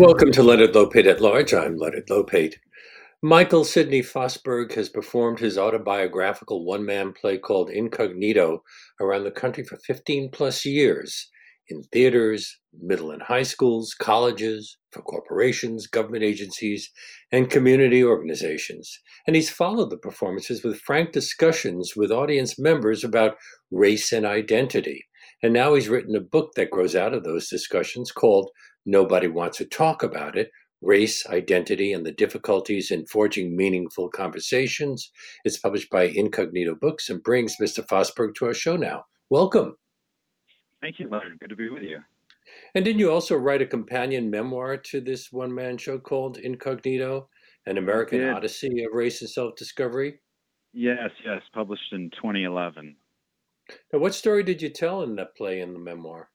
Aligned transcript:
Welcome 0.00 0.32
to 0.32 0.42
Leonard 0.42 0.72
Lopate 0.72 1.04
at 1.04 1.20
Large. 1.20 1.52
I'm 1.52 1.76
Leonard 1.76 2.06
Lopate. 2.08 2.54
Michael 3.22 3.66
Sidney 3.66 4.00
Fosberg 4.00 4.72
has 4.72 4.88
performed 4.88 5.40
his 5.40 5.58
autobiographical 5.58 6.64
one 6.64 6.86
man 6.86 7.12
play 7.12 7.36
called 7.36 7.68
Incognito 7.68 8.62
around 8.98 9.24
the 9.24 9.30
country 9.30 9.62
for 9.62 9.76
15 9.76 10.30
plus 10.32 10.64
years 10.64 11.28
in 11.68 11.82
theaters, 11.82 12.60
middle 12.80 13.10
and 13.10 13.20
high 13.20 13.42
schools, 13.42 13.92
colleges, 13.92 14.78
for 14.90 15.02
corporations, 15.02 15.86
government 15.86 16.24
agencies, 16.24 16.90
and 17.30 17.50
community 17.50 18.02
organizations. 18.02 19.00
And 19.26 19.36
he's 19.36 19.50
followed 19.50 19.90
the 19.90 19.98
performances 19.98 20.64
with 20.64 20.80
frank 20.80 21.12
discussions 21.12 21.92
with 21.94 22.10
audience 22.10 22.58
members 22.58 23.04
about 23.04 23.36
race 23.70 24.12
and 24.12 24.24
identity. 24.24 25.04
And 25.42 25.52
now 25.52 25.74
he's 25.74 25.90
written 25.90 26.16
a 26.16 26.20
book 26.20 26.52
that 26.56 26.70
grows 26.70 26.96
out 26.96 27.12
of 27.12 27.22
those 27.22 27.48
discussions 27.48 28.12
called 28.12 28.50
Nobody 28.86 29.28
Wants 29.28 29.58
to 29.58 29.64
Talk 29.64 30.02
About 30.02 30.36
It 30.36 30.50
Race, 30.82 31.26
Identity, 31.26 31.92
and 31.92 32.06
the 32.06 32.12
Difficulties 32.12 32.90
in 32.90 33.04
Forging 33.04 33.54
Meaningful 33.54 34.08
Conversations. 34.08 35.10
It's 35.44 35.58
published 35.58 35.90
by 35.90 36.04
Incognito 36.04 36.74
Books 36.74 37.10
and 37.10 37.22
brings 37.22 37.56
Mr. 37.58 37.86
Fosberg 37.86 38.34
to 38.36 38.46
our 38.46 38.54
show 38.54 38.76
now. 38.76 39.04
Welcome. 39.28 39.76
Thank 40.80 40.98
you, 40.98 41.08
Leonard. 41.08 41.38
Good 41.38 41.50
to 41.50 41.56
be 41.56 41.68
with 41.68 41.82
you. 41.82 41.98
And 42.74 42.84
didn't 42.84 42.98
you 42.98 43.12
also 43.12 43.36
write 43.36 43.60
a 43.60 43.66
companion 43.66 44.30
memoir 44.30 44.78
to 44.78 45.00
this 45.00 45.30
one 45.30 45.54
man 45.54 45.76
show 45.76 45.98
called 45.98 46.38
Incognito 46.38 47.28
An 47.66 47.76
American 47.76 48.26
Odyssey 48.30 48.84
of 48.84 48.92
Race 48.92 49.20
and 49.20 49.28
Self 49.30 49.56
Discovery? 49.56 50.20
Yes, 50.72 51.10
yes, 51.24 51.42
published 51.52 51.92
in 51.92 52.10
2011. 52.10 52.96
Now, 53.92 53.98
what 53.98 54.14
story 54.14 54.42
did 54.42 54.62
you 54.62 54.70
tell 54.70 55.02
in 55.02 55.14
that 55.16 55.36
play 55.36 55.60
in 55.60 55.74
the 55.74 55.78
memoir? 55.78 56.30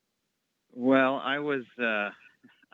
Well, 0.72 1.22
I 1.24 1.40
was. 1.40 1.64
Uh, 1.82 2.10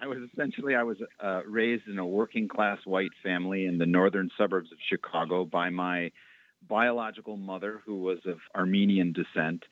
I 0.02 0.08
was 0.08 0.18
essentially 0.34 0.76
I 0.76 0.84
was 0.84 0.98
uh, 1.24 1.42
raised 1.46 1.88
in 1.88 2.00
a 2.00 2.06
working 2.06 2.48
class 2.48 2.80
white 2.86 3.12
family 3.22 3.66
in 3.66 3.78
the 3.78 3.86
northern 3.86 4.30
suburbs 4.36 4.72
of 4.72 4.80
Chicago 4.90 5.46
by 5.46 5.70
my 5.70 6.12
biological 6.68 7.38
mother, 7.38 7.82
who 7.86 8.02
was 8.02 8.18
of 8.26 8.38
Armenian 8.56 9.14
descent, 9.14 9.64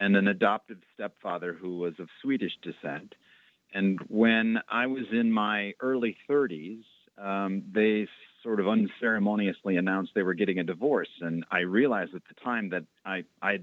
and 0.00 0.16
an 0.16 0.28
adoptive 0.28 0.78
stepfather 0.94 1.52
who 1.52 1.78
was 1.78 1.94
of 1.98 2.08
Swedish 2.22 2.52
descent. 2.62 3.14
And 3.74 3.98
when 4.08 4.58
I 4.70 4.86
was 4.86 5.04
in 5.12 5.30
my 5.30 5.72
early 5.80 6.16
30s, 6.30 6.84
um, 7.18 7.62
they 7.72 8.08
sort 8.42 8.60
of 8.60 8.68
unceremoniously 8.68 9.76
announced 9.76 10.12
they 10.14 10.22
were 10.22 10.34
getting 10.34 10.58
a 10.58 10.64
divorce. 10.64 11.08
And 11.20 11.44
I 11.50 11.60
realized 11.60 12.14
at 12.14 12.22
the 12.28 12.40
time 12.42 12.70
that 12.70 12.84
I, 13.04 13.24
I 13.42 13.58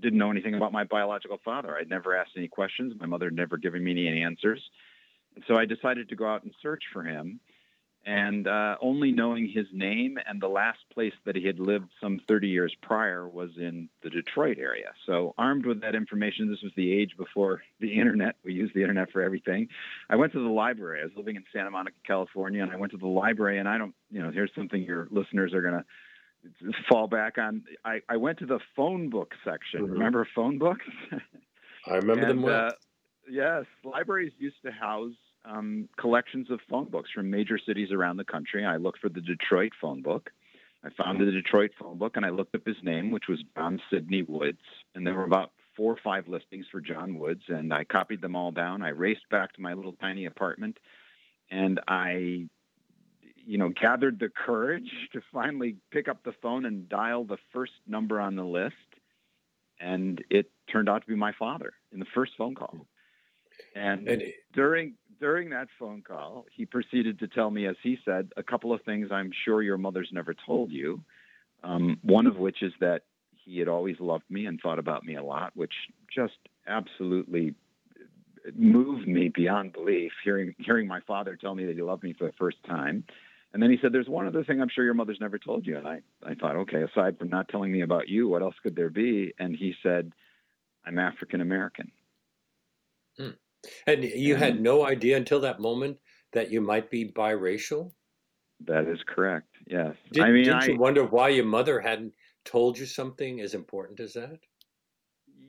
didn't 0.00 0.18
know 0.18 0.30
anything 0.30 0.54
about 0.54 0.72
my 0.72 0.84
biological 0.84 1.38
father. 1.44 1.76
I'd 1.76 1.90
never 1.90 2.16
asked 2.16 2.32
any 2.36 2.48
questions. 2.48 2.94
My 2.98 3.06
mother 3.06 3.26
had 3.26 3.34
never 3.34 3.56
given 3.56 3.82
me 3.84 3.92
any 4.08 4.22
answers. 4.22 4.60
So 5.48 5.56
I 5.56 5.64
decided 5.64 6.08
to 6.08 6.16
go 6.16 6.26
out 6.26 6.44
and 6.44 6.52
search 6.62 6.84
for 6.92 7.02
him 7.02 7.40
and 8.06 8.46
uh, 8.46 8.76
only 8.82 9.12
knowing 9.12 9.48
his 9.48 9.66
name 9.72 10.18
and 10.26 10.40
the 10.40 10.48
last 10.48 10.78
place 10.92 11.14
that 11.24 11.36
he 11.36 11.46
had 11.46 11.58
lived 11.58 11.88
some 12.02 12.20
30 12.28 12.48
years 12.48 12.74
prior 12.82 13.26
was 13.26 13.50
in 13.56 13.88
the 14.02 14.10
Detroit 14.10 14.58
area. 14.58 14.92
So, 15.06 15.34
armed 15.38 15.64
with 15.64 15.80
that 15.80 15.94
information, 15.94 16.50
this 16.50 16.62
was 16.62 16.72
the 16.76 16.92
age 16.92 17.16
before 17.16 17.62
the 17.80 17.98
internet. 17.98 18.36
We 18.44 18.52
used 18.52 18.74
the 18.74 18.82
internet 18.82 19.10
for 19.10 19.22
everything. 19.22 19.68
I 20.10 20.16
went 20.16 20.32
to 20.32 20.42
the 20.42 20.50
library. 20.50 21.00
I 21.00 21.04
was 21.04 21.14
living 21.16 21.36
in 21.36 21.44
Santa 21.52 21.70
Monica, 21.70 21.96
California, 22.06 22.62
and 22.62 22.70
I 22.70 22.76
went 22.76 22.92
to 22.92 22.98
the 22.98 23.06
library. 23.06 23.58
And 23.58 23.68
I 23.68 23.78
don't, 23.78 23.94
you 24.10 24.22
know, 24.22 24.30
here's 24.30 24.50
something 24.54 24.82
your 24.82 25.08
listeners 25.10 25.54
are 25.54 25.62
going 25.62 25.82
to 25.82 26.72
fall 26.90 27.06
back 27.06 27.38
on. 27.38 27.62
I, 27.84 28.00
I 28.08 28.18
went 28.18 28.38
to 28.40 28.46
the 28.46 28.60
phone 28.76 29.08
book 29.08 29.32
section. 29.44 29.80
Mm-hmm. 29.80 29.92
Remember 29.92 30.28
phone 30.34 30.58
books? 30.58 30.84
I 31.86 31.94
remember 31.94 32.22
and, 32.22 32.30
them 32.30 32.42
well. 32.42 32.66
Uh, 32.66 32.70
yes, 33.30 33.64
libraries 33.82 34.32
used 34.38 34.56
to 34.64 34.70
house 34.70 35.12
um, 35.44 35.88
collections 35.98 36.50
of 36.50 36.60
phone 36.68 36.86
books 36.86 37.10
from 37.14 37.30
major 37.30 37.58
cities 37.58 37.90
around 37.92 38.16
the 38.16 38.24
country. 38.24 38.64
I 38.64 38.76
looked 38.76 39.00
for 39.00 39.08
the 39.08 39.20
Detroit 39.20 39.72
phone 39.80 40.02
book. 40.02 40.30
I 40.84 40.90
found 41.02 41.20
the 41.20 41.30
Detroit 41.30 41.70
phone 41.78 41.98
book 41.98 42.16
and 42.16 42.26
I 42.26 42.30
looked 42.30 42.54
up 42.54 42.66
his 42.66 42.76
name, 42.82 43.10
which 43.10 43.28
was 43.28 43.42
John 43.56 43.80
Sidney 43.90 44.22
Woods. 44.22 44.58
And 44.94 45.06
there 45.06 45.14
were 45.14 45.24
about 45.24 45.52
four 45.76 45.92
or 45.92 45.98
five 46.04 46.28
listings 46.28 46.66
for 46.70 46.80
John 46.80 47.18
Woods. 47.18 47.42
And 47.48 47.72
I 47.72 47.84
copied 47.84 48.20
them 48.20 48.36
all 48.36 48.52
down. 48.52 48.82
I 48.82 48.90
raced 48.90 49.28
back 49.30 49.54
to 49.54 49.62
my 49.62 49.72
little 49.72 49.94
tiny 49.94 50.26
apartment 50.26 50.78
and 51.50 51.80
I, 51.88 52.48
you 53.46 53.58
know, 53.58 53.70
gathered 53.70 54.18
the 54.18 54.28
courage 54.28 54.90
to 55.12 55.22
finally 55.32 55.76
pick 55.90 56.08
up 56.08 56.22
the 56.22 56.34
phone 56.42 56.66
and 56.66 56.88
dial 56.88 57.24
the 57.24 57.38
first 57.52 57.72
number 57.86 58.20
on 58.20 58.36
the 58.36 58.44
list. 58.44 58.74
And 59.80 60.22
it 60.30 60.50
turned 60.70 60.88
out 60.88 61.02
to 61.02 61.08
be 61.08 61.16
my 61.16 61.32
father 61.38 61.72
in 61.92 61.98
the 61.98 62.06
first 62.14 62.32
phone 62.38 62.54
call. 62.54 62.86
And, 63.74 64.08
and 64.08 64.22
during 64.52 64.94
during 65.20 65.50
that 65.50 65.68
phone 65.78 66.02
call, 66.02 66.46
he 66.54 66.66
proceeded 66.66 67.18
to 67.20 67.28
tell 67.28 67.50
me, 67.50 67.66
as 67.66 67.76
he 67.82 67.98
said, 68.04 68.32
a 68.36 68.42
couple 68.42 68.72
of 68.72 68.82
things 68.82 69.08
I'm 69.10 69.30
sure 69.44 69.62
your 69.62 69.78
mother's 69.78 70.10
never 70.12 70.34
told 70.46 70.70
you. 70.70 71.00
Um, 71.62 71.98
one 72.02 72.26
of 72.26 72.36
which 72.36 72.62
is 72.62 72.72
that 72.80 73.02
he 73.44 73.58
had 73.58 73.68
always 73.68 73.96
loved 74.00 74.24
me 74.28 74.46
and 74.46 74.60
thought 74.60 74.78
about 74.78 75.04
me 75.04 75.16
a 75.16 75.22
lot, 75.22 75.52
which 75.54 75.72
just 76.14 76.34
absolutely 76.66 77.54
moved 78.54 79.08
me 79.08 79.30
beyond 79.34 79.72
belief. 79.72 80.12
Hearing 80.22 80.54
hearing 80.58 80.86
my 80.86 81.00
father 81.06 81.36
tell 81.36 81.54
me 81.54 81.64
that 81.66 81.74
he 81.74 81.82
loved 81.82 82.02
me 82.02 82.14
for 82.18 82.26
the 82.26 82.32
first 82.38 82.58
time, 82.66 83.04
and 83.52 83.62
then 83.62 83.70
he 83.70 83.78
said, 83.80 83.92
"There's 83.92 84.08
one 84.08 84.26
other 84.26 84.44
thing 84.44 84.60
I'm 84.60 84.68
sure 84.68 84.84
your 84.84 84.94
mother's 84.94 85.20
never 85.20 85.38
told 85.38 85.66
you." 85.66 85.76
And 85.78 85.86
I 85.86 86.00
I 86.22 86.34
thought, 86.34 86.56
okay, 86.56 86.82
aside 86.82 87.18
from 87.18 87.28
not 87.28 87.48
telling 87.48 87.72
me 87.72 87.82
about 87.82 88.08
you, 88.08 88.28
what 88.28 88.42
else 88.42 88.54
could 88.62 88.76
there 88.76 88.90
be? 88.90 89.32
And 89.38 89.56
he 89.56 89.74
said, 89.82 90.12
"I'm 90.84 90.98
African 90.98 91.40
American." 91.40 91.90
And 93.86 94.04
you 94.04 94.36
had 94.36 94.60
no 94.60 94.86
idea 94.86 95.16
until 95.16 95.40
that 95.40 95.60
moment 95.60 95.98
that 96.32 96.50
you 96.50 96.60
might 96.60 96.90
be 96.90 97.10
biracial? 97.10 97.92
That 98.66 98.86
is 98.86 98.98
correct. 99.06 99.48
Yes. 99.66 99.94
Did, 100.12 100.24
I 100.24 100.30
mean, 100.30 100.44
did 100.44 100.54
I, 100.54 100.66
you 100.66 100.78
wonder 100.78 101.04
why 101.04 101.28
your 101.28 101.44
mother 101.44 101.80
hadn't 101.80 102.12
told 102.44 102.78
you 102.78 102.86
something 102.86 103.40
as 103.40 103.54
important 103.54 104.00
as 104.00 104.14
that? 104.14 104.38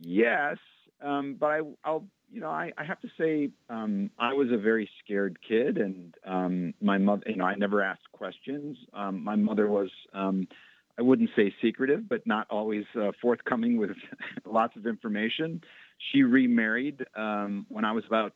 Yes, 0.02 0.58
um, 1.02 1.38
but 1.40 1.48
I, 1.48 1.62
will 1.62 2.08
you 2.32 2.42
know, 2.42 2.50
I, 2.50 2.72
I, 2.78 2.84
have 2.84 3.00
to 3.02 3.08
say, 3.18 3.50
um, 3.70 4.10
I 4.20 4.34
was 4.34 4.50
a 4.52 4.58
very 4.58 4.90
scared 5.04 5.38
kid, 5.48 5.78
and 5.78 6.14
um, 6.26 6.74
my 6.82 6.98
mother, 6.98 7.24
you 7.28 7.38
know, 7.38 7.46
I 7.46 7.56
never 7.56 7.82
asked 7.82 8.12
questions. 8.12 8.78
Um, 8.94 9.24
my 9.24 9.36
mother 9.36 9.68
was, 9.68 9.90
um, 10.14 10.48
I 10.98 11.02
wouldn't 11.02 11.30
say 11.36 11.54
secretive, 11.62 12.10
but 12.10 12.26
not 12.26 12.48
always 12.50 12.86
uh, 13.00 13.12
forthcoming 13.22 13.78
with 13.78 13.92
lots 14.46 14.76
of 14.76 14.88
information. 14.88 15.62
She 16.12 16.24
remarried 16.24 17.06
um, 17.16 17.66
when 17.70 17.86
I 17.86 17.92
was 17.92 18.04
about 18.08 18.34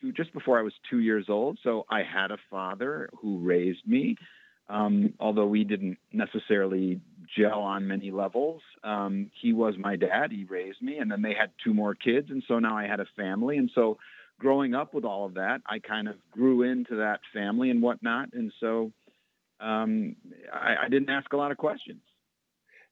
two, 0.00 0.12
just 0.12 0.32
before 0.32 0.58
I 0.58 0.62
was 0.62 0.72
two 0.90 1.00
years 1.00 1.26
old. 1.28 1.58
So 1.62 1.86
I 1.90 2.02
had 2.02 2.30
a 2.30 2.38
father 2.50 3.10
who 3.20 3.38
raised 3.38 3.86
me, 3.86 4.16
um, 4.68 5.14
although 5.18 5.46
we 5.46 5.64
didn't 5.64 5.98
necessarily 6.12 7.00
gel 7.36 7.60
on 7.60 7.86
many 7.86 8.10
levels. 8.10 8.62
Um, 8.84 9.30
he 9.40 9.52
was 9.52 9.74
my 9.78 9.96
dad. 9.96 10.30
He 10.30 10.44
raised 10.44 10.82
me, 10.82 10.98
and 10.98 11.10
then 11.10 11.22
they 11.22 11.34
had 11.34 11.50
two 11.64 11.74
more 11.74 11.94
kids, 11.94 12.30
and 12.30 12.42
so 12.46 12.58
now 12.58 12.76
I 12.76 12.86
had 12.86 13.00
a 13.00 13.06
family. 13.16 13.56
And 13.56 13.70
so, 13.74 13.98
growing 14.38 14.74
up 14.74 14.94
with 14.94 15.04
all 15.04 15.26
of 15.26 15.34
that, 15.34 15.60
I 15.66 15.80
kind 15.80 16.06
of 16.06 16.14
grew 16.30 16.62
into 16.62 16.96
that 16.96 17.20
family 17.34 17.70
and 17.70 17.82
whatnot. 17.82 18.32
And 18.34 18.52
so, 18.60 18.92
um, 19.60 20.14
I, 20.52 20.84
I 20.84 20.88
didn't 20.88 21.10
ask 21.10 21.32
a 21.32 21.36
lot 21.36 21.50
of 21.50 21.56
questions. 21.56 22.00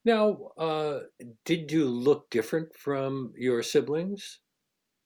Now, 0.06 0.52
uh, 0.56 1.00
did 1.44 1.72
you 1.72 1.86
look 1.86 2.30
different 2.30 2.72
from 2.76 3.32
your 3.36 3.60
siblings? 3.64 4.38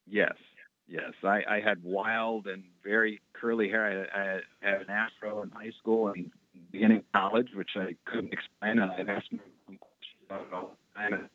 Yes, 0.06 0.34
yes. 0.86 1.12
I, 1.24 1.40
I 1.48 1.60
had 1.64 1.82
wild 1.82 2.46
and 2.46 2.64
very 2.84 3.22
curly 3.32 3.70
hair. 3.70 4.06
I, 4.14 4.20
I, 4.20 4.70
had 4.70 4.82
an 4.82 4.90
afro 4.90 5.42
in 5.42 5.48
high 5.52 5.70
school 5.80 6.08
and 6.08 6.30
beginning 6.70 7.02
college, 7.14 7.48
which 7.54 7.70
I 7.76 7.96
couldn't 8.04 8.34
explain. 8.34 8.78
And 8.78 8.90
I'd 8.90 9.08
ask 9.08 9.26
them 9.30 9.40
questions 9.68 10.20
about 10.26 10.42
it 10.42 10.52
all 10.52 10.76
the 10.94 11.00
time. 11.00 11.12
And 11.14 11.28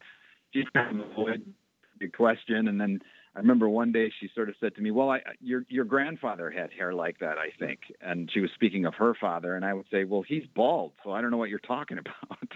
she 0.54 0.64
kind 0.72 1.02
of 1.02 1.10
avoided 1.10 1.52
the 2.00 2.08
question. 2.10 2.68
And 2.68 2.80
then 2.80 3.00
I 3.36 3.40
remember 3.40 3.68
one 3.68 3.92
day 3.92 4.12
she 4.20 4.30
sort 4.36 4.50
of 4.50 4.56
said 4.60 4.76
to 4.76 4.82
me, 4.82 4.92
"Well, 4.92 5.10
I, 5.10 5.22
your 5.42 5.66
your 5.70 5.86
grandfather 5.86 6.52
had 6.52 6.72
hair 6.72 6.94
like 6.94 7.18
that, 7.18 7.40
I 7.40 7.50
think." 7.58 7.80
And 8.00 8.30
she 8.32 8.42
was 8.42 8.52
speaking 8.54 8.86
of 8.86 8.94
her 8.94 9.16
father, 9.20 9.56
and 9.56 9.66
I 9.66 9.74
would 9.74 9.88
say, 9.92 10.04
"Well, 10.04 10.22
he's 10.22 10.46
bald, 10.56 10.92
so 11.04 11.14
I 11.14 11.22
don't 11.22 11.32
know 11.32 11.38
what 11.38 11.50
you're 11.50 11.58
talking 11.60 11.98
about." 12.30 12.48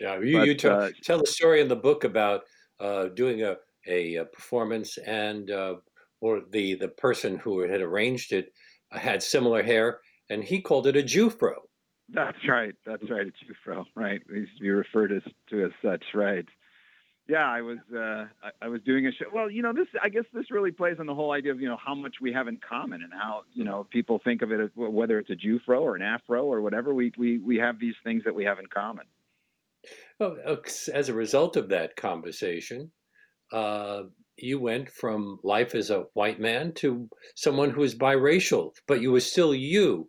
Yeah, 0.00 0.20
you, 0.20 0.38
but, 0.38 0.46
you 0.46 0.54
tell, 0.54 0.80
uh, 0.80 0.90
tell 1.02 1.18
the 1.18 1.26
story 1.26 1.60
in 1.60 1.68
the 1.68 1.76
book 1.76 2.04
about 2.04 2.42
uh, 2.80 3.06
doing 3.08 3.42
a, 3.42 3.56
a, 3.86 4.16
a, 4.16 4.24
performance 4.24 4.96
and 4.98 5.50
uh, 5.50 5.76
or 6.20 6.42
the 6.50 6.74
the 6.74 6.88
person 6.88 7.36
who 7.38 7.60
had 7.60 7.80
arranged 7.80 8.32
it 8.32 8.52
had 8.90 9.22
similar 9.22 9.62
hair, 9.62 10.00
and 10.30 10.42
he 10.44 10.60
called 10.60 10.86
it 10.86 10.96
a 10.96 11.02
Jewfro. 11.02 11.54
That's 12.08 12.38
right. 12.48 12.74
That's 12.86 13.08
right. 13.10 13.26
A 13.26 13.70
Jewfro. 13.70 13.84
Right. 13.94 14.20
It 14.30 14.36
used 14.36 14.56
to 14.56 14.62
be 14.62 14.70
referred 14.70 15.12
as, 15.12 15.22
to 15.50 15.64
as 15.64 15.72
such. 15.82 16.04
Right. 16.14 16.46
Yeah, 17.28 17.46
I 17.46 17.60
was 17.60 17.78
uh, 17.94 18.24
I, 18.42 18.50
I 18.62 18.68
was 18.68 18.80
doing 18.82 19.06
a 19.06 19.12
show. 19.12 19.26
Well, 19.32 19.50
you 19.50 19.60
know, 19.60 19.74
this 19.74 19.86
I 20.02 20.08
guess 20.08 20.24
this 20.32 20.50
really 20.50 20.70
plays 20.70 20.96
on 20.98 21.04
the 21.04 21.14
whole 21.14 21.32
idea 21.32 21.52
of 21.52 21.60
you 21.60 21.68
know 21.68 21.76
how 21.84 21.94
much 21.94 22.16
we 22.22 22.32
have 22.32 22.48
in 22.48 22.58
common 22.66 23.02
and 23.02 23.12
how 23.12 23.42
you 23.52 23.64
know 23.64 23.86
people 23.90 24.18
think 24.24 24.40
of 24.40 24.50
it 24.50 24.60
as 24.60 24.70
whether 24.74 25.18
it's 25.18 25.28
a 25.28 25.34
Jewfro 25.34 25.82
or 25.82 25.94
an 25.94 26.00
Afro 26.00 26.44
or 26.44 26.62
whatever. 26.62 26.94
We 26.94 27.12
we 27.18 27.38
we 27.38 27.56
have 27.58 27.78
these 27.78 27.96
things 28.02 28.24
that 28.24 28.34
we 28.34 28.44
have 28.44 28.58
in 28.58 28.66
common. 28.66 29.04
Well, 30.18 30.36
as 30.92 31.08
a 31.08 31.14
result 31.14 31.56
of 31.56 31.68
that 31.68 31.94
conversation, 31.96 32.90
uh, 33.52 34.02
you 34.36 34.60
went 34.60 34.90
from 34.90 35.38
life 35.42 35.74
as 35.74 35.90
a 35.90 36.04
white 36.14 36.40
man 36.40 36.72
to 36.74 37.08
someone 37.36 37.70
who 37.70 37.82
is 37.82 37.94
biracial, 37.94 38.72
but 38.86 39.00
you 39.00 39.12
were 39.12 39.20
still 39.20 39.54
you. 39.54 40.08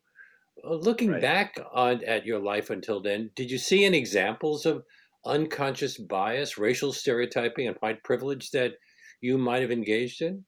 Uh, 0.64 0.76
looking 0.76 1.12
right. 1.12 1.22
back 1.22 1.56
on 1.74 2.04
at 2.04 2.26
your 2.26 2.40
life 2.40 2.70
until 2.70 3.02
then, 3.02 3.30
did 3.36 3.50
you 3.50 3.58
see 3.58 3.86
any 3.86 3.98
examples 3.98 4.66
of 4.66 4.84
unconscious 5.26 5.98
bias, 5.98 6.58
racial 6.58 6.92
stereotyping, 6.92 7.68
and 7.68 7.78
white 7.78 8.04
privilege 8.04 8.52
that 8.52 8.74
you 9.22 9.38
might 9.38 9.62
have 9.62 9.72
engaged 9.72 10.22
in? 10.22 10.44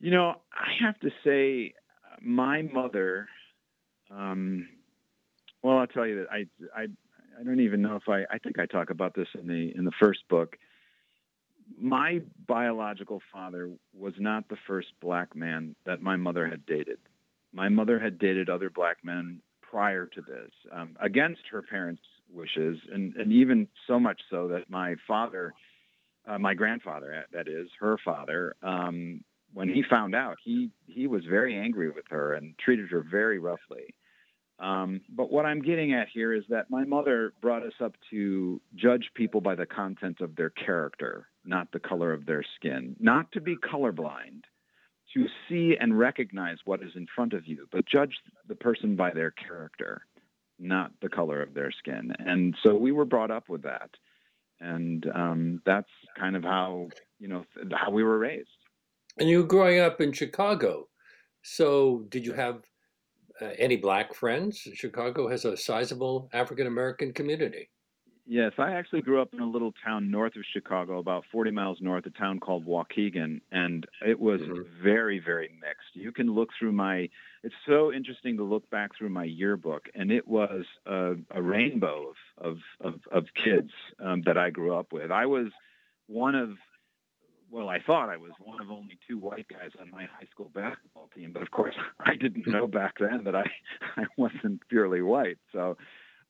You 0.00 0.12
know, 0.12 0.34
I 0.52 0.84
have 0.84 0.98
to 1.00 1.10
say, 1.24 1.74
my 2.20 2.62
mother. 2.62 3.28
Um, 4.10 4.68
well, 5.62 5.78
I'll 5.78 5.86
tell 5.86 6.06
you 6.06 6.20
that 6.20 6.30
I, 6.30 6.46
I, 6.74 6.86
I 7.38 7.44
don't 7.44 7.60
even 7.60 7.82
know 7.82 7.96
if 7.96 8.08
I. 8.08 8.24
I 8.30 8.38
think 8.38 8.58
I 8.58 8.66
talk 8.66 8.90
about 8.90 9.14
this 9.14 9.28
in 9.38 9.46
the 9.46 9.72
in 9.76 9.84
the 9.84 9.92
first 10.00 10.20
book. 10.28 10.56
My 11.78 12.20
biological 12.46 13.20
father 13.32 13.70
was 13.96 14.14
not 14.18 14.48
the 14.48 14.56
first 14.66 14.88
black 15.00 15.36
man 15.36 15.76
that 15.84 16.02
my 16.02 16.16
mother 16.16 16.48
had 16.48 16.66
dated. 16.66 16.98
My 17.52 17.68
mother 17.68 17.98
had 17.98 18.18
dated 18.18 18.48
other 18.48 18.70
black 18.70 18.98
men 19.04 19.40
prior 19.60 20.06
to 20.06 20.22
this, 20.22 20.50
um, 20.72 20.96
against 21.00 21.42
her 21.50 21.62
parents' 21.62 22.02
wishes, 22.32 22.78
and 22.92 23.14
and 23.16 23.32
even 23.32 23.68
so 23.86 24.00
much 24.00 24.20
so 24.30 24.48
that 24.48 24.68
my 24.68 24.96
father, 25.06 25.52
uh, 26.26 26.38
my 26.38 26.54
grandfather, 26.54 27.24
that 27.32 27.46
is 27.46 27.68
her 27.78 27.98
father, 28.04 28.56
um, 28.62 29.22
when 29.54 29.68
he 29.68 29.82
found 29.88 30.14
out, 30.14 30.38
he 30.42 30.70
he 30.86 31.06
was 31.06 31.24
very 31.24 31.56
angry 31.56 31.90
with 31.90 32.04
her 32.10 32.34
and 32.34 32.58
treated 32.58 32.90
her 32.90 33.04
very 33.08 33.38
roughly. 33.38 33.94
Um, 34.60 35.02
but 35.08 35.30
what 35.30 35.46
I'm 35.46 35.62
getting 35.62 35.92
at 35.94 36.08
here 36.12 36.34
is 36.34 36.42
that 36.48 36.68
my 36.68 36.84
mother 36.84 37.32
brought 37.40 37.62
us 37.62 37.74
up 37.80 37.94
to 38.10 38.60
judge 38.74 39.10
people 39.14 39.40
by 39.40 39.54
the 39.54 39.66
content 39.66 40.20
of 40.20 40.34
their 40.34 40.50
character, 40.50 41.28
not 41.44 41.70
the 41.72 41.78
color 41.78 42.12
of 42.12 42.26
their 42.26 42.44
skin, 42.56 42.96
not 42.98 43.30
to 43.32 43.40
be 43.40 43.56
colorblind, 43.56 44.42
to 45.14 45.26
see 45.48 45.76
and 45.78 45.98
recognize 45.98 46.58
what 46.64 46.82
is 46.82 46.90
in 46.96 47.06
front 47.14 47.32
of 47.32 47.46
you, 47.46 47.68
but 47.70 47.86
judge 47.86 48.14
the 48.48 48.54
person 48.54 48.96
by 48.96 49.12
their 49.12 49.30
character, 49.30 50.02
not 50.58 50.90
the 51.00 51.08
color 51.08 51.40
of 51.40 51.54
their 51.54 51.70
skin. 51.70 52.12
And 52.18 52.54
so 52.62 52.74
we 52.74 52.92
were 52.92 53.04
brought 53.04 53.30
up 53.30 53.48
with 53.48 53.62
that, 53.62 53.90
and 54.60 55.06
um, 55.14 55.62
that's 55.64 55.88
kind 56.18 56.34
of 56.36 56.42
how 56.42 56.88
you 57.20 57.28
know 57.28 57.44
how 57.72 57.90
we 57.90 58.02
were 58.02 58.18
raised. 58.18 58.48
And 59.18 59.28
you 59.28 59.38
were 59.38 59.48
growing 59.48 59.78
up 59.78 60.00
in 60.00 60.12
Chicago. 60.12 60.88
So 61.42 62.04
did 62.08 62.26
you 62.26 62.32
have 62.34 62.62
uh, 63.40 63.50
any 63.58 63.76
black 63.76 64.14
friends? 64.14 64.66
Chicago 64.74 65.28
has 65.28 65.44
a 65.44 65.56
sizable 65.56 66.28
African 66.32 66.66
American 66.66 67.12
community. 67.12 67.68
Yes, 68.30 68.52
I 68.58 68.72
actually 68.72 69.00
grew 69.00 69.22
up 69.22 69.32
in 69.32 69.40
a 69.40 69.48
little 69.48 69.72
town 69.82 70.10
north 70.10 70.36
of 70.36 70.42
Chicago, 70.52 70.98
about 70.98 71.24
40 71.32 71.50
miles 71.50 71.78
north, 71.80 72.04
a 72.04 72.10
town 72.10 72.40
called 72.40 72.66
Waukegan, 72.66 73.40
and 73.50 73.86
it 74.06 74.20
was 74.20 74.42
mm-hmm. 74.42 74.60
very, 74.82 75.18
very 75.18 75.48
mixed. 75.58 75.94
You 75.94 76.12
can 76.12 76.34
look 76.34 76.50
through 76.58 76.72
my, 76.72 77.08
it's 77.42 77.54
so 77.66 77.90
interesting 77.90 78.36
to 78.36 78.44
look 78.44 78.68
back 78.68 78.90
through 78.98 79.08
my 79.08 79.24
yearbook, 79.24 79.88
and 79.94 80.12
it 80.12 80.28
was 80.28 80.66
a, 80.84 81.14
a 81.30 81.40
rainbow 81.40 82.12
of, 82.36 82.46
of, 82.82 82.92
of, 82.92 83.00
of 83.10 83.24
kids 83.34 83.70
um, 83.98 84.20
that 84.26 84.36
I 84.36 84.50
grew 84.50 84.76
up 84.76 84.92
with. 84.92 85.10
I 85.10 85.24
was 85.24 85.46
one 86.06 86.34
of 86.34 86.50
well, 87.50 87.68
I 87.68 87.78
thought 87.80 88.08
I 88.08 88.16
was 88.16 88.32
one 88.42 88.60
of 88.60 88.70
only 88.70 88.98
two 89.08 89.18
white 89.18 89.46
guys 89.48 89.70
on 89.80 89.90
my 89.90 90.02
high 90.02 90.26
school 90.30 90.50
basketball 90.54 91.08
team, 91.14 91.32
but 91.32 91.42
of 91.42 91.50
course, 91.50 91.74
I 92.00 92.14
didn't 92.14 92.46
know 92.46 92.66
back 92.66 92.94
then 92.98 93.24
that 93.24 93.34
I 93.34 93.44
I 93.96 94.04
wasn't 94.16 94.66
purely 94.68 95.02
white. 95.02 95.38
So 95.52 95.76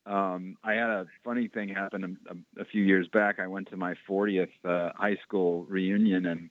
um, 0.07 0.57
I 0.65 0.75
had 0.75 0.89
a 0.89 1.07
funny 1.25 1.49
thing 1.49 1.69
happen 1.69 2.17
a, 2.31 2.63
a, 2.63 2.65
few 2.65 2.83
years 2.83 3.09
back. 3.13 3.39
I 3.39 3.47
went 3.47 3.69
to 3.71 3.77
my 3.77 3.95
40th 4.09 4.49
uh, 4.65 4.91
high 4.97 5.17
school 5.23 5.67
reunion, 5.69 6.25
and 6.27 6.51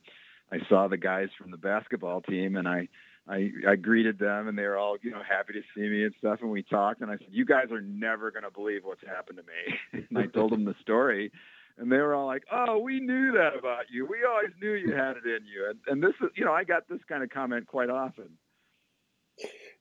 I 0.52 0.58
saw 0.68 0.86
the 0.86 0.96
guys 0.96 1.28
from 1.36 1.50
the 1.50 1.56
basketball 1.56 2.20
team, 2.22 2.56
and 2.56 2.68
I. 2.68 2.88
I, 3.30 3.50
I 3.68 3.76
greeted 3.76 4.18
them 4.18 4.48
and 4.48 4.56
they 4.56 4.62
were 4.62 4.78
all, 4.78 4.96
you 5.02 5.10
know, 5.10 5.20
happy 5.22 5.52
to 5.52 5.60
see 5.74 5.86
me 5.86 6.04
and 6.04 6.14
stuff. 6.16 6.38
And 6.40 6.50
we 6.50 6.62
talked 6.62 7.02
and 7.02 7.10
I 7.10 7.18
said, 7.18 7.26
you 7.30 7.44
guys 7.44 7.70
are 7.70 7.82
never 7.82 8.30
going 8.30 8.44
to 8.44 8.50
believe 8.50 8.84
what's 8.84 9.06
happened 9.06 9.38
to 9.38 9.42
me. 9.42 10.06
and 10.08 10.18
I 10.18 10.28
told 10.28 10.50
them 10.50 10.64
the 10.64 10.74
story 10.80 11.30
and 11.78 11.90
they 11.90 11.98
were 11.98 12.14
all 12.14 12.26
like, 12.26 12.44
"Oh, 12.52 12.78
we 12.78 13.00
knew 13.00 13.32
that 13.32 13.56
about 13.58 13.84
you. 13.90 14.06
We 14.06 14.18
always 14.28 14.50
knew 14.60 14.72
you 14.72 14.92
had 14.94 15.16
it 15.16 15.24
in 15.24 15.46
you." 15.46 15.70
And, 15.70 15.78
and 15.86 16.02
this 16.02 16.14
is, 16.20 16.30
you 16.34 16.44
know, 16.44 16.52
I 16.52 16.64
got 16.64 16.88
this 16.88 17.00
kind 17.08 17.22
of 17.22 17.30
comment 17.30 17.66
quite 17.66 17.90
often. 17.90 18.28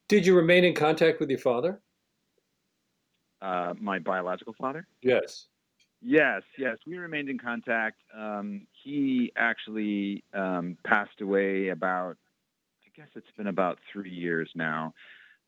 Did 0.08 0.26
you 0.26 0.36
remain 0.36 0.64
in 0.64 0.74
contact 0.74 1.20
with 1.20 1.30
your 1.30 1.40
father? 1.40 1.82
Uh, 3.42 3.74
my 3.80 4.00
biological 4.00 4.56
father. 4.60 4.88
Yes. 5.02 5.48
Yes, 6.02 6.44
yes, 6.58 6.78
we 6.86 6.98
remained 6.98 7.28
in 7.28 7.40
contact. 7.40 7.98
Um, 8.16 8.68
he 8.84 9.32
actually 9.36 10.24
um, 10.34 10.78
passed 10.86 11.22
away 11.22 11.70
about, 11.70 12.18
I 12.86 12.90
guess 12.96 13.10
it's 13.16 13.32
been 13.36 13.48
about 13.48 13.80
three 13.92 14.12
years 14.12 14.50
now. 14.54 14.94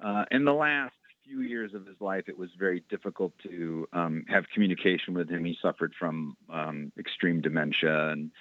Uh, 0.03 0.25
in 0.31 0.45
the 0.45 0.53
last 0.53 0.95
few 1.29 1.41
years 1.41 1.73
of 1.73 1.85
his 1.85 1.95
life, 1.99 2.23
it 2.27 2.37
was 2.37 2.49
very 2.57 2.83
difficult 2.89 3.31
to 3.43 3.87
um, 3.93 4.25
have 4.27 4.45
communication 4.53 5.13
with 5.13 5.29
him. 5.29 5.45
He 5.45 5.55
suffered 5.61 5.93
from 5.99 6.35
um, 6.51 6.91
extreme 6.97 7.41
dementia, 7.41 8.09
and 8.09 8.31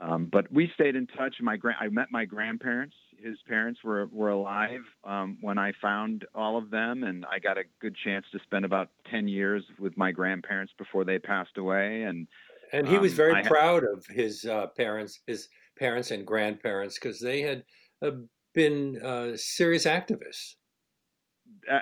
um, 0.00 0.28
but 0.30 0.50
we 0.52 0.70
stayed 0.74 0.96
in 0.96 1.06
touch. 1.06 1.36
My 1.40 1.56
gra- 1.56 1.76
I 1.80 1.88
met 1.88 2.08
my 2.10 2.24
grandparents. 2.24 2.94
His 3.22 3.38
parents 3.46 3.80
were 3.84 4.06
were 4.12 4.30
alive 4.30 4.82
um, 5.04 5.38
when 5.40 5.58
I 5.58 5.72
found 5.80 6.24
all 6.34 6.58
of 6.58 6.70
them, 6.70 7.04
and 7.04 7.24
I 7.30 7.38
got 7.38 7.56
a 7.56 7.64
good 7.80 7.96
chance 8.04 8.26
to 8.32 8.38
spend 8.40 8.64
about 8.64 8.88
ten 9.10 9.28
years 9.28 9.62
with 9.78 9.96
my 9.96 10.10
grandparents 10.10 10.72
before 10.76 11.04
they 11.04 11.18
passed 11.18 11.56
away. 11.56 12.02
And 12.02 12.26
and 12.72 12.88
he 12.88 12.98
was 12.98 13.12
um, 13.12 13.16
very 13.16 13.34
I 13.34 13.42
proud 13.42 13.84
had, 13.84 13.92
of 13.92 14.06
his 14.06 14.44
uh, 14.44 14.66
parents, 14.76 15.20
his 15.26 15.48
parents 15.78 16.10
and 16.10 16.26
grandparents, 16.26 16.98
because 16.98 17.20
they 17.20 17.42
had 17.42 17.64
uh, 18.02 18.10
been 18.54 19.00
uh, 19.02 19.36
serious 19.36 19.84
activists 19.84 20.54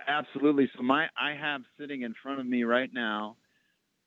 absolutely. 0.07 0.71
So 0.77 0.83
my 0.83 1.07
I 1.19 1.35
have 1.35 1.63
sitting 1.79 2.03
in 2.03 2.15
front 2.23 2.41
of 2.41 2.47
me 2.47 2.65
right 2.65 2.93
now 2.93 3.37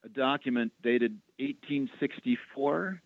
a 0.04 0.10
document 0.10 0.72
dated 0.84 1.14
1864 1.40 3.02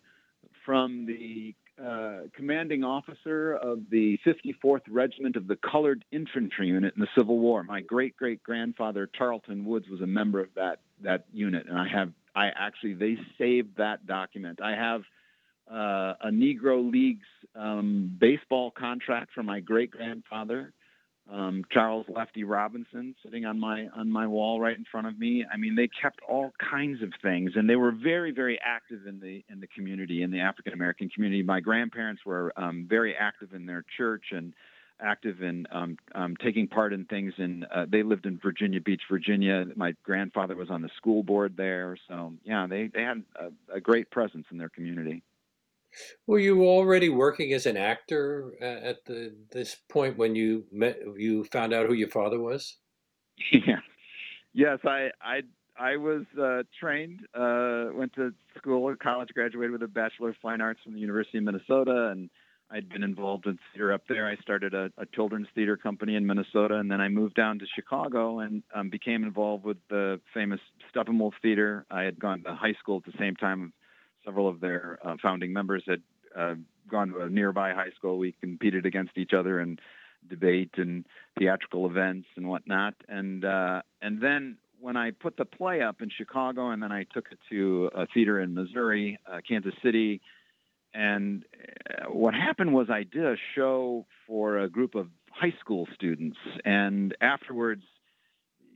from 0.64 1.06
the 1.06 1.54
uh, 1.82 2.28
commanding 2.34 2.84
officer 2.84 3.54
of 3.54 3.80
the 3.90 4.18
54th 4.26 4.82
Regiment 4.90 5.36
of 5.36 5.46
the 5.46 5.56
Colored 5.56 6.04
Infantry 6.12 6.68
Unit 6.68 6.92
in 6.94 7.00
the 7.00 7.08
Civil 7.16 7.38
War. 7.38 7.62
My 7.62 7.80
great 7.80 8.16
great 8.16 8.42
grandfather 8.42 9.08
Tarleton 9.16 9.64
Woods 9.64 9.88
was 9.88 10.02
a 10.02 10.06
member 10.06 10.40
of 10.40 10.48
that 10.56 10.80
that 11.02 11.24
unit, 11.32 11.66
and 11.66 11.78
I 11.78 11.88
have 11.88 12.12
I 12.34 12.48
actually 12.48 12.94
they 12.94 13.16
saved 13.38 13.78
that 13.78 14.06
document. 14.06 14.60
I 14.62 14.72
have 14.72 15.02
uh, 15.70 16.14
a 16.20 16.30
Negro 16.30 16.90
Leagues 16.90 17.26
um, 17.54 18.14
baseball 18.20 18.70
contract 18.70 19.32
from 19.32 19.46
my 19.46 19.60
great 19.60 19.90
grandfather 19.90 20.74
um, 21.32 21.64
Charles 21.70 22.06
Lefty 22.08 22.44
Robinson 22.44 23.14
sitting 23.22 23.44
on 23.44 23.58
my 23.58 23.86
on 23.94 24.10
my 24.10 24.26
wall 24.26 24.60
right 24.60 24.76
in 24.76 24.84
front 24.90 25.06
of 25.06 25.18
me. 25.18 25.44
I 25.52 25.56
mean, 25.56 25.76
they 25.76 25.88
kept 25.88 26.20
all 26.28 26.52
kinds 26.58 27.02
of 27.02 27.12
things, 27.22 27.52
and 27.54 27.68
they 27.68 27.76
were 27.76 27.92
very 27.92 28.32
very 28.32 28.58
active 28.64 29.06
in 29.06 29.20
the 29.20 29.44
in 29.48 29.60
the 29.60 29.66
community 29.68 30.22
in 30.22 30.30
the 30.30 30.40
African 30.40 30.72
American 30.72 31.08
community. 31.08 31.42
My 31.42 31.60
grandparents 31.60 32.22
were 32.24 32.52
um, 32.56 32.86
very 32.88 33.14
active 33.14 33.54
in 33.54 33.66
their 33.66 33.84
church 33.96 34.24
and 34.32 34.54
active 35.02 35.42
in 35.42 35.66
um, 35.72 35.96
um, 36.14 36.36
taking 36.36 36.66
part 36.66 36.92
in 36.92 37.04
things. 37.04 37.32
And 37.38 37.64
uh, 37.64 37.86
they 37.88 38.02
lived 38.02 38.26
in 38.26 38.38
Virginia 38.38 38.80
Beach, 38.80 39.02
Virginia. 39.10 39.64
My 39.76 39.94
grandfather 40.02 40.54
was 40.56 40.70
on 40.70 40.82
the 40.82 40.90
school 40.96 41.22
board 41.22 41.54
there, 41.56 41.96
so 42.08 42.32
yeah, 42.44 42.66
they 42.68 42.88
they 42.92 43.02
had 43.02 43.22
a, 43.36 43.76
a 43.76 43.80
great 43.80 44.10
presence 44.10 44.46
in 44.50 44.58
their 44.58 44.68
community. 44.68 45.22
Were 46.26 46.38
you 46.38 46.66
already 46.66 47.08
working 47.08 47.52
as 47.52 47.66
an 47.66 47.76
actor 47.76 48.52
at 48.60 49.04
the 49.04 49.34
this 49.50 49.76
point 49.88 50.16
when 50.16 50.34
you 50.34 50.64
met 50.70 50.98
you 51.16 51.44
found 51.44 51.72
out 51.72 51.86
who 51.86 51.94
your 51.94 52.10
father 52.10 52.40
was? 52.40 52.76
Yeah. 53.52 53.80
Yes, 54.52 54.80
I 54.84 55.10
I 55.22 55.42
I 55.78 55.96
was 55.96 56.24
uh, 56.38 56.62
trained, 56.78 57.20
uh, 57.34 57.86
went 57.94 58.12
to 58.14 58.34
school, 58.58 58.94
college, 59.02 59.30
graduated 59.32 59.72
with 59.72 59.82
a 59.82 59.88
Bachelor 59.88 60.30
of 60.30 60.36
Fine 60.42 60.60
Arts 60.60 60.80
from 60.84 60.92
the 60.92 61.00
University 61.00 61.38
of 61.38 61.44
Minnesota, 61.44 62.08
and 62.08 62.28
I'd 62.70 62.88
been 62.88 63.02
involved 63.02 63.46
in 63.46 63.58
theater 63.72 63.92
up 63.92 64.02
there. 64.06 64.28
I 64.28 64.36
started 64.36 64.74
a, 64.74 64.90
a 64.98 65.06
children's 65.06 65.48
theater 65.54 65.76
company 65.78 66.16
in 66.16 66.26
Minnesota, 66.26 66.76
and 66.76 66.90
then 66.90 67.00
I 67.00 67.08
moved 67.08 67.34
down 67.34 67.58
to 67.60 67.66
Chicago 67.74 68.40
and 68.40 68.62
um, 68.74 68.90
became 68.90 69.24
involved 69.24 69.64
with 69.64 69.78
the 69.88 70.20
famous 70.34 70.60
Steppenwolf 70.94 71.32
Theater. 71.40 71.86
I 71.90 72.02
had 72.02 72.20
gone 72.20 72.42
to 72.44 72.54
high 72.54 72.74
school 72.78 72.98
at 72.98 73.10
the 73.10 73.18
same 73.18 73.34
time 73.34 73.72
several 74.24 74.48
of 74.48 74.60
their 74.60 74.98
uh, 75.04 75.16
founding 75.22 75.52
members 75.52 75.82
had 75.86 76.02
uh, 76.36 76.54
gone 76.90 77.08
to 77.08 77.20
a 77.20 77.28
nearby 77.28 77.72
high 77.72 77.90
school. 77.96 78.18
We 78.18 78.34
competed 78.40 78.86
against 78.86 79.16
each 79.16 79.32
other 79.32 79.60
in 79.60 79.78
debate 80.28 80.72
and 80.76 81.06
theatrical 81.38 81.86
events 81.86 82.28
and 82.36 82.48
whatnot. 82.48 82.94
And 83.08 83.44
uh, 83.44 83.82
and 84.02 84.20
then 84.20 84.58
when 84.80 84.96
I 84.96 85.10
put 85.10 85.36
the 85.36 85.44
play 85.44 85.82
up 85.82 86.00
in 86.00 86.10
Chicago, 86.10 86.70
and 86.70 86.82
then 86.82 86.92
I 86.92 87.04
took 87.12 87.26
it 87.30 87.38
to 87.50 87.90
a 87.94 88.06
theater 88.06 88.40
in 88.40 88.54
Missouri, 88.54 89.18
uh, 89.30 89.38
Kansas 89.46 89.74
City. 89.82 90.20
And 90.92 91.44
uh, 91.88 92.10
what 92.10 92.34
happened 92.34 92.72
was 92.72 92.88
I 92.90 93.04
did 93.04 93.24
a 93.24 93.36
show 93.54 94.06
for 94.26 94.58
a 94.58 94.68
group 94.68 94.94
of 94.94 95.08
high 95.30 95.54
school 95.60 95.86
students, 95.94 96.38
and 96.64 97.14
afterwards, 97.20 97.84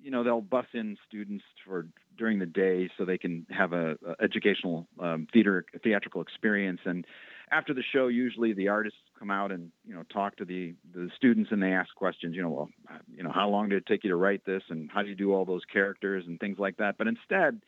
you 0.05 0.11
know, 0.11 0.23
they'll 0.23 0.43
bus 0.43 0.67
in 0.75 0.99
students 1.09 1.43
for 1.65 1.87
during 2.19 2.39
the 2.39 2.47
day 2.47 2.91
so 2.97 3.07
they 3.07 3.17
can 3.17 3.47
have 3.51 3.73
a, 3.73 3.93
a 4.07 4.23
educational 4.23 4.87
um, 5.01 5.27
theater 5.33 5.65
theatrical 5.83 6.21
experience. 6.21 6.81
And 6.85 7.07
after 7.51 7.73
the 7.73 7.83
show, 7.93 8.09
usually 8.09 8.53
the 8.53 8.69
artists 8.69 8.99
come 9.19 9.31
out 9.31 9.51
and 9.51 9.73
you 9.87 9.95
know 9.95 10.03
talk 10.13 10.37
to 10.37 10.45
the 10.45 10.75
the 10.95 11.09
students 11.17 11.51
and 11.53 11.63
they 11.63 11.73
ask 11.73 11.95
questions. 11.95 12.37
You 12.37 12.43
know, 12.43 12.51
well, 12.51 12.69
you 13.11 13.23
know, 13.23 13.33
how 13.33 13.49
long 13.49 13.71
did 13.71 13.79
it 13.79 13.87
take 13.87 14.05
you 14.05 14.11
to 14.11 14.17
write 14.17 14.45
this, 14.45 14.63
and 14.69 14.91
how 14.93 15.03
do 15.03 15.09
you 15.09 15.15
do 15.15 15.33
all 15.33 15.47
those 15.47 15.65
characters 15.73 16.25
and 16.27 16.39
things 16.39 16.59
like 16.59 16.77
that. 16.77 16.99
But 16.99 17.07
instead, 17.07 17.63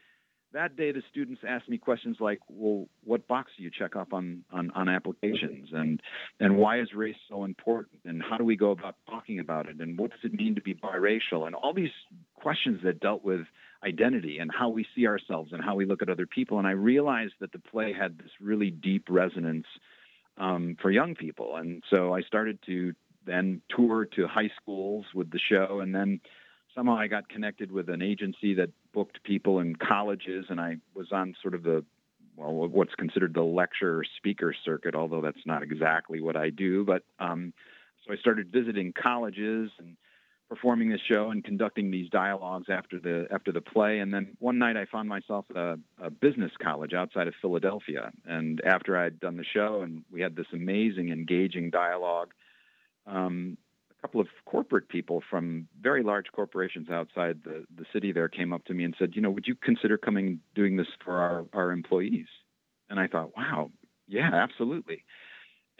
that 0.53 0.77
day 0.77 0.93
the 0.93 1.03
students 1.11 1.43
asked 1.47 1.69
me 1.69 1.79
questions 1.79 2.17
like, 2.21 2.41
well, 2.49 2.89
what 3.05 3.29
box 3.29 3.53
do 3.57 3.63
you 3.63 3.71
check 3.71 3.95
off 3.95 4.09
on, 4.13 4.43
on, 4.51 4.71
on 4.73 4.89
applications? 4.89 5.69
And, 5.73 6.01
and 6.41 6.57
why 6.57 6.81
is 6.81 6.89
race 6.95 7.17
so 7.29 7.45
important? 7.45 8.01
And 8.05 8.23
how 8.23 8.39
do 8.39 8.45
we 8.45 8.57
go 8.57 8.71
about 8.71 8.97
talking 9.09 9.39
about 9.39 9.69
it? 9.69 9.81
And 9.81 9.99
what 9.99 10.11
does 10.11 10.21
it 10.25 10.33
mean 10.33 10.55
to 10.55 10.63
be 10.63 10.75
biracial? 10.75 11.47
And 11.47 11.55
all 11.55 11.75
these 11.75 11.91
questions 12.47 12.79
that 12.85 13.01
dealt 13.01 13.25
with 13.25 13.41
identity 13.83 14.39
and 14.39 14.53
how 14.57 14.69
we 14.69 14.87
see 14.95 15.05
ourselves 15.05 15.53
and 15.53 15.61
how 15.65 15.75
we 15.75 15.85
look 15.85 16.01
at 16.01 16.09
other 16.09 16.29
people. 16.29 16.59
And 16.59 16.67
I 16.67 16.71
realized 16.71 17.33
that 17.41 17.51
the 17.51 17.59
play 17.59 17.93
had 17.93 18.19
this 18.19 18.31
really 18.41 18.71
deep 18.71 19.09
resonance 19.11 19.67
um, 20.39 20.77
for 20.81 20.93
young 20.93 21.17
people. 21.17 21.57
And 21.57 21.83
so 21.91 22.15
I 22.15 22.23
started 22.23 22.61
to 22.67 22.93
then 23.27 23.63
tour 23.69 24.07
to 24.15 24.29
high 24.29 24.53
schools 24.63 25.07
with 25.13 25.29
the 25.33 25.41
show 25.41 25.81
and 25.81 25.93
then 25.93 26.21
somehow 26.73 26.97
I 26.97 27.09
got 27.09 27.29
connected 27.29 27.73
with 27.73 27.89
an 27.89 28.01
agency 28.01 28.55
that 28.55 28.71
booked 28.95 29.25
people 29.25 29.59
in 29.59 29.75
colleges, 29.75 30.45
and 30.49 30.61
I 30.61 30.77
was 30.95 31.09
on 31.11 31.35
sort 31.43 31.55
of 31.55 31.65
the 31.65 31.85
well, 32.37 32.69
what's 32.69 32.95
considered 32.95 33.35
the 33.35 33.43
lecture 33.43 34.05
speaker 34.19 34.55
circuit, 34.65 34.95
although 34.95 35.23
that's 35.23 35.47
not 35.47 35.63
exactly 35.65 36.21
what 36.21 36.37
I 36.37 36.51
do. 36.51 36.85
But 36.85 37.03
um, 37.19 37.55
so 38.05 38.13
I 38.13 38.17
started 38.19 38.53
visiting 38.53 38.93
colleges 38.93 39.71
and 39.79 39.97
performing 40.49 40.91
this 40.91 41.01
show 41.09 41.31
and 41.31 41.43
conducting 41.43 41.91
these 41.91 42.09
dialogues 42.11 42.67
after 42.69 43.01
the 43.01 43.27
after 43.31 43.53
the 43.53 43.61
play. 43.61 43.99
And 43.99 44.13
then 44.13 44.37
one 44.39 44.59
night 44.59 44.77
I 44.77 44.85
found 44.87 45.09
myself 45.09 45.47
at 45.51 45.57
a, 45.57 45.79
a 46.01 46.11
business 46.11 46.53
college 46.63 46.93
outside 46.93 47.27
of 47.27 47.35
Philadelphia. 47.41 48.13
And 48.25 48.61
after 48.65 48.97
I'd 48.97 49.21
done 49.21 49.37
the 49.37 49.45
show 49.45 49.83
and 49.83 50.05
we 50.11 50.21
had 50.21 50.37
this 50.37 50.47
amazing, 50.53 51.11
engaging 51.11 51.71
dialogue, 51.71 52.33
um, 53.07 53.57
a 53.91 54.03
couple 54.03 54.21
of 54.21 54.29
corporate 54.45 54.89
people 54.89 55.23
from 55.29 55.69
very 55.81 56.03
large 56.03 56.27
corporations 56.33 56.89
outside 56.91 57.41
the, 57.45 57.65
the 57.77 57.85
city 57.93 58.13
there 58.13 58.29
came 58.29 58.53
up 58.53 58.65
to 58.67 58.75
me 58.75 58.85
and 58.85 58.95
said, 58.99 59.13
you 59.15 59.23
know, 59.23 59.31
would 59.31 59.47
you 59.47 59.55
consider 59.55 59.99
coming 59.99 60.41
doing 60.55 60.77
this 60.77 60.89
for 61.05 61.17
our, 61.17 61.45
our 61.53 61.73
employees? 61.73 62.27
And 62.89 63.01
I 63.01 63.09
thought, 63.09 63.37
wow, 63.37 63.71
yeah, 64.07 64.31
absolutely. 64.33 65.05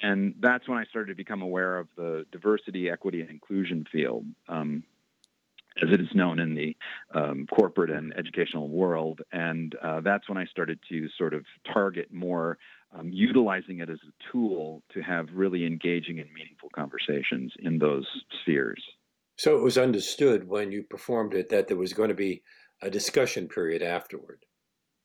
And 0.03 0.35
that's 0.41 0.69
when 0.69 0.79
I 0.79 0.85
started 0.85 1.09
to 1.09 1.15
become 1.15 1.43
aware 1.43 1.79
of 1.79 1.89
the 1.97 2.27
diversity, 2.31 2.91
equity, 2.91 3.21
and 3.21 3.31
inclusion 3.31 3.87
field. 3.91 4.27
Um, 4.49 4.85
as 5.83 5.91
it 5.93 6.01
is 6.01 6.09
known 6.15 6.39
in 6.39 6.55
the 6.55 6.77
um, 7.15 7.47
corporate 7.47 7.91
and 7.91 8.15
educational 8.17 8.69
world. 8.69 9.21
And 9.33 9.75
uh, 9.83 10.01
that's 10.01 10.29
when 10.29 10.39
I 10.39 10.47
started 10.47 10.79
to 10.89 11.09
sort 11.19 11.35
of 11.35 11.45
target 11.73 12.13
more 12.13 12.59
um, 12.99 13.11
utilizing 13.11 13.81
it 13.81 13.91
as 13.91 13.99
a 13.99 14.33
tool 14.33 14.83
to 14.95 15.03
have 15.03 15.27
really 15.33 15.67
engaging 15.67 16.19
and 16.19 16.33
meaningful 16.33 16.71
conversations 16.75 17.53
in 17.59 17.79
those 17.79 18.07
spheres. 18.41 18.83
So 19.37 19.57
it 19.57 19.63
was 19.63 19.77
understood 19.77 20.49
when 20.49 20.73
you 20.73 20.83
performed 20.83 21.35
it 21.35 21.51
that 21.51 21.69
there 21.69 21.77
was 21.77 21.93
going 21.93 22.09
to 22.09 22.15
be 22.15 22.43
a 22.81 22.89
discussion 22.89 23.49
period 23.49 23.83
afterward. 23.83 24.45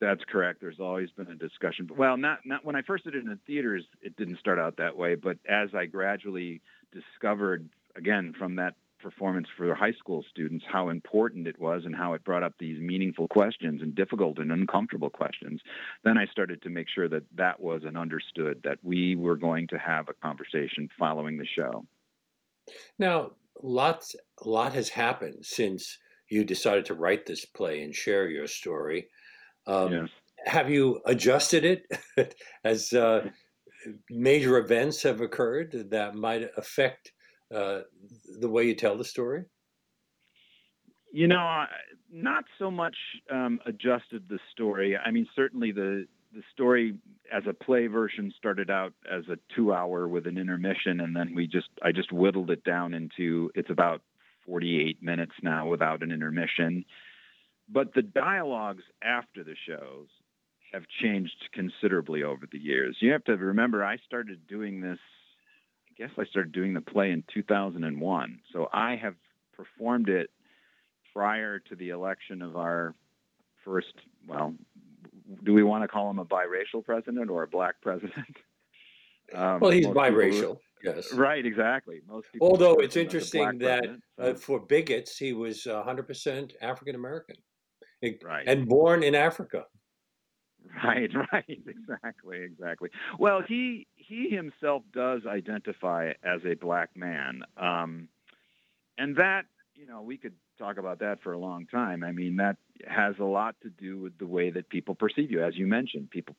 That's 0.01 0.23
correct. 0.27 0.59
There's 0.59 0.79
always 0.79 1.11
been 1.11 1.27
a 1.27 1.35
discussion. 1.35 1.87
Well, 1.95 2.17
not 2.17 2.39
not 2.43 2.65
when 2.65 2.75
I 2.75 2.81
first 2.81 3.03
did 3.03 3.13
it 3.13 3.23
in 3.23 3.29
the 3.29 3.39
theaters, 3.45 3.85
it 4.01 4.17
didn't 4.17 4.39
start 4.39 4.57
out 4.57 4.75
that 4.77 4.97
way. 4.97 5.13
But 5.13 5.37
as 5.47 5.69
I 5.75 5.85
gradually 5.85 6.59
discovered, 6.91 7.69
again, 7.95 8.33
from 8.37 8.55
that 8.55 8.73
performance 8.99 9.47
for 9.57 9.73
high 9.73 9.93
school 9.93 10.23
students 10.29 10.63
how 10.71 10.89
important 10.89 11.47
it 11.47 11.59
was 11.59 11.85
and 11.85 11.95
how 11.95 12.13
it 12.13 12.23
brought 12.23 12.43
up 12.43 12.53
these 12.59 12.79
meaningful 12.79 13.27
questions 13.27 13.81
and 13.81 13.95
difficult 13.95 14.37
and 14.37 14.51
uncomfortable 14.51 15.09
questions 15.09 15.59
then 16.03 16.19
i 16.19 16.25
started 16.27 16.61
to 16.61 16.69
make 16.69 16.87
sure 16.87 17.09
that 17.09 17.23
that 17.35 17.59
was 17.59 17.81
an 17.83 17.97
understood 17.97 18.61
that 18.63 18.77
we 18.83 19.15
were 19.15 19.35
going 19.35 19.65
to 19.67 19.75
have 19.79 20.07
a 20.07 20.13
conversation 20.21 20.87
following 20.99 21.35
the 21.35 21.47
show 21.55 21.83
now 22.99 23.31
lots 23.63 24.15
a 24.45 24.47
lot 24.47 24.71
has 24.71 24.89
happened 24.89 25.37
since 25.41 25.97
you 26.29 26.43
decided 26.43 26.85
to 26.85 26.93
write 26.93 27.25
this 27.25 27.43
play 27.43 27.81
and 27.81 27.95
share 27.95 28.29
your 28.29 28.45
story 28.45 29.07
um, 29.67 29.91
yes. 29.91 30.09
have 30.45 30.69
you 30.69 31.01
adjusted 31.05 31.65
it 31.65 32.35
as 32.63 32.93
uh, 32.93 33.27
major 34.09 34.57
events 34.57 35.01
have 35.03 35.21
occurred 35.21 35.87
that 35.89 36.15
might 36.15 36.49
affect 36.57 37.11
uh, 37.53 37.81
the 38.39 38.49
way 38.49 38.65
you 38.65 38.75
tell 38.75 38.97
the 38.97 39.05
story? 39.05 39.43
You 41.13 41.27
know, 41.27 41.65
not 42.11 42.45
so 42.57 42.71
much 42.71 42.95
um, 43.29 43.59
adjusted 43.65 44.23
the 44.29 44.39
story. 44.51 44.97
I 44.97 45.11
mean, 45.11 45.27
certainly 45.35 45.71
the 45.71 46.05
the 46.33 46.41
story 46.53 46.93
as 47.33 47.43
a 47.45 47.53
play 47.53 47.87
version 47.87 48.33
started 48.37 48.69
out 48.69 48.93
as 49.11 49.23
a 49.27 49.37
two 49.53 49.73
hour 49.73 50.07
with 50.07 50.27
an 50.27 50.37
intermission, 50.37 51.01
and 51.01 51.15
then 51.15 51.33
we 51.35 51.47
just 51.47 51.67
I 51.83 51.91
just 51.91 52.11
whittled 52.11 52.49
it 52.49 52.63
down 52.63 52.93
into 52.93 53.51
it's 53.55 53.69
about 53.69 54.01
48 54.45 55.03
minutes 55.03 55.33
now 55.43 55.67
without 55.67 56.03
an 56.03 56.11
intermission. 56.11 56.85
But 57.71 57.93
the 57.93 58.01
dialogues 58.01 58.83
after 59.01 59.43
the 59.43 59.55
shows 59.67 60.07
have 60.73 60.83
changed 61.01 61.49
considerably 61.53 62.23
over 62.23 62.45
the 62.51 62.59
years. 62.59 62.97
You 62.99 63.11
have 63.11 63.23
to 63.25 63.35
remember, 63.35 63.83
I 63.83 63.97
started 64.05 64.47
doing 64.47 64.81
this 64.81 64.99
I 65.91 66.03
guess 66.03 66.11
I 66.17 66.25
started 66.25 66.51
doing 66.51 66.73
the 66.73 66.81
play 66.81 67.11
in 67.11 67.23
2001. 67.33 68.39
So 68.53 68.69
I 68.71 68.95
have 68.95 69.15
performed 69.55 70.09
it 70.09 70.29
prior 71.13 71.59
to 71.59 71.75
the 71.75 71.89
election 71.89 72.41
of 72.41 72.55
our 72.55 72.95
first, 73.63 73.93
well, 74.27 74.53
do 75.43 75.53
we 75.53 75.63
want 75.63 75.83
to 75.83 75.87
call 75.87 76.09
him 76.09 76.19
a 76.19 76.25
biracial 76.25 76.83
president 76.83 77.29
or 77.29 77.43
a 77.43 77.47
black 77.47 77.75
president? 77.81 78.13
Um, 79.33 79.61
well, 79.61 79.71
he's 79.71 79.85
biracial. 79.85 80.57
yes. 80.83 81.13
Right, 81.13 81.45
exactly. 81.45 82.01
Most 82.05 82.27
Although 82.41 82.73
it's 82.81 82.97
interesting 82.97 83.59
that 83.59 83.85
so. 84.19 84.25
uh, 84.25 84.33
for 84.33 84.59
bigots, 84.59 85.17
he 85.17 85.31
was 85.31 85.63
100% 85.63 86.51
African 86.61 86.95
American. 86.95 87.37
Right. 88.01 88.47
And 88.47 88.67
born 88.67 89.03
in 89.03 89.15
Africa. 89.15 89.65
Right, 90.83 91.09
right, 91.33 91.45
exactly, 91.47 92.43
exactly. 92.43 92.89
Well, 93.19 93.41
he 93.47 93.87
he 93.95 94.29
himself 94.29 94.83
does 94.93 95.21
identify 95.27 96.13
as 96.23 96.41
a 96.45 96.55
black 96.55 96.95
man, 96.95 97.41
um, 97.57 98.07
and 98.97 99.15
that 99.17 99.43
you 99.75 99.87
know 99.87 100.01
we 100.01 100.17
could 100.17 100.33
talk 100.57 100.77
about 100.77 100.99
that 100.99 101.21
for 101.23 101.33
a 101.33 101.37
long 101.37 101.65
time. 101.65 102.03
I 102.03 102.11
mean, 102.11 102.37
that 102.37 102.57
has 102.87 103.15
a 103.19 103.23
lot 103.23 103.55
to 103.63 103.69
do 103.69 103.99
with 103.99 104.17
the 104.17 104.27
way 104.27 104.49
that 104.51 104.69
people 104.69 104.95
perceive 104.95 105.31
you, 105.31 105.43
as 105.43 105.55
you 105.55 105.67
mentioned. 105.67 106.09
People, 106.11 106.35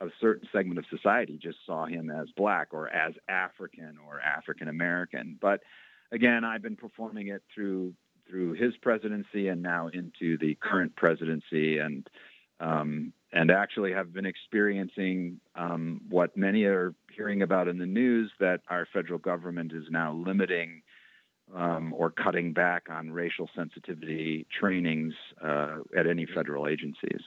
a 0.00 0.08
certain 0.20 0.48
segment 0.52 0.78
of 0.78 0.84
society, 0.90 1.38
just 1.40 1.58
saw 1.64 1.86
him 1.86 2.10
as 2.10 2.28
black 2.36 2.68
or 2.72 2.88
as 2.88 3.14
African 3.28 3.96
or 4.06 4.20
African 4.20 4.68
American. 4.68 5.38
But 5.40 5.60
again, 6.12 6.44
I've 6.44 6.62
been 6.62 6.76
performing 6.76 7.28
it 7.28 7.42
through 7.54 7.94
through 8.30 8.52
his 8.52 8.76
presidency 8.80 9.48
and 9.48 9.60
now 9.60 9.88
into 9.88 10.38
the 10.38 10.56
current 10.62 10.94
presidency 10.96 11.78
and 11.78 12.08
um, 12.60 13.12
and 13.32 13.50
actually 13.50 13.92
have 13.92 14.12
been 14.12 14.26
experiencing 14.26 15.40
um, 15.54 16.02
what 16.08 16.36
many 16.36 16.64
are 16.64 16.94
hearing 17.14 17.42
about 17.42 17.68
in 17.68 17.78
the 17.78 17.86
news 17.86 18.30
that 18.38 18.60
our 18.68 18.86
federal 18.92 19.18
government 19.18 19.72
is 19.72 19.84
now 19.90 20.12
limiting 20.12 20.82
um, 21.54 21.94
or 21.96 22.10
cutting 22.10 22.52
back 22.52 22.84
on 22.90 23.10
racial 23.10 23.48
sensitivity 23.56 24.46
trainings 24.58 25.14
uh, 25.42 25.76
at 25.96 26.06
any 26.06 26.26
federal 26.34 26.68
agencies. 26.68 27.22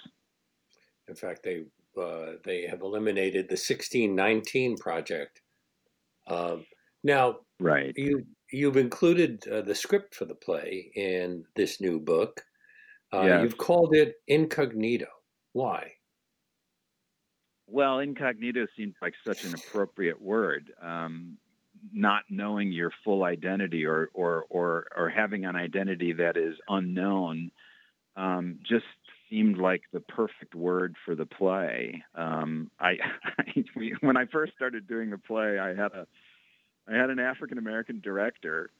In 1.07 1.15
fact, 1.15 1.43
they 1.43 1.63
uh, 1.99 2.33
they 2.43 2.65
have 2.67 2.81
eliminated 2.81 3.47
the 3.47 3.53
1619 3.53 4.77
project. 4.77 5.41
Um, 6.27 6.65
now, 7.03 7.39
right, 7.59 7.93
you 7.97 8.25
you've 8.53 8.77
included 8.77 9.45
uh, 9.47 9.61
the 9.61 9.75
script 9.75 10.15
for 10.15 10.25
the 10.25 10.35
play 10.35 10.91
in 10.95 11.43
this 11.55 11.81
new 11.81 11.99
book. 11.99 12.45
Uh, 13.11 13.23
yes. 13.23 13.43
You've 13.43 13.57
called 13.57 13.95
it 13.95 14.15
Incognito. 14.27 15.07
Why? 15.53 15.93
Well, 17.67 17.99
incognito 17.99 18.67
seems 18.77 18.93
like 19.01 19.13
such 19.25 19.43
an 19.45 19.55
appropriate 19.55 20.21
word. 20.21 20.71
Um, 20.81 21.37
not 21.91 22.23
knowing 22.29 22.71
your 22.71 22.91
full 23.03 23.23
identity 23.23 23.85
or, 23.85 24.09
or, 24.13 24.45
or, 24.49 24.87
or 24.95 25.09
having 25.09 25.45
an 25.45 25.55
identity 25.55 26.13
that 26.13 26.37
is 26.37 26.55
unknown 26.69 27.51
um, 28.15 28.59
just 28.67 28.85
seemed 29.29 29.57
like 29.57 29.81
the 29.91 29.99
perfect 29.99 30.53
word 30.53 30.95
for 31.03 31.15
the 31.15 31.25
play. 31.25 32.03
Um, 32.15 32.69
I, 32.79 32.97
I, 33.39 33.63
when 34.01 34.17
I 34.17 34.25
first 34.27 34.53
started 34.53 34.87
doing 34.87 35.09
the 35.09 35.17
play, 35.17 35.57
I 35.59 35.69
had 35.69 35.91
a 35.93 36.07
I 36.87 36.95
had 36.95 37.09
an 37.09 37.19
African 37.19 37.57
American 37.57 37.99
director 38.01 38.71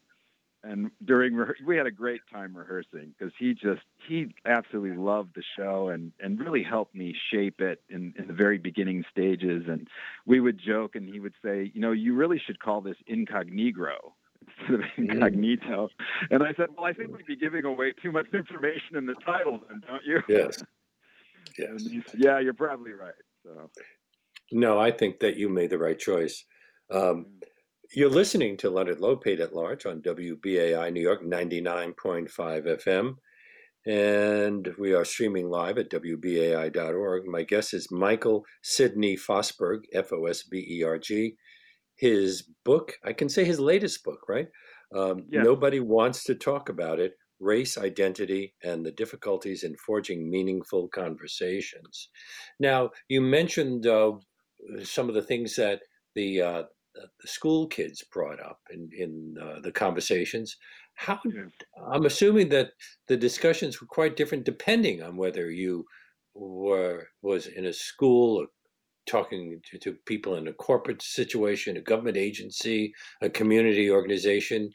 and 0.63 0.91
during 1.03 1.37
we 1.65 1.75
had 1.75 1.85
a 1.85 1.91
great 1.91 2.21
time 2.31 2.55
rehearsing 2.55 3.13
because 3.17 3.33
he 3.37 3.53
just 3.53 3.81
he 4.07 4.33
absolutely 4.45 4.97
loved 4.97 5.31
the 5.35 5.43
show 5.57 5.89
and 5.89 6.11
and 6.19 6.39
really 6.39 6.63
helped 6.63 6.95
me 6.95 7.13
shape 7.31 7.59
it 7.59 7.81
in 7.89 8.13
in 8.17 8.27
the 8.27 8.33
very 8.33 8.57
beginning 8.57 9.03
stages 9.11 9.63
and 9.67 9.87
we 10.25 10.39
would 10.39 10.59
joke 10.59 10.95
and 10.95 11.07
he 11.13 11.19
would 11.19 11.33
say 11.43 11.69
you 11.73 11.81
know 11.81 11.91
you 11.91 12.15
really 12.15 12.41
should 12.45 12.59
call 12.59 12.79
this 12.79 12.95
incognegro 13.09 14.13
instead 14.41 14.75
of 14.75 14.79
mm-hmm. 14.81 15.11
incognito 15.11 15.89
and 16.31 16.43
i 16.43 16.53
said 16.53 16.67
well 16.77 16.85
i 16.85 16.93
think 16.93 17.15
we'd 17.15 17.25
be 17.25 17.35
giving 17.35 17.65
away 17.65 17.91
too 18.01 18.11
much 18.11 18.27
information 18.33 18.95
in 18.95 19.05
the 19.05 19.15
title 19.25 19.59
then 19.67 19.81
don't 19.85 20.03
you 20.05 20.21
yes 20.29 20.63
yes 21.59 21.83
said, 21.83 22.19
yeah 22.19 22.39
you're 22.39 22.53
probably 22.53 22.93
right 22.93 23.13
so 23.43 23.69
No, 24.51 24.79
I 24.79 24.91
think 24.91 25.19
that 25.19 25.35
you 25.35 25.49
made 25.49 25.71
the 25.71 25.79
right 25.79 25.97
choice. 25.97 26.45
Um, 26.91 27.01
mm. 27.01 27.25
You're 27.95 28.09
listening 28.09 28.57
to 28.57 28.69
Leonard 28.69 28.99
Lopate 28.99 29.39
at 29.39 29.53
Large 29.53 29.85
on 29.85 30.01
WBAI 30.01 30.91
New 30.91 31.01
York 31.01 31.23
99.5 31.23 32.27
FM. 32.85 33.15
And 33.85 34.69
we 34.79 34.93
are 34.93 35.05
streaming 35.05 35.49
live 35.49 35.77
at 35.77 35.91
WBAI.org. 35.91 37.27
My 37.27 37.43
guest 37.43 37.73
is 37.73 37.91
Michael 37.91 38.45
Sidney 38.61 39.17
Fosberg, 39.17 39.81
F 39.93 40.11
O 40.13 40.25
S 40.25 40.43
B 40.43 40.65
E 40.79 40.83
R 40.83 40.97
G. 40.97 41.35
His 41.95 42.43
book, 42.63 42.93
I 43.03 43.13
can 43.13 43.29
say 43.29 43.43
his 43.43 43.59
latest 43.59 44.03
book, 44.03 44.21
right? 44.27 44.47
Um, 44.95 45.25
yeah. 45.29 45.43
Nobody 45.43 45.79
wants 45.79 46.23
to 46.25 46.35
talk 46.35 46.69
about 46.69 46.99
it 46.99 47.13
race 47.39 47.77
identity 47.77 48.55
and 48.63 48.85
the 48.85 48.91
difficulties 48.91 49.63
in 49.63 49.75
forging 49.85 50.31
meaningful 50.31 50.87
conversations. 50.87 52.09
Now, 52.59 52.91
you 53.09 53.19
mentioned 53.19 53.85
uh, 53.85 54.13
some 54.83 55.09
of 55.09 55.15
the 55.15 55.21
things 55.21 55.57
that 55.57 55.81
the, 56.15 56.41
uh, 56.41 56.63
the 56.93 57.27
school 57.27 57.67
kids 57.67 58.03
brought 58.11 58.39
up 58.39 58.59
in, 58.71 58.89
in 58.97 59.35
uh, 59.41 59.59
the 59.61 59.71
conversations. 59.71 60.57
How 60.95 61.19
yes. 61.25 61.45
I'm 61.91 62.05
assuming 62.05 62.49
that 62.49 62.71
the 63.07 63.17
discussions 63.17 63.81
were 63.81 63.87
quite 63.87 64.15
different 64.15 64.45
depending 64.45 65.01
on 65.01 65.17
whether 65.17 65.49
you 65.49 65.85
were 66.35 67.07
was 67.21 67.47
in 67.47 67.65
a 67.65 67.73
school 67.73 68.41
or 68.41 68.47
talking 69.05 69.59
to, 69.69 69.77
to 69.79 69.93
people 70.05 70.35
in 70.35 70.47
a 70.47 70.53
corporate 70.53 71.01
situation, 71.01 71.77
a 71.77 71.81
government 71.81 72.17
agency, 72.17 72.93
a 73.21 73.29
community 73.29 73.89
organization. 73.89 74.69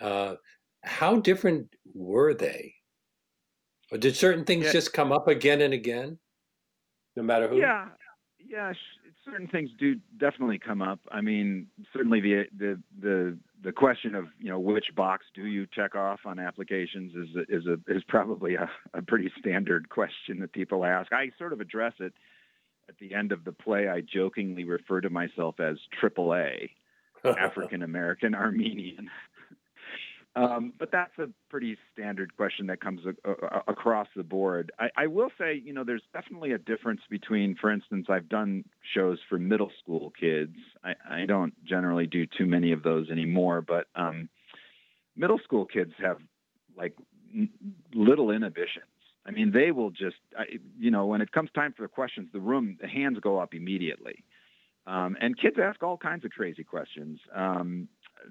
Uh, 0.00 0.34
how 0.82 1.16
different 1.16 1.68
were 1.94 2.32
they? 2.34 2.74
Or 3.92 3.98
did 3.98 4.16
certain 4.16 4.44
things 4.44 4.66
yeah. 4.66 4.72
just 4.72 4.92
come 4.92 5.12
up 5.12 5.28
again 5.28 5.60
and 5.60 5.74
again, 5.74 6.18
no 7.16 7.22
matter 7.22 7.48
who? 7.48 7.58
Yeah, 7.58 7.88
yeah. 8.38 8.72
Certain 9.30 9.48
things 9.48 9.70
do 9.78 9.96
definitely 10.18 10.58
come 10.58 10.82
up. 10.82 11.00
I 11.10 11.20
mean, 11.20 11.66
certainly 11.92 12.20
the 12.20 12.44
the 12.56 12.80
the 13.00 13.38
the 13.62 13.72
question 13.72 14.14
of 14.14 14.26
you 14.38 14.48
know 14.48 14.58
which 14.58 14.86
box 14.96 15.26
do 15.34 15.46
you 15.46 15.66
check 15.72 15.94
off 15.94 16.20
on 16.24 16.38
applications 16.38 17.14
is 17.14 17.46
is 17.48 17.66
a 17.66 17.78
is 17.86 18.02
probably 18.08 18.54
a, 18.54 18.68
a 18.94 19.02
pretty 19.02 19.30
standard 19.38 19.88
question 19.88 20.40
that 20.40 20.52
people 20.52 20.84
ask. 20.84 21.12
I 21.12 21.30
sort 21.38 21.52
of 21.52 21.60
address 21.60 21.94
it 22.00 22.12
at 22.88 22.98
the 22.98 23.14
end 23.14 23.32
of 23.32 23.44
the 23.44 23.52
play. 23.52 23.88
I 23.88 24.00
jokingly 24.00 24.64
refer 24.64 25.00
to 25.00 25.10
myself 25.10 25.60
as 25.60 25.76
AAA, 26.02 26.70
African 27.24 27.82
American 27.82 28.34
Armenian. 28.34 29.10
Um, 30.36 30.72
but 30.78 30.92
that's 30.92 31.18
a 31.18 31.28
pretty 31.48 31.76
standard 31.92 32.36
question 32.36 32.68
that 32.68 32.80
comes 32.80 33.00
a, 33.04 33.30
a, 33.30 33.62
across 33.66 34.06
the 34.14 34.22
board. 34.22 34.70
I, 34.78 34.88
I, 34.96 35.06
will 35.08 35.30
say, 35.36 35.60
you 35.64 35.72
know, 35.72 35.82
there's 35.82 36.04
definitely 36.12 36.52
a 36.52 36.58
difference 36.58 37.00
between, 37.10 37.56
for 37.60 37.72
instance, 37.72 38.06
I've 38.08 38.28
done 38.28 38.64
shows 38.94 39.18
for 39.28 39.38
middle 39.38 39.72
school 39.82 40.12
kids. 40.18 40.54
I, 40.84 40.94
I 41.10 41.26
don't 41.26 41.52
generally 41.64 42.06
do 42.06 42.26
too 42.26 42.46
many 42.46 42.70
of 42.70 42.84
those 42.84 43.10
anymore, 43.10 43.60
but 43.60 43.86
um, 43.96 44.28
middle 45.16 45.40
school 45.42 45.66
kids 45.66 45.92
have 45.98 46.18
like 46.76 46.94
n- 47.34 47.50
little 47.92 48.30
inhibitions. 48.30 48.84
I 49.26 49.32
mean, 49.32 49.50
they 49.52 49.72
will 49.72 49.90
just, 49.90 50.16
I, 50.38 50.44
you 50.78 50.92
know, 50.92 51.06
when 51.06 51.22
it 51.22 51.32
comes 51.32 51.50
time 51.56 51.74
for 51.76 51.82
the 51.82 51.88
questions, 51.88 52.28
the 52.32 52.40
room, 52.40 52.78
the 52.80 52.88
hands 52.88 53.18
go 53.20 53.38
up 53.38 53.52
immediately. 53.52 54.22
Um, 54.86 55.16
and 55.20 55.38
kids 55.38 55.56
ask 55.62 55.82
all 55.82 55.96
kinds 55.96 56.24
of 56.24 56.30
crazy 56.30 56.64
questions. 56.64 57.20
Um, 57.34 57.88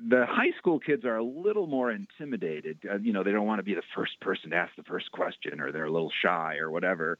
the 0.07 0.25
high 0.27 0.51
school 0.57 0.79
kids 0.79 1.05
are 1.05 1.17
a 1.17 1.23
little 1.23 1.67
more 1.67 1.91
intimidated. 1.91 2.79
Uh, 2.89 2.97
you 2.97 3.13
know, 3.13 3.23
they 3.23 3.31
don't 3.31 3.45
want 3.47 3.59
to 3.59 3.63
be 3.63 3.75
the 3.75 3.81
first 3.95 4.19
person 4.21 4.51
to 4.51 4.55
ask 4.55 4.75
the 4.75 4.83
first 4.83 5.11
question, 5.11 5.59
or 5.59 5.71
they're 5.71 5.85
a 5.85 5.91
little 5.91 6.11
shy, 6.23 6.57
or 6.57 6.69
whatever. 6.71 7.17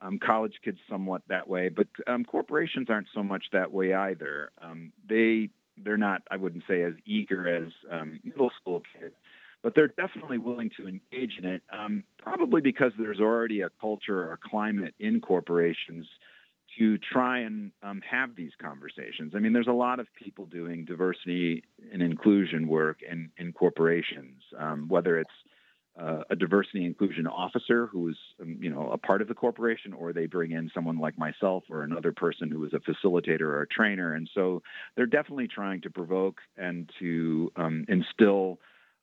Um, 0.00 0.18
college 0.24 0.54
kids 0.64 0.78
somewhat 0.88 1.22
that 1.28 1.48
way, 1.48 1.68
but 1.68 1.88
um, 2.06 2.24
corporations 2.24 2.88
aren't 2.88 3.08
so 3.12 3.22
much 3.22 3.46
that 3.52 3.72
way 3.72 3.94
either. 3.94 4.50
Um, 4.62 4.92
they 5.08 5.50
they're 5.84 5.96
not, 5.96 6.22
I 6.30 6.36
wouldn't 6.36 6.64
say, 6.68 6.82
as 6.82 6.94
eager 7.04 7.48
as 7.48 7.72
um, 7.90 8.20
middle 8.24 8.50
school 8.60 8.82
kids, 8.98 9.14
but 9.62 9.74
they're 9.74 9.88
definitely 9.88 10.38
willing 10.38 10.70
to 10.76 10.88
engage 10.88 11.38
in 11.38 11.44
it. 11.44 11.62
Um, 11.72 12.04
probably 12.18 12.60
because 12.60 12.92
there's 12.98 13.20
already 13.20 13.62
a 13.62 13.70
culture 13.80 14.22
or 14.22 14.32
a 14.32 14.38
climate 14.50 14.94
in 15.00 15.20
corporations 15.20 16.06
to 16.78 16.98
try 16.98 17.40
and 17.40 17.72
um, 17.82 18.00
have 18.08 18.36
these 18.36 18.52
conversations. 18.60 19.32
I 19.34 19.38
mean, 19.38 19.52
there's 19.52 19.66
a 19.66 19.72
lot 19.72 20.00
of 20.00 20.06
people 20.14 20.46
doing 20.46 20.84
diversity 20.84 21.64
and 21.92 22.02
inclusion 22.02 22.68
work 22.68 22.98
in, 23.02 23.30
in 23.36 23.52
corporations, 23.52 24.42
um, 24.58 24.88
whether 24.88 25.18
it's 25.18 25.30
uh, 26.00 26.22
a 26.30 26.36
diversity 26.36 26.84
inclusion 26.84 27.26
officer 27.26 27.86
who 27.86 28.08
is, 28.08 28.16
um, 28.40 28.56
you 28.60 28.70
know, 28.70 28.90
a 28.92 28.98
part 28.98 29.20
of 29.20 29.28
the 29.28 29.34
corporation, 29.34 29.92
or 29.92 30.12
they 30.12 30.26
bring 30.26 30.52
in 30.52 30.70
someone 30.72 30.98
like 30.98 31.18
myself 31.18 31.64
or 31.68 31.82
another 31.82 32.12
person 32.12 32.50
who 32.50 32.64
is 32.64 32.72
a 32.72 32.78
facilitator 32.78 33.40
or 33.40 33.62
a 33.62 33.66
trainer. 33.66 34.14
And 34.14 34.30
so 34.32 34.62
they're 34.94 35.06
definitely 35.06 35.48
trying 35.48 35.80
to 35.82 35.90
provoke 35.90 36.38
and 36.56 36.88
to 37.00 37.50
um, 37.56 37.84
instill 37.88 38.60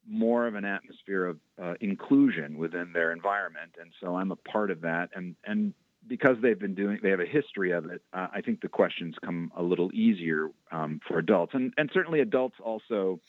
more 0.08 0.48
of 0.48 0.56
an 0.56 0.64
atmosphere 0.64 1.26
of 1.26 1.38
uh, 1.62 1.74
inclusion 1.82 2.58
within 2.58 2.92
their 2.94 3.12
environment. 3.12 3.72
And 3.82 3.92
so 4.00 4.16
I'm 4.16 4.32
a 4.32 4.36
part 4.36 4.72
of 4.72 4.82
that. 4.82 5.10
And 5.16 5.36
and 5.46 5.74
because 6.08 6.38
they've 6.41 6.60
been 6.60 6.76
doing, 6.76 7.00
they 7.02 7.10
have 7.10 7.20
a 7.20 7.26
history 7.26 7.72
of 7.72 7.86
it. 7.86 8.02
Uh, 8.13 8.28
I 8.34 8.41
think 8.41 8.62
the 8.62 8.68
questions 8.68 9.15
come 9.24 9.52
a 9.56 9.63
little 9.63 9.91
easier 9.94 10.50
um, 10.72 11.00
for 11.08 11.18
adults, 11.18 11.54
and 11.54 11.74
and 11.78 11.89
certainly 11.94 12.20
adults 12.20 12.56
also 12.63 13.20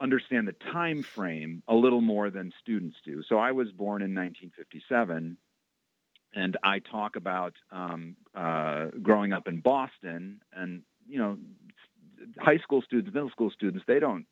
understand 0.00 0.48
the 0.48 0.54
time 0.72 1.02
frame 1.02 1.62
a 1.68 1.74
little 1.74 2.00
more 2.00 2.30
than 2.30 2.52
students 2.60 2.96
do. 3.04 3.22
So 3.28 3.38
I 3.38 3.52
was 3.52 3.70
born 3.70 4.00
in 4.02 4.14
1957, 4.14 5.36
and 6.34 6.56
I 6.62 6.78
talk 6.78 7.16
about 7.16 7.54
um, 7.70 8.16
uh, 8.34 8.86
growing 9.02 9.32
up 9.32 9.46
in 9.46 9.60
Boston, 9.60 10.40
and 10.52 10.82
you 11.06 11.18
know, 11.18 11.38
high 12.38 12.58
school 12.58 12.82
students, 12.82 13.12
middle 13.12 13.30
school 13.30 13.50
students, 13.50 13.84
they 13.86 13.98
don't 13.98 14.26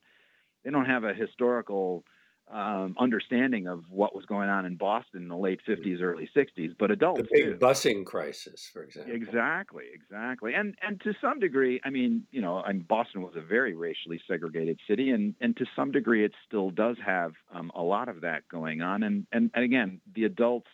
they 0.64 0.70
don't 0.70 0.86
have 0.86 1.04
a 1.04 1.14
historical 1.14 2.04
um, 2.50 2.96
understanding 2.98 3.66
of 3.66 3.84
what 3.90 4.14
was 4.14 4.24
going 4.24 4.48
on 4.48 4.64
in 4.64 4.76
Boston 4.76 5.22
in 5.22 5.28
the 5.28 5.36
late 5.36 5.60
50s, 5.68 6.00
early 6.00 6.28
60s, 6.34 6.74
but 6.78 6.90
adults 6.90 7.20
the 7.22 7.28
big 7.30 7.44
do. 7.44 7.66
busing 7.66 8.06
crisis, 8.06 8.70
for 8.72 8.82
example. 8.82 9.14
Exactly, 9.14 9.84
exactly, 9.92 10.54
and 10.54 10.74
and 10.82 11.00
to 11.02 11.12
some 11.20 11.38
degree, 11.40 11.80
I 11.84 11.90
mean, 11.90 12.24
you 12.30 12.40
know, 12.40 12.58
I 12.58 12.72
mean, 12.72 12.86
Boston 12.88 13.22
was 13.22 13.34
a 13.36 13.40
very 13.40 13.74
racially 13.74 14.20
segregated 14.26 14.80
city, 14.88 15.10
and 15.10 15.34
and 15.40 15.56
to 15.58 15.66
some 15.76 15.92
degree, 15.92 16.24
it 16.24 16.32
still 16.46 16.70
does 16.70 16.96
have 17.04 17.32
um, 17.52 17.70
a 17.74 17.82
lot 17.82 18.08
of 18.08 18.22
that 18.22 18.48
going 18.48 18.80
on, 18.80 19.02
and 19.02 19.26
and, 19.32 19.50
and 19.54 19.64
again, 19.64 20.00
the 20.14 20.24
adults. 20.24 20.70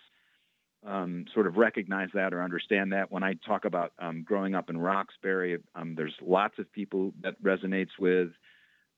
Um, 0.86 1.24
sort 1.32 1.46
of 1.46 1.56
recognize 1.56 2.10
that 2.12 2.34
or 2.34 2.42
understand 2.42 2.92
that. 2.92 3.10
When 3.10 3.22
I 3.22 3.36
talk 3.46 3.64
about 3.64 3.94
um, 3.98 4.22
growing 4.22 4.54
up 4.54 4.68
in 4.68 4.76
Roxbury, 4.76 5.56
um, 5.74 5.94
there's 5.94 6.12
lots 6.20 6.58
of 6.58 6.70
people 6.70 7.14
that 7.22 7.42
resonates 7.42 7.98
with. 7.98 8.32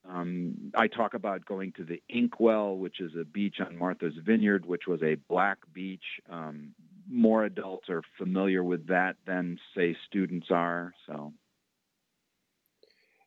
Um, 0.08 0.72
I 0.74 0.88
talk 0.88 1.14
about 1.14 1.44
going 1.44 1.72
to 1.72 1.84
the 1.84 2.02
Inkwell, 2.08 2.76
which 2.76 3.00
is 3.00 3.12
a 3.20 3.24
beach 3.24 3.56
on 3.60 3.76
Martha's 3.76 4.14
Vineyard, 4.24 4.64
which 4.64 4.86
was 4.86 5.02
a 5.02 5.16
black 5.28 5.58
beach. 5.72 6.04
Um, 6.30 6.74
more 7.10 7.44
adults 7.44 7.88
are 7.88 8.02
familiar 8.18 8.62
with 8.62 8.86
that 8.88 9.16
than, 9.26 9.58
say, 9.76 9.96
students 10.06 10.48
are. 10.50 10.92
So. 11.06 11.32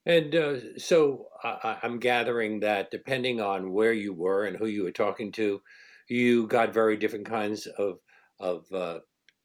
And 0.06 0.34
uh, 0.34 0.78
so 0.78 1.28
uh, 1.44 1.76
I'm 1.84 2.00
gathering 2.00 2.62
that 2.62 2.92
depending 2.92 3.42
on 3.42 3.72
where 3.74 3.94
you 3.94 4.14
were 4.14 4.46
and 4.46 4.58
who 4.58 4.68
you 4.68 4.84
were 4.84 4.92
talking 4.92 5.32
to, 5.34 5.62
you 6.08 6.48
got 6.48 6.74
very 6.74 6.98
different 6.98 7.26
kinds 7.26 7.68
of 7.68 8.00
of 8.40 8.66
uh, 8.74 9.00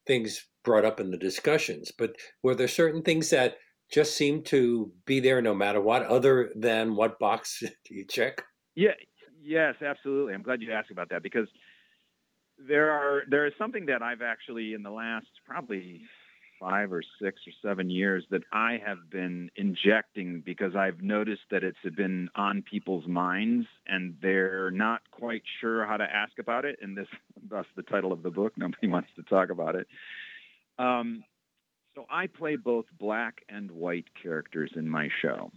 things 0.07 0.47
brought 0.63 0.85
up 0.85 0.99
in 0.99 1.11
the 1.11 1.17
discussions. 1.17 1.91
But 1.91 2.15
were 2.41 2.55
there 2.55 2.67
certain 2.67 3.01
things 3.01 3.29
that 3.29 3.57
just 3.91 4.15
seem 4.15 4.43
to 4.43 4.91
be 5.05 5.19
there 5.19 5.41
no 5.41 5.53
matter 5.53 5.81
what, 5.81 6.03
other 6.03 6.51
than 6.55 6.95
what 6.95 7.19
box 7.19 7.59
do 7.85 7.95
you 7.95 8.05
check? 8.05 8.43
Yeah, 8.75 8.91
yes, 9.41 9.75
absolutely. 9.81 10.33
I'm 10.33 10.43
glad 10.43 10.61
you 10.61 10.71
asked 10.71 10.91
about 10.91 11.09
that 11.09 11.23
because 11.23 11.47
there 12.57 12.91
are 12.91 13.23
there 13.29 13.45
is 13.45 13.53
something 13.57 13.85
that 13.87 14.01
I've 14.01 14.21
actually 14.21 14.73
in 14.73 14.81
the 14.81 14.89
last 14.89 15.27
probably 15.45 16.01
five 16.59 16.91
or 16.91 17.03
six 17.21 17.41
or 17.45 17.53
seven 17.61 17.89
years 17.89 18.23
that 18.31 18.41
I 18.51 18.79
have 18.85 19.09
been 19.09 19.49
injecting 19.55 20.41
because 20.45 20.75
I've 20.75 21.01
noticed 21.01 21.43
that 21.51 21.63
it's 21.63 21.77
been 21.95 22.29
on 22.35 22.63
people's 22.69 23.07
minds 23.07 23.67
and 23.87 24.15
they're 24.21 24.71
not 24.71 25.01
quite 25.11 25.43
sure 25.59 25.85
how 25.85 25.97
to 25.97 26.03
ask 26.03 26.39
about 26.39 26.65
it. 26.65 26.77
And 26.81 26.97
this, 26.97 27.07
thus 27.49 27.65
the 27.75 27.83
title 27.83 28.11
of 28.11 28.23
the 28.23 28.31
book. 28.31 28.53
Nobody 28.57 28.87
wants 28.87 29.09
to 29.15 29.23
talk 29.23 29.49
about 29.49 29.75
it. 29.75 29.87
Um, 30.77 31.23
so 31.95 32.05
I 32.09 32.27
play 32.27 32.57
both 32.57 32.85
black 32.99 33.41
and 33.49 33.71
white 33.71 34.05
characters 34.21 34.71
in 34.75 34.87
my 34.87 35.09
show. 35.21 35.51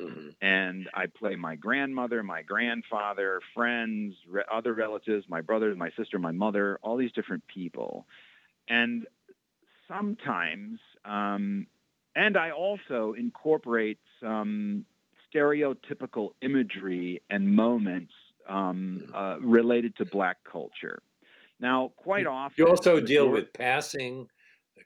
Mm-hmm. 0.00 0.28
And 0.40 0.88
I 0.94 1.04
play 1.06 1.36
my 1.36 1.54
grandmother, 1.54 2.22
my 2.22 2.42
grandfather, 2.42 3.40
friends, 3.54 4.14
re- 4.26 4.42
other 4.50 4.72
relatives, 4.72 5.26
my 5.28 5.42
brother, 5.42 5.74
my 5.74 5.90
sister, 5.98 6.18
my 6.18 6.32
mother, 6.32 6.78
all 6.82 6.96
these 6.96 7.12
different 7.12 7.46
people. 7.46 8.06
And 8.68 9.06
sometimes, 9.86 10.80
um, 11.04 11.66
and 12.16 12.38
I 12.38 12.52
also 12.52 13.14
incorporate 13.18 13.98
some 14.20 14.86
stereotypical 15.32 16.30
imagery 16.40 17.20
and 17.28 17.54
moments 17.54 18.12
um, 18.48 19.02
mm-hmm. 19.04 19.14
uh, 19.14 19.38
related 19.46 19.96
to 19.96 20.06
black 20.06 20.38
culture. 20.50 21.02
Now, 21.60 21.92
quite 21.96 22.26
often, 22.26 22.54
you 22.56 22.66
also 22.66 22.98
deal 22.98 23.28
with 23.28 23.52
passing 23.52 24.26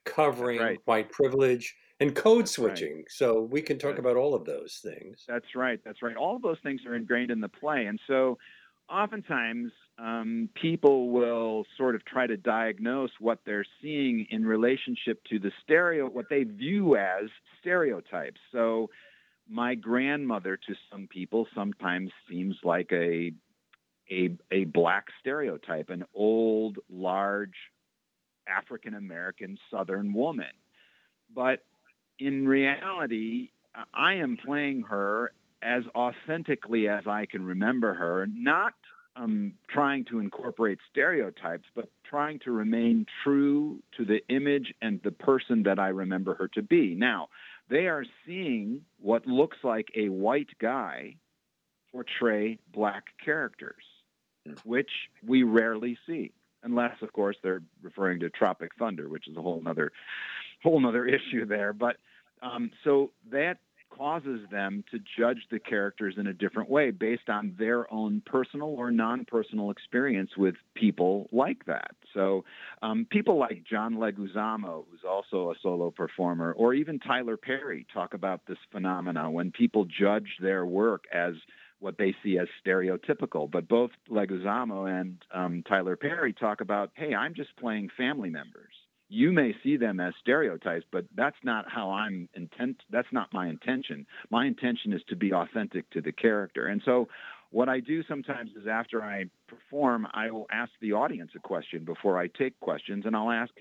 covering 0.05 0.61
right. 0.61 0.79
white 0.85 1.11
privilege 1.11 1.75
and 2.01 2.14
code 2.14 2.49
switching. 2.49 2.96
Right. 2.96 3.05
So 3.09 3.42
we 3.42 3.62
can 3.62 3.79
talk 3.79 3.99
about 3.99 4.16
all 4.16 4.35
of 4.35 4.44
those 4.44 4.81
things. 4.83 5.25
That's 5.27 5.55
right. 5.55 5.81
That's 5.85 6.03
right. 6.03 6.16
All 6.16 6.37
of 6.37 6.42
those 6.42 6.59
things 6.62 6.83
are 6.87 6.94
ingrained 6.94 7.31
in 7.31 7.40
the 7.40 7.49
play. 7.49 7.87
And 7.87 7.99
so 8.07 8.38
oftentimes 8.88 9.72
um, 9.99 10.49
people 10.55 11.11
will 11.11 11.64
sort 11.77 11.94
of 11.94 12.05
try 12.05 12.27
to 12.27 12.37
diagnose 12.37 13.11
what 13.18 13.40
they're 13.46 13.64
seeing 13.83 14.27
in 14.31 14.44
relationship 14.44 15.22
to 15.31 15.38
the 15.38 15.51
stereo, 15.62 16.07
what 16.09 16.27
they 16.29 16.44
view 16.44 16.96
as 16.96 17.25
stereotypes. 17.61 18.40
So 18.53 18.90
my 19.49 19.75
grandmother 19.75 20.57
to 20.57 20.75
some 20.90 21.09
people 21.09 21.46
sometimes 21.55 22.11
seems 22.29 22.57
like 22.62 22.90
a 22.92 23.33
a, 24.09 24.31
a 24.53 24.64
black 24.64 25.07
stereotype, 25.20 25.90
an 25.90 26.05
old, 26.14 26.79
large 26.88 27.57
African 28.47 28.95
American 28.95 29.59
Southern 29.71 30.13
woman. 30.13 30.53
But 31.35 31.65
in 32.19 32.47
reality, 32.47 33.51
I 33.93 34.15
am 34.15 34.37
playing 34.45 34.83
her 34.83 35.33
as 35.63 35.83
authentically 35.95 36.89
as 36.89 37.07
I 37.07 37.27
can 37.27 37.45
remember 37.45 37.95
her, 37.95 38.27
not 38.27 38.75
um, 39.17 39.55
trying 39.69 40.05
to 40.07 40.21
incorporate 40.21 40.79
stereotypes, 40.91 41.65
but 41.75 41.89
trying 42.09 42.39
to 42.41 42.53
remain 42.53 43.07
true 43.25 43.83
to 43.97 44.05
the 44.05 44.21
image 44.29 44.75
and 44.83 45.01
the 45.03 45.11
person 45.11 45.63
that 45.65 45.79
I 45.79 45.89
remember 45.89 46.35
her 46.35 46.49
to 46.49 46.63
be. 46.63 46.95
Now, 46.95 47.29
they 47.69 47.87
are 47.89 48.05
seeing 48.25 48.83
what 49.01 49.27
looks 49.27 49.59
like 49.65 49.89
a 49.97 50.09
white 50.09 50.51
guy 50.61 51.17
portray 51.91 52.59
black 52.73 53.05
characters, 53.25 53.83
which 54.65 54.91
we 55.27 55.43
rarely 55.43 55.99
see, 56.07 56.33
unless, 56.62 57.01
of 57.03 57.12
course, 57.12 57.37
they're 57.42 57.62
referring 57.83 58.21
to 58.21 58.31
Tropic 58.31 58.73
Thunder, 58.79 59.09
which 59.09 59.29
is 59.29 59.37
a 59.37 59.42
whole 59.42 59.62
other 59.66 59.92
whole 60.62 60.87
other 60.87 61.07
issue 61.07 61.47
there. 61.47 61.73
But 61.73 61.97
um, 62.42 62.71
so 62.85 63.12
that 63.31 63.59
causes 63.97 64.40
them 64.51 64.85
to 64.90 64.99
judge 65.19 65.38
the 65.51 65.59
characters 65.59 66.14
in 66.19 66.27
a 66.27 66.33
different 66.33 66.69
way 66.69 66.90
based 66.90 67.29
on 67.29 67.55
their 67.59 67.92
own 67.92 68.23
personal 68.27 68.69
or 68.69 68.90
non-personal 68.90 69.71
experience 69.71 70.31
with 70.37 70.55
people 70.75 71.29
like 71.33 71.64
that. 71.66 71.92
So 72.12 72.45
um, 72.83 73.07
people 73.11 73.38
like 73.38 73.64
John 73.69 73.95
Leguizamo, 73.95 74.85
who's 74.90 75.05
also 75.09 75.51
a 75.51 75.55
solo 75.62 75.90
performer, 75.90 76.53
or 76.53 76.75
even 76.75 76.99
Tyler 76.99 77.37
Perry 77.37 77.87
talk 77.92 78.14
about 78.14 78.40
this 78.47 78.59
phenomena 78.71 79.31
when 79.31 79.51
people 79.51 79.87
judge 79.87 80.29
their 80.40 80.66
work 80.66 81.05
as 81.12 81.35
what 81.81 81.99
they 81.99 82.15
see 82.23 82.39
as 82.39 82.49
stereotypical. 82.65 83.51
But 83.51 83.69
both 83.69 83.91
Leguizamo 84.11 84.89
and 84.89 85.17
um, 85.35 85.62
Tyler 85.69 85.97
Perry 85.97 86.33
talk 86.33 86.61
about, 86.61 86.91
hey, 86.95 87.15
I'm 87.15 87.35
just 87.35 87.57
playing 87.57 87.91
family 87.97 88.31
members 88.31 88.73
you 89.09 89.33
may 89.33 89.55
see 89.62 89.77
them 89.77 90.01
as 90.01 90.15
stereotypes, 90.21 90.85
but 90.91 91.05
that's 91.15 91.37
not 91.45 91.71
how 91.71 91.91
I'm 91.91 92.29
intent. 92.35 92.83
That's 92.91 93.12
not 93.12 93.33
my 93.33 93.49
intention. 93.49 94.07
My 94.31 94.47
intention 94.47 94.93
is 94.93 95.03
to 95.09 95.17
be 95.17 95.33
authentic 95.33 95.89
to 95.91 96.01
the 96.01 96.12
character. 96.12 96.67
And 96.67 96.83
so, 96.85 97.09
what 97.51 97.69
I 97.69 97.79
do 97.79 98.03
sometimes 98.03 98.51
is 98.61 98.67
after 98.69 99.03
I 99.03 99.27
perform, 99.47 100.09
I 100.12 100.31
will 100.33 100.47
ask 100.51 100.73
the 100.81 100.95
audience 100.95 101.31
a 101.37 101.39
question 101.39 101.85
before 101.85 102.19
I 102.19 102.27
take 102.27 102.59
questions, 102.59 103.05
and 103.07 103.15
I'll 103.15 103.31
ask 103.31 103.53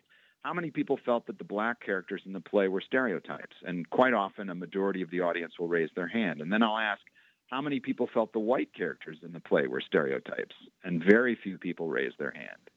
how 0.42 0.54
many 0.54 0.72
people 0.72 1.00
felt 1.06 1.28
that 1.28 1.38
the 1.38 1.44
black 1.44 1.80
characters 1.86 2.22
in 2.26 2.34
the 2.34 2.40
play 2.40 2.68
were 2.68 2.82
stereotypes. 2.82 3.56
And 3.64 3.88
quite 3.92 4.14
often, 4.14 4.50
a 4.50 4.56
majority 4.56 5.04
of 5.04 5.12
the 5.12 5.22
audience 5.22 5.54
will 5.60 5.68
raise 5.68 5.90
their 5.96 6.08
hand. 6.08 6.42
And 6.42 6.52
then 6.52 6.64
I'll 6.64 6.78
ask 6.78 7.02
how 7.48 7.62
many 7.62 7.80
people 7.80 8.10
felt 8.14 8.34
the 8.34 8.40
white 8.40 8.74
characters 8.74 9.18
in 9.24 9.32
the 9.32 9.40
play 9.40 9.68
were 9.68 9.82
stereotypes, 9.82 10.56
and 10.84 11.04
very 11.04 11.38
few 11.42 11.58
people 11.58 11.88
raised 11.88 12.18
their 12.18 12.32
hand. 12.32 12.70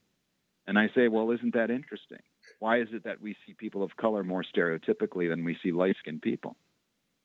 And 0.66 0.78
I 0.78 0.88
say, 0.94 1.09
well, 1.09 1.31
isn't 1.31 1.54
that 1.54 1.70
interesting? 1.70 2.18
Why 2.59 2.81
is 2.81 2.88
it 2.92 3.04
that 3.04 3.20
we 3.20 3.35
see 3.46 3.54
people 3.54 3.83
of 3.83 3.96
color 3.96 4.22
more 4.22 4.44
stereotypically 4.44 5.28
than 5.28 5.42
we 5.44 5.57
see 5.62 5.72
light 5.72 5.96
skinned 5.98 6.20
people? 6.20 6.57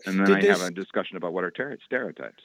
And 0.05 0.19
then 0.19 0.25
Did 0.25 0.37
I 0.37 0.41
this, 0.41 0.59
have 0.59 0.67
a 0.67 0.71
discussion 0.71 1.17
about 1.17 1.33
what 1.33 1.43
are 1.43 1.51
ter- 1.51 1.77
stereotypes. 1.85 2.43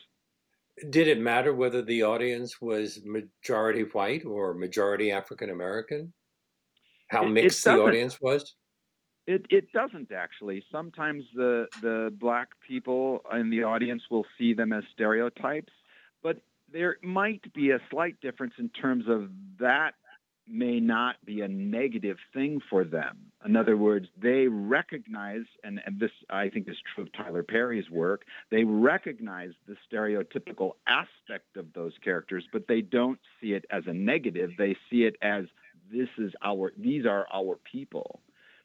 Did 0.91 1.09
it 1.09 1.21
matter 1.21 1.55
whether 1.55 1.83
the 1.83 2.03
audience 2.03 2.61
was 2.61 3.01
majority 3.05 3.83
white 3.83 4.25
or 4.25 4.55
majority 4.55 5.11
African 5.13 5.51
American? 5.51 6.13
How 7.09 7.25
mixed 7.25 7.65
the 7.65 7.81
audience 7.81 8.21
was? 8.21 8.55
It, 9.29 9.45
it 9.51 9.73
doesn't 9.73 10.11
actually. 10.11 10.65
Sometimes 10.73 11.23
the, 11.35 11.67
the 11.83 12.11
black 12.19 12.49
people 12.67 13.21
in 13.31 13.51
the 13.51 13.63
audience 13.63 14.05
will 14.11 14.25
see 14.39 14.55
them 14.55 14.73
as 14.73 14.85
stereotypes, 14.95 15.73
but 16.23 16.39
there 16.73 16.97
might 17.03 17.53
be 17.53 17.71
a 17.73 17.79
slight 17.91 18.19
difference 18.23 18.55
in 18.59 18.71
terms 18.71 19.05
of 19.07 19.29
that 19.61 19.93
may 20.49 20.81
not 20.81 21.17
be 21.27 21.43
a 21.43 21.49
negative 21.49 22.17
thing 22.33 22.63
for 22.71 22.85
them. 22.85 23.19
In 23.45 23.55
other 23.55 23.77
words, 23.77 24.07
they 24.19 24.47
recognize, 24.49 25.45
and, 25.63 25.79
and, 25.85 26.01
this 26.01 26.11
I 26.31 26.49
think 26.49 26.67
is 26.67 26.77
true 26.95 27.05
of 27.05 27.13
Tyler 27.13 27.43
Perry's 27.43 27.91
work, 27.91 28.23
they 28.51 28.65
recognize 28.65 29.51
the 29.67 29.77
stereotypical 29.93 30.73
aspect 30.87 31.59
of 31.59 31.67
those 31.75 31.93
characters, 32.03 32.45
but 32.51 32.67
they 32.67 32.81
don't 32.81 33.19
see 33.43 33.53
it 33.53 33.67
as 33.71 33.83
a 33.87 33.93
negative. 33.93 34.53
They 34.57 34.75
see 34.89 35.03
it 35.03 35.17
as 35.21 35.45
this 35.93 36.09
is 36.17 36.33
our, 36.43 36.73
these 36.79 37.05
are 37.05 37.27
our 37.31 37.59
people. 37.71 38.21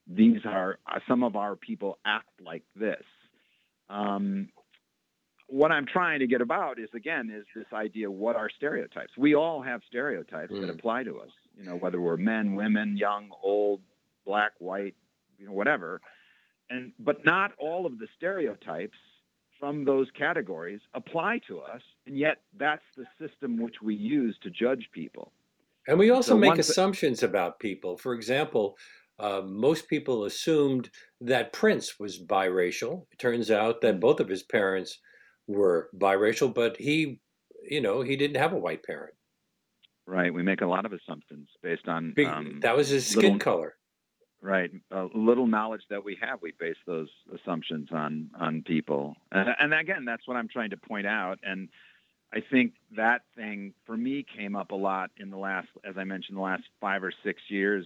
These 0.08 0.42
are, 0.46 0.80
some 1.08 1.24
of 1.24 1.36
our 1.36 1.56
people 1.56 1.98
act 2.06 2.30
like 2.44 2.63
this. 2.76 3.04
Um, 3.89 4.50
what 5.48 5.72
I'm 5.72 5.86
trying 5.86 6.20
to 6.20 6.28
get 6.28 6.42
about 6.42 6.80
is 6.80 6.89
again 6.96 7.30
is 7.30 7.46
this 7.54 7.66
idea 7.74 8.10
what 8.10 8.36
are 8.36 8.50
stereotypes? 8.56 9.12
We 9.18 9.36
all 9.36 9.62
have 9.62 9.82
stereotypes 9.88 10.52
mm. 10.52 10.62
that 10.62 10.70
apply 10.70 11.04
to 11.04 11.20
us 11.20 11.30
you 11.58 11.63
know, 11.63 11.76
whether 11.76 12.02
we're 12.02 12.18
men, 12.18 12.56
women, 12.56 12.98
young, 12.98 13.30
old, 13.42 13.82
black, 14.26 14.54
white, 14.60 14.96
you 15.38 15.46
know, 15.46 15.52
whatever. 15.52 16.02
And 16.70 16.94
but 17.00 17.26
not 17.26 17.52
all 17.60 17.86
of 17.86 18.00
the 18.00 18.08
stereotypes 18.18 18.98
from 19.60 19.86
those 19.86 20.08
categories 20.18 20.82
apply 20.94 21.42
to 21.48 21.60
us, 21.60 21.82
and 22.06 22.18
yet 22.18 22.42
that's 22.58 22.84
the 22.98 23.06
system 23.20 23.62
which 23.62 23.76
we 23.82 23.96
use 23.96 24.36
to 24.44 24.50
judge 24.50 24.89
people. 24.92 25.32
And 25.88 26.00
we 26.00 26.10
also 26.10 26.34
so 26.34 26.38
make 26.38 26.58
assumptions 26.58 27.20
th- 27.20 27.30
about 27.30 27.60
people. 27.60 27.98
For 27.98 28.13
example, 28.13 28.78
uh, 29.24 29.42
most 29.42 29.88
people 29.88 30.26
assumed 30.26 30.90
that 31.22 31.54
Prince 31.54 31.98
was 31.98 32.22
biracial. 32.22 33.06
It 33.12 33.20
turns 33.20 33.50
out 33.50 33.80
that 33.82 33.96
mm. 33.96 34.00
both 34.02 34.20
of 34.20 34.28
his 34.28 34.44
parents 34.44 35.00
were 35.48 35.90
biracial, 35.98 36.54
but 36.54 36.76
he, 36.76 37.22
you 37.64 37.80
know, 37.80 38.02
he 38.02 38.18
didn't 38.18 38.36
have 38.36 38.52
a 38.52 38.58
white 38.58 38.84
parent. 38.84 39.14
Right. 40.06 40.34
We 40.34 40.44
make 40.44 40.60
a 40.60 40.66
lot 40.66 40.86
of 40.86 40.92
assumptions 40.92 41.48
based 41.62 41.88
on 41.88 42.14
um, 42.28 42.60
that 42.62 42.76
was 42.76 42.90
his 42.90 43.08
skin 43.08 43.24
little, 43.24 43.40
color. 43.40 43.76
Right. 44.42 44.70
A 44.92 45.08
little 45.16 45.48
knowledge 45.48 45.84
that 45.90 46.04
we 46.04 46.18
have, 46.22 46.42
we 46.42 46.52
base 46.60 46.76
those 46.86 47.08
assumptions 47.34 47.88
on 47.94 48.30
on 48.38 48.62
people. 48.64 49.16
And, 49.32 49.56
and 49.58 49.74
again, 49.74 50.04
that's 50.04 50.28
what 50.28 50.36
I'm 50.36 50.50
trying 50.50 50.72
to 50.72 50.78
point 50.78 51.08
out. 51.08 51.40
And 51.44 51.70
I 52.34 52.40
think 52.52 52.74
that 52.98 53.22
thing 53.38 53.74
for 53.86 53.96
me 53.96 54.26
came 54.38 54.58
up 54.58 54.72
a 54.72 54.76
lot 54.76 55.12
in 55.16 55.30
the 55.30 55.38
last, 55.38 55.70
as 55.86 55.96
I 55.98 56.04
mentioned, 56.04 56.38
the 56.38 56.42
last 56.42 56.64
five 56.82 57.02
or 57.04 57.14
six 57.24 57.42
years 57.48 57.86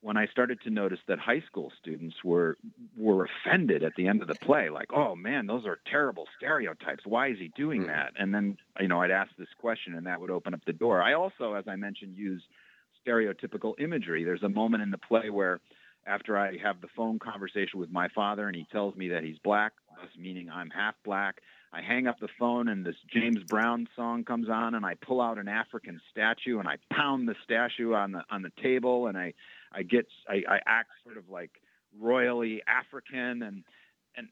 when 0.00 0.16
I 0.16 0.26
started 0.28 0.60
to 0.62 0.70
notice 0.70 1.00
that 1.08 1.18
high 1.18 1.42
school 1.46 1.72
students 1.80 2.16
were 2.22 2.56
were 2.96 3.26
offended 3.26 3.82
at 3.82 3.94
the 3.96 4.06
end 4.06 4.22
of 4.22 4.28
the 4.28 4.36
play, 4.36 4.70
like, 4.70 4.92
"Oh 4.92 5.16
man, 5.16 5.46
those 5.46 5.66
are 5.66 5.80
terrible 5.90 6.26
stereotypes. 6.36 7.04
Why 7.04 7.28
is 7.28 7.38
he 7.38 7.48
doing 7.56 7.82
mm-hmm. 7.82 7.90
that?" 7.90 8.12
And 8.18 8.34
then 8.34 8.56
you 8.80 8.88
know 8.88 9.00
I'd 9.02 9.10
ask 9.10 9.30
this 9.36 9.48
question, 9.60 9.94
and 9.94 10.06
that 10.06 10.20
would 10.20 10.30
open 10.30 10.54
up 10.54 10.64
the 10.64 10.72
door. 10.72 11.02
I 11.02 11.14
also, 11.14 11.54
as 11.54 11.64
I 11.66 11.76
mentioned, 11.76 12.16
use 12.16 12.42
stereotypical 13.06 13.74
imagery. 13.80 14.24
There's 14.24 14.42
a 14.42 14.48
moment 14.48 14.82
in 14.82 14.90
the 14.90 14.98
play 14.98 15.30
where, 15.30 15.60
after 16.06 16.38
I 16.38 16.58
have 16.58 16.80
the 16.80 16.88
phone 16.96 17.18
conversation 17.18 17.80
with 17.80 17.90
my 17.90 18.08
father, 18.08 18.46
and 18.46 18.56
he 18.56 18.66
tells 18.70 18.94
me 18.94 19.08
that 19.08 19.24
he's 19.24 19.38
black, 19.38 19.72
thus 19.96 20.10
meaning 20.16 20.48
I'm 20.48 20.70
half 20.70 20.94
black. 21.04 21.40
I 21.70 21.82
hang 21.82 22.06
up 22.06 22.18
the 22.18 22.28
phone 22.38 22.68
and 22.68 22.84
this 22.84 22.96
James 23.12 23.42
Brown 23.44 23.88
song 23.94 24.24
comes 24.24 24.48
on 24.48 24.74
and 24.74 24.86
I 24.86 24.94
pull 24.94 25.20
out 25.20 25.36
an 25.36 25.48
African 25.48 26.00
statue 26.10 26.58
and 26.58 26.66
I 26.66 26.78
pound 26.90 27.28
the 27.28 27.34
statue 27.44 27.92
on 27.92 28.12
the 28.12 28.22
on 28.30 28.40
the 28.40 28.52
table 28.62 29.06
and 29.06 29.18
I 29.18 29.34
I 29.72 29.82
get 29.82 30.06
I, 30.28 30.42
I 30.48 30.58
act 30.66 30.90
sort 31.04 31.16
of 31.16 31.28
like 31.28 31.50
royally 31.98 32.62
African 32.66 33.42
and 33.42 33.64
and 34.16 34.28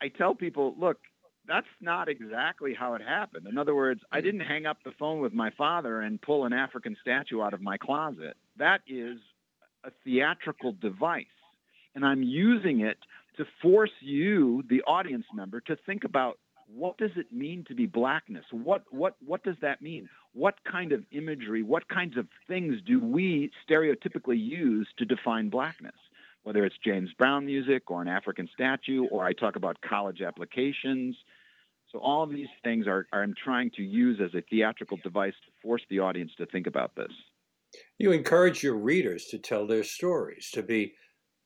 I 0.00 0.08
tell 0.08 0.34
people, 0.34 0.74
look, 0.78 0.98
that's 1.46 1.66
not 1.80 2.08
exactly 2.08 2.74
how 2.74 2.94
it 2.94 3.02
happened. 3.02 3.46
In 3.46 3.58
other 3.58 3.74
words, 3.74 4.00
I 4.10 4.18
mm-hmm. 4.18 4.26
didn't 4.26 4.40
hang 4.40 4.66
up 4.66 4.78
the 4.84 4.92
phone 4.98 5.20
with 5.20 5.32
my 5.32 5.50
father 5.56 6.00
and 6.00 6.20
pull 6.20 6.44
an 6.44 6.52
African 6.52 6.96
statue 7.00 7.42
out 7.42 7.54
of 7.54 7.60
my 7.60 7.76
closet. 7.76 8.36
That 8.58 8.80
is 8.86 9.18
a 9.84 9.90
theatrical 10.04 10.72
device. 10.80 11.26
And 11.94 12.04
I'm 12.04 12.22
using 12.22 12.80
it 12.80 12.98
to 13.36 13.44
force 13.62 13.90
you, 14.00 14.64
the 14.68 14.82
audience 14.82 15.26
member, 15.34 15.60
to 15.62 15.76
think 15.86 16.04
about 16.04 16.38
what 16.66 16.96
does 16.98 17.10
it 17.16 17.32
mean 17.32 17.64
to 17.68 17.74
be 17.74 17.86
blackness? 17.86 18.44
What 18.50 18.84
what 18.90 19.16
what 19.24 19.44
does 19.44 19.56
that 19.60 19.82
mean? 19.82 20.08
What 20.34 20.56
kind 20.70 20.92
of 20.92 21.04
imagery, 21.12 21.62
what 21.62 21.88
kinds 21.88 22.16
of 22.16 22.26
things 22.48 22.80
do 22.84 22.98
we 22.98 23.50
stereotypically 23.68 24.38
use 24.38 24.88
to 24.98 25.04
define 25.04 25.48
blackness? 25.48 25.94
Whether 26.42 26.64
it's 26.64 26.76
James 26.84 27.10
Brown 27.16 27.46
music 27.46 27.90
or 27.90 28.02
an 28.02 28.08
African 28.08 28.48
statue, 28.52 29.06
or 29.06 29.24
I 29.24 29.32
talk 29.32 29.56
about 29.56 29.80
college 29.80 30.20
applications. 30.20 31.16
So 31.90 32.00
all 32.00 32.26
these 32.26 32.48
things 32.64 32.88
are, 32.88 33.06
are 33.12 33.22
I'm 33.22 33.34
trying 33.42 33.70
to 33.76 33.82
use 33.82 34.20
as 34.20 34.34
a 34.34 34.42
theatrical 34.50 34.98
device 35.04 35.34
to 35.46 35.52
force 35.62 35.82
the 35.88 36.00
audience 36.00 36.32
to 36.38 36.46
think 36.46 36.66
about 36.66 36.96
this. 36.96 37.12
You 37.98 38.10
encourage 38.10 38.62
your 38.62 38.76
readers 38.76 39.26
to 39.26 39.38
tell 39.38 39.66
their 39.66 39.84
stories, 39.84 40.50
to 40.52 40.62
be 40.62 40.94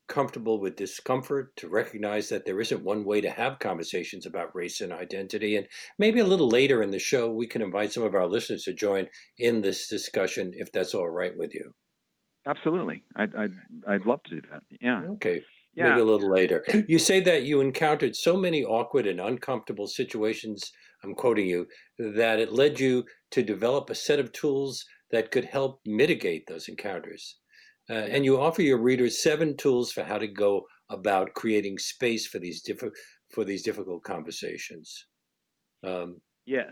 comfortable 0.08 0.60
with 0.60 0.76
discomfort, 0.76 1.54
to 1.56 1.68
recognize 1.68 2.28
that 2.28 2.44
there 2.44 2.60
isn't 2.60 2.82
one 2.82 3.04
way 3.04 3.20
to 3.20 3.30
have 3.30 3.58
conversations 3.58 4.26
about 4.26 4.54
race 4.54 4.80
and 4.80 4.92
identity. 4.92 5.56
And 5.56 5.66
maybe 5.98 6.20
a 6.20 6.26
little 6.26 6.48
later 6.48 6.82
in 6.82 6.90
the 6.90 6.98
show, 6.98 7.30
we 7.30 7.46
can 7.46 7.62
invite 7.62 7.92
some 7.92 8.02
of 8.02 8.14
our 8.14 8.26
listeners 8.26 8.64
to 8.64 8.72
join 8.72 9.06
in 9.38 9.60
this 9.60 9.88
discussion 9.88 10.52
if 10.54 10.72
that's 10.72 10.94
all 10.94 11.08
right 11.08 11.36
with 11.36 11.54
you. 11.54 11.72
Absolutely. 12.46 13.04
I'd, 13.16 13.34
I'd, 13.36 13.52
I'd 13.86 14.06
love 14.06 14.22
to 14.24 14.40
do 14.40 14.40
that. 14.50 14.62
Yeah. 14.80 15.02
Okay. 15.12 15.42
Yeah. 15.74 15.90
Maybe 15.90 16.00
a 16.00 16.04
little 16.04 16.30
later. 16.30 16.64
You 16.88 16.98
say 16.98 17.20
that 17.20 17.42
you 17.42 17.60
encountered 17.60 18.16
so 18.16 18.36
many 18.36 18.64
awkward 18.64 19.06
and 19.06 19.20
uncomfortable 19.20 19.86
situations, 19.86 20.72
I'm 21.04 21.14
quoting 21.14 21.46
you, 21.46 21.66
that 21.98 22.40
it 22.40 22.52
led 22.52 22.80
you 22.80 23.04
to 23.32 23.42
develop 23.42 23.90
a 23.90 23.94
set 23.94 24.18
of 24.18 24.32
tools 24.32 24.84
that 25.10 25.30
could 25.30 25.44
help 25.44 25.80
mitigate 25.84 26.46
those 26.46 26.68
encounters. 26.68 27.36
Uh, 27.90 27.94
and 27.94 28.24
you 28.24 28.40
offer 28.40 28.62
your 28.62 28.78
readers 28.78 29.22
seven 29.22 29.56
tools 29.56 29.92
for 29.92 30.04
how 30.04 30.18
to 30.18 30.26
go 30.26 30.66
about 30.90 31.32
creating 31.34 31.78
space 31.78 32.26
for 32.26 32.38
these 32.38 32.62
different 32.62 32.94
for 33.32 33.44
these 33.44 33.62
difficult 33.62 34.02
conversations. 34.02 35.06
Um, 35.86 36.20
yes. 36.46 36.68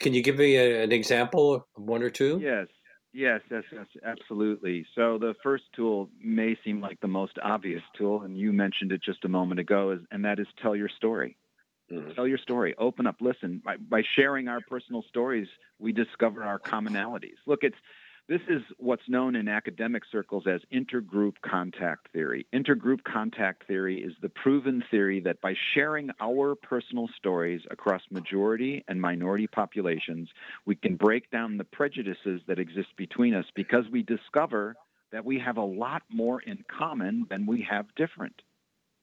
Can 0.00 0.14
you 0.14 0.22
give 0.22 0.36
me 0.36 0.56
a, 0.56 0.82
an 0.82 0.92
example, 0.92 1.66
one 1.74 2.02
or 2.02 2.10
two? 2.10 2.40
Yes. 2.42 2.66
Yes, 3.14 3.42
yes, 3.50 3.62
yes, 3.70 3.86
absolutely. 4.06 4.86
So 4.94 5.18
the 5.18 5.34
first 5.42 5.64
tool 5.76 6.08
may 6.18 6.56
seem 6.64 6.80
like 6.80 6.98
the 7.00 7.08
most 7.08 7.38
obvious 7.42 7.82
tool, 7.94 8.22
and 8.22 8.38
you 8.38 8.54
mentioned 8.54 8.90
it 8.90 9.02
just 9.02 9.26
a 9.26 9.28
moment 9.28 9.60
ago, 9.60 9.90
is, 9.90 10.00
and 10.10 10.24
that 10.24 10.38
is 10.38 10.46
tell 10.62 10.74
your 10.74 10.88
story. 10.88 11.36
Mm-hmm. 11.92 12.12
Tell 12.12 12.26
your 12.26 12.38
story. 12.38 12.74
Open 12.78 13.06
up. 13.06 13.16
Listen. 13.20 13.60
By, 13.62 13.76
by 13.76 14.02
sharing 14.16 14.48
our 14.48 14.60
personal 14.66 15.04
stories, 15.08 15.46
we 15.78 15.92
discover 15.92 16.42
our 16.42 16.58
commonalities. 16.58 17.36
Look, 17.46 17.64
it's 17.64 17.76
this 18.28 18.40
is 18.48 18.62
what's 18.78 19.08
known 19.08 19.34
in 19.34 19.48
academic 19.48 20.04
circles 20.10 20.44
as 20.46 20.60
intergroup 20.72 21.34
contact 21.44 22.08
theory. 22.12 22.46
Intergroup 22.54 23.02
contact 23.04 23.66
theory 23.66 24.00
is 24.00 24.12
the 24.22 24.28
proven 24.28 24.82
theory 24.90 25.20
that 25.20 25.40
by 25.40 25.54
sharing 25.74 26.10
our 26.20 26.54
personal 26.54 27.08
stories 27.16 27.60
across 27.70 28.02
majority 28.10 28.84
and 28.88 29.00
minority 29.00 29.46
populations, 29.48 30.28
we 30.66 30.76
can 30.76 30.96
break 30.96 31.30
down 31.30 31.56
the 31.56 31.64
prejudices 31.64 32.40
that 32.46 32.58
exist 32.58 32.88
between 32.96 33.34
us 33.34 33.46
because 33.54 33.84
we 33.90 34.02
discover 34.02 34.76
that 35.10 35.24
we 35.24 35.38
have 35.38 35.56
a 35.56 35.64
lot 35.64 36.02
more 36.10 36.40
in 36.42 36.64
common 36.68 37.26
than 37.28 37.44
we 37.44 37.66
have 37.68 37.86
different. 37.96 38.40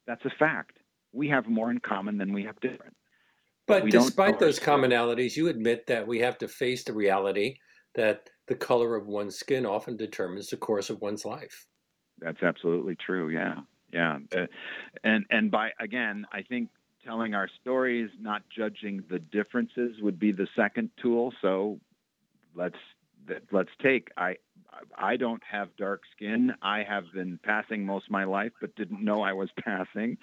That's 0.07 0.25
a 0.25 0.31
fact. 0.39 0.79
We 1.11 1.27
have 1.29 1.47
more 1.47 1.71
in 1.71 1.79
common 1.79 2.17
than 2.17 2.33
we 2.33 2.43
have 2.45 2.59
different. 2.61 2.95
But, 3.67 3.85
despite 3.91 4.39
those 4.39 4.59
commonalities, 4.59 5.35
you 5.35 5.47
admit 5.47 5.85
that 5.85 6.07
we 6.07 6.19
have 6.19 6.39
to 6.39 6.47
face 6.47 6.83
the 6.83 6.93
reality 6.93 7.57
that 7.93 8.29
the 8.49 8.55
color 8.55 8.95
of 8.95 9.07
one's 9.07 9.37
skin 9.37 9.65
often 9.65 9.95
determines 9.95 10.49
the 10.49 10.57
course 10.57 10.89
of 10.89 10.99
one's 11.01 11.23
life. 11.23 11.67
That's 12.19 12.41
absolutely 12.41 12.95
true. 12.95 13.29
Yeah, 13.29 13.59
yeah, 13.93 14.17
uh, 14.35 14.47
and 15.03 15.25
and 15.29 15.49
by 15.49 15.69
again, 15.79 16.25
I 16.33 16.41
think 16.41 16.69
telling 17.05 17.33
our 17.33 17.47
stories, 17.61 18.09
not 18.19 18.41
judging 18.53 19.03
the 19.09 19.19
differences, 19.19 20.01
would 20.01 20.19
be 20.19 20.31
the 20.33 20.47
second 20.55 20.89
tool. 21.01 21.31
So 21.41 21.79
let's 22.55 22.75
let's 23.51 23.69
take 23.81 24.09
I 24.17 24.35
I 24.97 25.15
don't 25.15 25.43
have 25.49 25.69
dark 25.77 26.01
skin. 26.15 26.53
I 26.61 26.83
have 26.83 27.05
been 27.13 27.39
passing 27.43 27.85
most 27.85 28.07
of 28.07 28.11
my 28.11 28.23
life, 28.23 28.51
but 28.59 28.75
didn't 28.75 29.03
know 29.03 29.21
I 29.21 29.33
was 29.33 29.49
passing, 29.63 30.17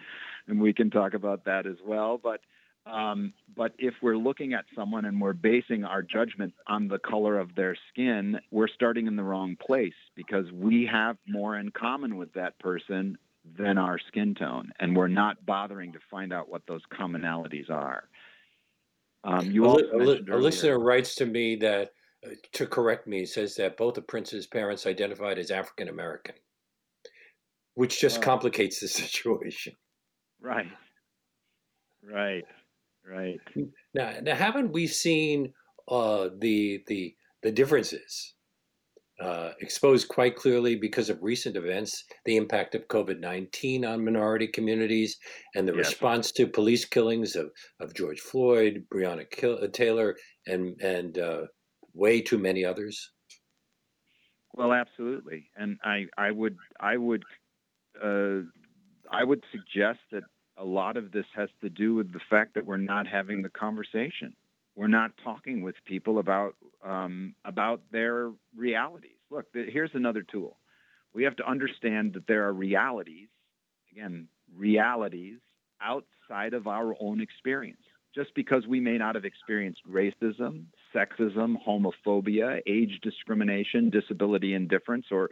and 0.49 0.61
we 0.61 0.73
can 0.73 0.91
talk 0.91 1.15
about 1.15 1.45
that 1.45 1.65
as 1.65 1.77
well. 1.87 2.19
But 2.23 2.41
um, 2.87 3.33
but 3.57 3.73
if 3.79 3.95
we're 4.01 4.17
looking 4.17 4.55
at 4.55 4.65
someone 4.75 5.05
and 5.05 5.21
we're 5.21 5.33
basing 5.33 5.85
our 5.85 6.03
judgment 6.03 6.55
on 6.69 6.87
the 6.87 6.99
color 6.99 7.39
of 7.39 7.55
their 7.55 7.77
skin, 7.91 8.39
we're 8.51 8.69
starting 8.69 9.07
in 9.07 9.17
the 9.17 9.25
wrong 9.25 9.57
place 9.57 9.95
because 10.15 10.51
we 10.53 10.89
have 10.91 11.17
more 11.27 11.59
in 11.59 11.71
common 11.71 12.17
with 12.17 12.33
that 12.35 12.59
person 12.61 13.19
than 13.59 13.79
our 13.79 13.99
skin 14.09 14.35
tone, 14.35 14.71
and 14.81 14.97
we're 14.97 15.09
not 15.09 15.45
bothering 15.45 15.93
to 15.93 15.99
find 16.11 16.33
out 16.33 16.49
what 16.49 16.63
those 16.67 16.83
commonalities 16.93 17.71
are. 17.71 18.05
Um, 19.25 19.51
you 19.51 19.65
a, 19.67 19.69
li- 19.69 20.25
a, 20.31 20.37
listener 20.37 20.79
writes 20.79 21.17
to 21.17 21.27
me 21.27 21.57
that, 21.57 21.93
uh, 22.25 22.31
to 22.53 22.67
correct 22.67 23.09
me, 23.09 23.25
says 23.25 23.57
that 23.57 23.77
both 23.77 23.99
of 23.99 24.07
Prince's 24.07 24.47
parents 24.47 24.87
identified 24.87 25.39
as 25.39 25.51
African 25.51 25.89
American, 25.89 26.37
which 27.75 28.01
just 28.01 28.19
oh. 28.19 28.21
complicates 28.21 28.81
the 28.81 28.89
situation. 28.89 29.73
Right. 30.41 30.71
Right. 32.03 32.45
Right. 33.09 33.41
Now, 33.95 34.15
now 34.23 34.35
haven't 34.35 34.73
we 34.73 34.87
seen 34.87 35.53
uh, 35.89 36.29
the 36.39 36.83
the 36.87 37.15
the 37.43 37.53
differences 37.53 38.35
uh, 39.21 39.53
exposed 39.61 40.09
quite 40.09 40.37
clearly 40.37 40.77
because 40.77 41.09
of 41.09 41.23
recent 41.23 41.57
events, 41.57 42.05
the 42.25 42.37
impact 42.37 42.75
of 42.75 42.89
COVID 42.89 43.21
nineteen 43.21 43.85
on 43.85 44.05
minority 44.05 44.47
communities, 44.47 45.19
and 45.55 45.67
the 45.67 45.75
yes. 45.75 45.87
response 45.87 46.33
to 46.33 46.47
police 46.47 46.85
killings 46.85 47.37
of, 47.37 47.51
of 47.81 47.95
George 47.95 48.21
Floyd, 48.21 48.85
Breonna 48.93 49.31
Kill- 49.31 49.63
uh, 49.63 49.69
Taylor, 49.69 50.17
and 50.47 50.79
and 50.83 51.19
uh, 51.19 51.43
way 51.95 52.21
too 52.21 52.39
many 52.39 52.65
others. 52.65 53.13
Well, 54.53 54.73
absolutely, 54.73 55.51
and 55.57 55.79
I 55.85 56.07
I 56.19 56.31
would 56.31 56.57
I 56.81 56.97
would 56.97 57.25
uh, 58.03 58.41
I 59.11 59.25
would 59.25 59.43
suggest 59.51 60.01
that 60.13 60.25
a 60.59 60.65
lot 60.65 60.97
of 60.97 61.13
this 61.13 61.27
has 61.35 61.49
to 61.61 61.69
do 61.69 61.95
with 61.95 62.13
the 62.13 62.21
fact 62.31 62.55
that 62.55 62.67
we're 62.67 62.77
not 62.77 63.07
having 63.07 63.43
the 63.43 63.49
conversation. 63.49 64.35
We're 64.75 64.89
not 64.89 65.13
talking 65.23 65.63
with 65.63 65.75
people 65.87 66.19
about 66.19 66.55
um, 66.85 67.35
about 67.45 67.81
their 67.91 68.31
realities. 68.57 69.17
Look, 69.31 69.47
here's 69.53 69.91
another 69.95 70.23
tool. 70.23 70.59
We 71.15 71.25
have 71.25 71.37
to 71.37 71.49
understand 71.49 72.13
that 72.13 72.27
there 72.27 72.47
are 72.47 72.53
realities, 72.53 73.29
again, 73.91 74.29
realities 74.55 75.39
outside 75.81 76.55
of 76.55 76.67
our 76.67 76.95
own 77.01 77.21
experience. 77.21 77.81
Just 78.15 78.35
because 78.35 78.67
we 78.67 78.81
may 78.81 78.97
not 78.97 79.15
have 79.15 79.25
experienced 79.25 79.81
racism, 79.91 80.65
sexism, 80.95 81.57
homophobia, 81.67 82.61
age 82.67 83.01
discrimination, 83.03 83.91
disability 83.91 84.55
indifference, 84.55 85.07
or 85.11 85.31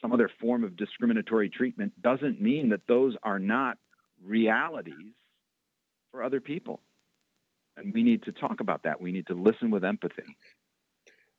some 0.00 0.12
other 0.12 0.30
form 0.40 0.64
of 0.64 0.76
discriminatory 0.76 1.48
treatment 1.48 1.92
doesn't 2.02 2.40
mean 2.40 2.70
that 2.70 2.86
those 2.88 3.14
are 3.22 3.38
not 3.38 3.78
realities 4.24 5.14
for 6.10 6.22
other 6.22 6.40
people. 6.40 6.80
And 7.76 7.92
we 7.94 8.02
need 8.02 8.24
to 8.24 8.32
talk 8.32 8.60
about 8.60 8.82
that. 8.82 9.00
We 9.00 9.12
need 9.12 9.26
to 9.28 9.34
listen 9.34 9.70
with 9.70 9.84
empathy. 9.84 10.36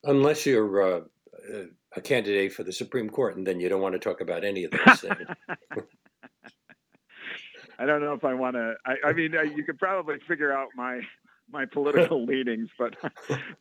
Unless 0.03 0.45
you're 0.45 0.97
uh, 0.97 1.01
a 1.95 2.01
candidate 2.01 2.53
for 2.53 2.63
the 2.63 2.71
Supreme 2.71 3.09
Court, 3.09 3.35
and 3.37 3.45
then 3.45 3.59
you 3.59 3.69
don't 3.69 3.81
want 3.81 3.93
to 3.93 3.99
talk 3.99 4.21
about 4.21 4.43
any 4.43 4.63
of 4.63 4.71
those 4.71 5.01
things. 5.01 5.27
I 7.79 7.85
don't 7.85 8.01
know 8.01 8.13
if 8.13 8.23
I 8.23 8.33
want 8.33 8.55
to. 8.55 8.75
I, 8.85 8.95
I 9.05 9.13
mean, 9.13 9.35
uh, 9.35 9.41
you 9.41 9.63
could 9.63 9.79
probably 9.79 10.17
figure 10.27 10.53
out 10.53 10.69
my 10.75 11.01
my 11.51 11.65
political 11.65 12.25
leanings, 12.27 12.69
but 12.77 12.95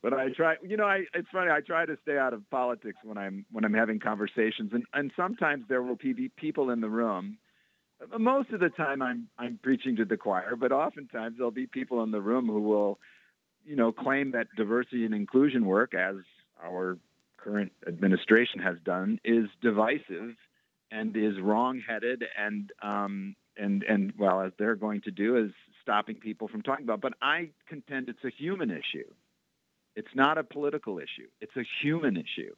but 0.01 0.13
I 0.13 0.29
try. 0.29 0.55
You 0.63 0.77
know, 0.77 0.85
I 0.85 1.05
it's 1.13 1.27
funny. 1.31 1.51
I 1.51 1.61
try 1.61 1.85
to 1.85 1.97
stay 2.03 2.17
out 2.17 2.33
of 2.33 2.47
politics 2.49 2.97
when 3.03 3.17
I'm 3.17 3.45
when 3.51 3.65
I'm 3.65 3.73
having 3.73 3.99
conversations, 3.99 4.71
and 4.73 4.83
and 4.93 5.11
sometimes 5.15 5.65
there 5.67 5.81
will 5.81 5.95
be 5.95 6.29
people 6.37 6.69
in 6.69 6.81
the 6.81 6.89
room 6.89 7.37
most 8.17 8.49
of 8.51 8.59
the 8.59 8.69
time 8.69 9.01
I'm 9.01 9.27
I'm 9.37 9.59
preaching 9.61 9.95
to 9.97 10.05
the 10.05 10.17
choir, 10.17 10.55
but 10.55 10.71
oftentimes 10.71 11.37
there'll 11.37 11.51
be 11.51 11.67
people 11.67 12.03
in 12.03 12.11
the 12.11 12.21
room 12.21 12.47
who 12.47 12.61
will, 12.61 12.99
you 13.65 13.75
know, 13.75 13.91
claim 13.91 14.31
that 14.31 14.47
diversity 14.55 15.05
and 15.05 15.13
inclusion 15.13 15.65
work, 15.65 15.93
as 15.93 16.15
our 16.63 16.97
current 17.37 17.71
administration 17.87 18.59
has 18.61 18.77
done, 18.83 19.19
is 19.23 19.45
divisive 19.61 20.35
and 20.91 21.15
is 21.15 21.39
wrongheaded 21.41 22.23
and 22.37 22.71
um, 22.81 23.35
and 23.57 23.83
and 23.83 24.13
well, 24.17 24.41
as 24.41 24.51
they're 24.57 24.75
going 24.75 25.01
to 25.01 25.11
do, 25.11 25.37
is 25.37 25.51
stopping 25.81 26.15
people 26.15 26.47
from 26.47 26.61
talking 26.61 26.85
about. 26.85 27.01
But 27.01 27.13
I 27.21 27.49
contend 27.67 28.09
it's 28.09 28.23
a 28.23 28.29
human 28.29 28.69
issue. 28.69 29.09
It's 29.95 30.15
not 30.15 30.37
a 30.37 30.43
political 30.43 30.99
issue. 30.99 31.27
It's 31.41 31.55
a 31.57 31.63
human 31.81 32.15
issue. 32.15 32.55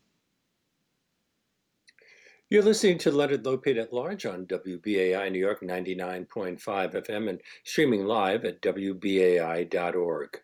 You're 2.53 2.61
listening 2.61 2.99
to 2.99 3.09
Leonard 3.09 3.45
Lopate 3.45 3.81
at 3.81 3.91
Large 3.91 4.27
on 4.27 4.45
WBAI 4.45 5.31
New 5.31 5.39
York 5.39 5.61
99.5 5.61 6.59
FM 6.61 7.27
and 7.27 7.41
streaming 7.63 8.05
live 8.05 8.45
at 8.45 8.61
WBAI.org. 8.61 10.39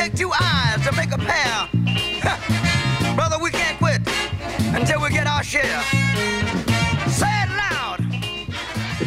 take 0.00 0.16
two 0.16 0.32
eyes 0.32 0.82
to 0.86 0.92
make 0.96 1.12
a 1.12 1.18
pair. 1.18 1.68
Brother, 3.14 3.36
we 3.38 3.50
can't 3.50 3.76
quit 3.76 4.00
until 4.74 5.02
we 5.02 5.10
get 5.10 5.26
our 5.26 5.42
share. 5.42 5.82
Say 7.06 7.28
it 7.28 7.50
loud. 7.50 8.00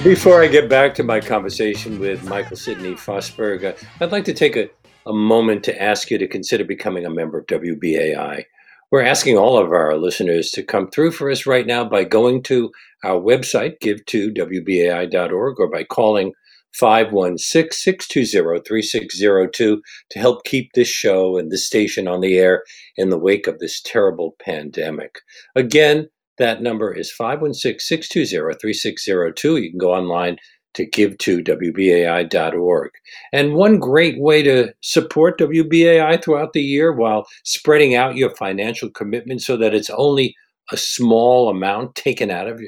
Before 0.03 0.43
I 0.43 0.47
get 0.47 0.69
back 0.69 0.93
to 0.95 1.03
my 1.03 1.19
conversation 1.19 1.99
with 1.99 2.23
Michael 2.25 2.57
Sidney 2.57 2.93
Fosberg, 2.93 3.63
uh, 3.63 3.73
I'd 4.01 4.11
like 4.11 4.25
to 4.25 4.35
take 4.35 4.55
a, 4.55 4.69
a 5.07 5.13
moment 5.13 5.63
to 5.63 5.81
ask 5.81 6.11
you 6.11 6.19
to 6.19 6.27
consider 6.27 6.63
becoming 6.63 7.07
a 7.07 7.09
member 7.09 7.39
of 7.39 7.47
WBAI. 7.47 8.45
We're 8.91 9.01
asking 9.01 9.35
all 9.35 9.57
of 9.57 9.71
our 9.71 9.97
listeners 9.97 10.51
to 10.51 10.61
come 10.61 10.91
through 10.91 11.13
for 11.13 11.31
us 11.31 11.47
right 11.47 11.65
now 11.65 11.83
by 11.83 12.03
going 12.03 12.43
to 12.43 12.71
our 13.03 13.19
website, 13.19 13.79
give2wbai.org, 13.79 15.59
or 15.59 15.67
by 15.71 15.85
calling 15.85 16.33
516 16.73 17.71
620 17.71 18.61
3602 18.67 19.81
to 20.09 20.19
help 20.19 20.43
keep 20.43 20.71
this 20.73 20.87
show 20.87 21.37
and 21.37 21.51
this 21.51 21.65
station 21.65 22.07
on 22.07 22.21
the 22.21 22.37
air 22.37 22.63
in 22.97 23.09
the 23.09 23.17
wake 23.17 23.47
of 23.47 23.59
this 23.59 23.81
terrible 23.81 24.35
pandemic. 24.43 25.19
Again, 25.55 26.09
that 26.37 26.61
number 26.61 26.91
is 26.91 27.11
516 27.11 27.79
620 27.79 28.57
3602. 28.59 29.57
You 29.57 29.69
can 29.69 29.79
go 29.79 29.93
online 29.93 30.37
to 30.73 30.85
give 30.85 31.17
to 31.19 31.43
WBAI.org. 31.43 32.91
And 33.31 33.53
one 33.53 33.79
great 33.79 34.19
way 34.19 34.41
to 34.43 34.73
support 34.81 35.39
WBAI 35.39 36.23
throughout 36.23 36.53
the 36.53 36.63
year 36.63 36.91
while 36.91 37.27
spreading 37.43 37.95
out 37.95 38.15
your 38.15 38.35
financial 38.35 38.89
commitment 38.89 39.41
so 39.41 39.55
that 39.57 39.73
it's 39.73 39.91
only 39.91 40.35
a 40.71 40.77
small 40.77 41.49
amount 41.49 41.95
taken 41.95 42.31
out 42.31 42.47
of 42.47 42.59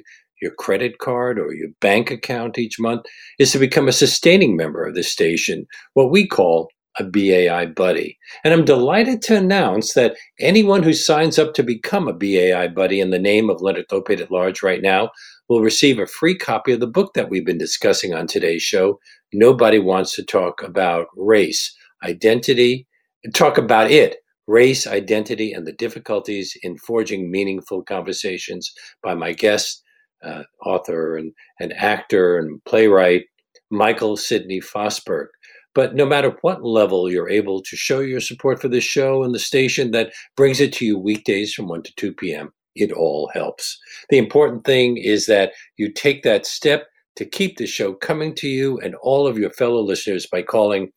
your 0.41 0.51
credit 0.51 0.99
card 0.99 1.39
or 1.39 1.53
your 1.53 1.69
bank 1.81 2.11
account 2.11 2.57
each 2.57 2.79
month 2.79 3.05
is 3.39 3.51
to 3.51 3.59
become 3.59 3.87
a 3.87 3.93
sustaining 3.93 4.55
member 4.55 4.85
of 4.85 4.95
the 4.95 5.03
station, 5.03 5.65
what 5.93 6.11
we 6.11 6.27
call 6.27 6.69
a 6.97 7.03
BAI 7.03 7.65
buddy. 7.67 8.17
And 8.43 8.53
I'm 8.53 8.65
delighted 8.65 9.21
to 9.23 9.37
announce 9.37 9.93
that 9.93 10.15
anyone 10.39 10.83
who 10.83 10.93
signs 10.93 11.37
up 11.37 11.53
to 11.55 11.63
become 11.63 12.07
a 12.07 12.13
BAI 12.13 12.69
buddy 12.69 13.01
in 13.01 13.09
the 13.09 13.19
name 13.19 13.49
of 13.49 13.61
Leonard 13.61 13.87
Lopate 13.89 14.21
at 14.21 14.31
Large 14.31 14.63
right 14.63 14.81
now 14.81 15.09
will 15.49 15.61
receive 15.61 15.99
a 15.99 16.07
free 16.07 16.37
copy 16.37 16.71
of 16.71 16.79
the 16.79 16.87
book 16.87 17.13
that 17.13 17.29
we've 17.29 17.45
been 17.45 17.57
discussing 17.57 18.13
on 18.13 18.27
today's 18.27 18.63
show. 18.63 18.99
Nobody 19.33 19.79
wants 19.79 20.15
to 20.15 20.23
talk 20.23 20.63
about 20.63 21.07
race, 21.17 21.75
identity, 22.03 22.87
talk 23.33 23.57
about 23.57 23.91
it. 23.91 24.17
Race, 24.47 24.85
identity, 24.85 25.51
and 25.51 25.65
the 25.65 25.73
difficulties 25.73 26.55
in 26.61 26.77
forging 26.77 27.31
meaningful 27.31 27.81
conversations 27.81 28.71
by 29.01 29.15
my 29.15 29.33
guest, 29.33 29.81
uh, 30.23 30.43
author 30.63 31.17
and, 31.17 31.33
and 31.59 31.73
actor 31.73 32.37
and 32.37 32.63
playwright, 32.65 33.25
Michael 33.69 34.17
Sidney 34.17 34.59
Fosberg. 34.61 35.27
But 35.73 35.93
no 35.93 36.05
matter 36.05 36.37
what 36.41 36.63
level 36.63 37.11
you're 37.11 37.29
able 37.29 37.61
to 37.61 37.75
show 37.75 37.99
your 37.99 38.21
support 38.21 38.61
for 38.61 38.69
this 38.69 38.83
show 38.83 39.23
and 39.23 39.35
the 39.35 39.39
station 39.39 39.91
that 39.91 40.13
brings 40.37 40.61
it 40.61 40.71
to 40.73 40.85
you 40.85 40.97
weekdays 40.97 41.53
from 41.53 41.67
1 41.67 41.83
to 41.83 41.95
2 41.95 42.13
p.m., 42.13 42.53
it 42.75 42.91
all 42.91 43.29
helps. 43.33 43.77
The 44.09 44.17
important 44.17 44.65
thing 44.65 44.97
is 44.97 45.25
that 45.25 45.51
you 45.77 45.91
take 45.91 46.23
that 46.23 46.45
step 46.45 46.87
to 47.17 47.25
keep 47.25 47.57
the 47.57 47.67
show 47.67 47.93
coming 47.93 48.33
to 48.35 48.47
you 48.47 48.77
and 48.79 48.95
all 48.95 49.27
of 49.27 49.37
your 49.37 49.49
fellow 49.51 49.81
listeners 49.81 50.25
by 50.25 50.41
calling 50.41 50.91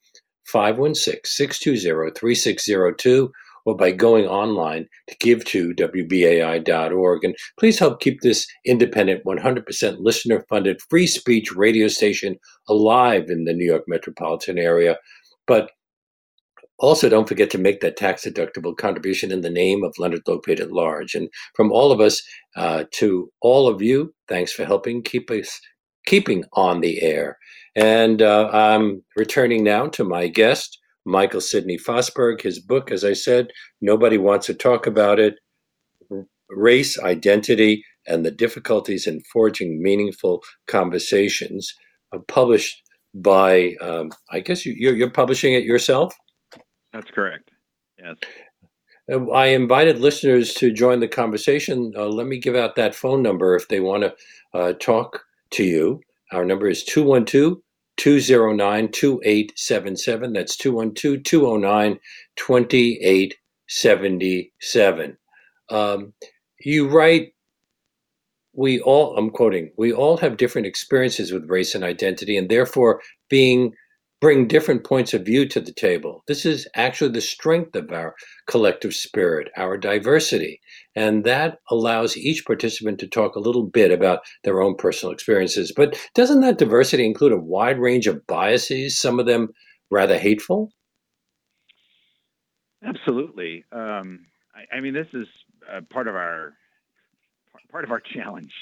516 0.46 1.20
620 1.24 2.12
3602 2.18 3.30
or 3.68 3.76
by 3.76 3.92
going 3.92 4.24
online 4.26 4.86
to 5.08 5.16
give 5.20 5.44
to 5.44 5.74
WBAI.org. 5.74 7.22
And 7.22 7.36
please 7.60 7.78
help 7.78 8.00
keep 8.00 8.22
this 8.22 8.46
independent, 8.64 9.26
100% 9.26 9.96
listener 10.00 10.42
funded 10.48 10.80
free 10.88 11.06
speech 11.06 11.54
radio 11.54 11.86
station 11.88 12.38
alive 12.66 13.26
in 13.28 13.44
the 13.44 13.52
New 13.52 13.66
York 13.66 13.82
metropolitan 13.86 14.58
area. 14.58 14.96
But 15.46 15.70
also, 16.78 17.10
don't 17.10 17.28
forget 17.28 17.50
to 17.50 17.58
make 17.58 17.80
that 17.80 17.98
tax 17.98 18.24
deductible 18.24 18.74
contribution 18.74 19.30
in 19.30 19.42
the 19.42 19.50
name 19.50 19.84
of 19.84 19.98
Leonard 19.98 20.24
Lopate 20.26 20.60
at 20.60 20.72
large. 20.72 21.14
And 21.14 21.28
from 21.54 21.70
all 21.70 21.92
of 21.92 22.00
us 22.00 22.22
uh, 22.56 22.84
to 22.92 23.30
all 23.42 23.68
of 23.68 23.82
you, 23.82 24.14
thanks 24.28 24.50
for 24.50 24.64
helping 24.64 25.02
keep 25.02 25.30
us 25.30 25.60
keeping 26.06 26.44
on 26.54 26.80
the 26.80 27.02
air. 27.02 27.36
And 27.76 28.22
uh, 28.22 28.48
I'm 28.50 29.02
returning 29.14 29.62
now 29.62 29.88
to 29.88 30.04
my 30.04 30.28
guest, 30.28 30.78
Michael 31.08 31.40
Sidney 31.40 31.78
Fosberg. 31.78 32.42
His 32.42 32.60
book, 32.60 32.90
as 32.90 33.04
I 33.04 33.14
said, 33.14 33.48
Nobody 33.80 34.18
Wants 34.18 34.46
to 34.46 34.54
Talk 34.54 34.86
About 34.86 35.18
It 35.18 35.34
Race, 36.50 36.98
Identity, 36.98 37.84
and 38.06 38.24
the 38.24 38.30
Difficulties 38.30 39.06
in 39.06 39.20
Forging 39.32 39.82
Meaningful 39.82 40.42
Conversations, 40.66 41.74
uh, 42.12 42.18
published 42.28 42.82
by, 43.14 43.74
um, 43.80 44.10
I 44.30 44.40
guess 44.40 44.64
you, 44.64 44.74
you're, 44.76 44.94
you're 44.94 45.10
publishing 45.10 45.54
it 45.54 45.64
yourself? 45.64 46.14
That's 46.92 47.10
correct. 47.10 47.50
Yes. 47.98 48.16
I 49.32 49.46
invited 49.46 50.00
listeners 50.00 50.52
to 50.54 50.70
join 50.70 51.00
the 51.00 51.08
conversation. 51.08 51.92
Uh, 51.96 52.08
let 52.08 52.26
me 52.26 52.38
give 52.38 52.54
out 52.54 52.76
that 52.76 52.94
phone 52.94 53.22
number 53.22 53.56
if 53.56 53.68
they 53.68 53.80
want 53.80 54.02
to 54.02 54.14
uh, 54.52 54.72
talk 54.74 55.24
to 55.52 55.64
you. 55.64 56.00
Our 56.32 56.44
number 56.44 56.68
is 56.68 56.84
212 56.84 57.56
209 57.98 58.90
2877. 58.90 60.32
That's 60.32 60.56
212 60.56 61.22
209 61.22 62.00
2877. 62.36 65.18
Um, 65.70 66.14
you 66.60 66.88
write, 66.88 67.34
we 68.54 68.80
all, 68.80 69.14
I'm 69.16 69.30
quoting, 69.30 69.70
we 69.76 69.92
all 69.92 70.16
have 70.16 70.38
different 70.38 70.66
experiences 70.66 71.32
with 71.32 71.50
race 71.50 71.74
and 71.74 71.84
identity, 71.84 72.36
and 72.36 72.48
therefore 72.48 73.00
being 73.28 73.74
bring 74.20 74.48
different 74.48 74.84
points 74.84 75.14
of 75.14 75.24
view 75.24 75.46
to 75.48 75.60
the 75.60 75.72
table. 75.72 76.24
This 76.26 76.44
is 76.44 76.68
actually 76.74 77.12
the 77.12 77.20
strength 77.20 77.76
of 77.76 77.92
our 77.92 78.14
collective 78.46 78.94
spirit, 78.94 79.48
our 79.56 79.76
diversity. 79.76 80.60
And 80.96 81.24
that 81.24 81.58
allows 81.70 82.16
each 82.16 82.44
participant 82.44 82.98
to 83.00 83.06
talk 83.06 83.36
a 83.36 83.40
little 83.40 83.64
bit 83.64 83.92
about 83.92 84.20
their 84.42 84.60
own 84.60 84.74
personal 84.74 85.12
experiences. 85.12 85.72
But 85.74 85.98
doesn't 86.14 86.40
that 86.40 86.58
diversity 86.58 87.04
include 87.04 87.32
a 87.32 87.38
wide 87.38 87.78
range 87.78 88.06
of 88.06 88.26
biases, 88.26 88.98
some 88.98 89.20
of 89.20 89.26
them 89.26 89.50
rather 89.90 90.18
hateful? 90.18 90.72
Absolutely. 92.84 93.64
Um, 93.72 94.26
I, 94.54 94.76
I, 94.76 94.80
mean, 94.80 94.94
this 94.94 95.08
is 95.12 95.26
uh, 95.72 95.80
part 95.90 96.08
of 96.08 96.14
our 96.14 96.54
part 97.70 97.84
of 97.84 97.90
our 97.90 98.00
challenge 98.14 98.52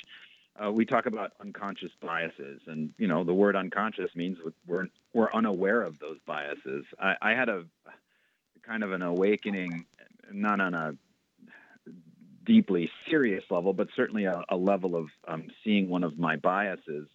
uh, 0.62 0.70
we 0.70 0.84
talk 0.84 1.06
about 1.06 1.32
unconscious 1.40 1.92
biases, 2.00 2.60
and 2.66 2.92
you 2.98 3.06
know 3.06 3.24
the 3.24 3.34
word 3.34 3.56
unconscious 3.56 4.10
means 4.14 4.38
we're 4.66 4.88
we're 5.12 5.32
unaware 5.32 5.82
of 5.82 5.98
those 5.98 6.18
biases. 6.26 6.84
I, 6.98 7.14
I 7.20 7.30
had 7.32 7.48
a 7.48 7.64
kind 8.62 8.82
of 8.82 8.92
an 8.92 9.02
awakening, 9.02 9.86
not 10.32 10.60
on 10.60 10.74
a 10.74 10.94
deeply 12.44 12.90
serious 13.10 13.44
level, 13.50 13.72
but 13.72 13.88
certainly 13.94 14.24
a, 14.24 14.42
a 14.48 14.56
level 14.56 14.96
of 14.96 15.08
um, 15.26 15.48
seeing 15.64 15.88
one 15.88 16.04
of 16.04 16.18
my 16.18 16.36
biases. 16.36 17.08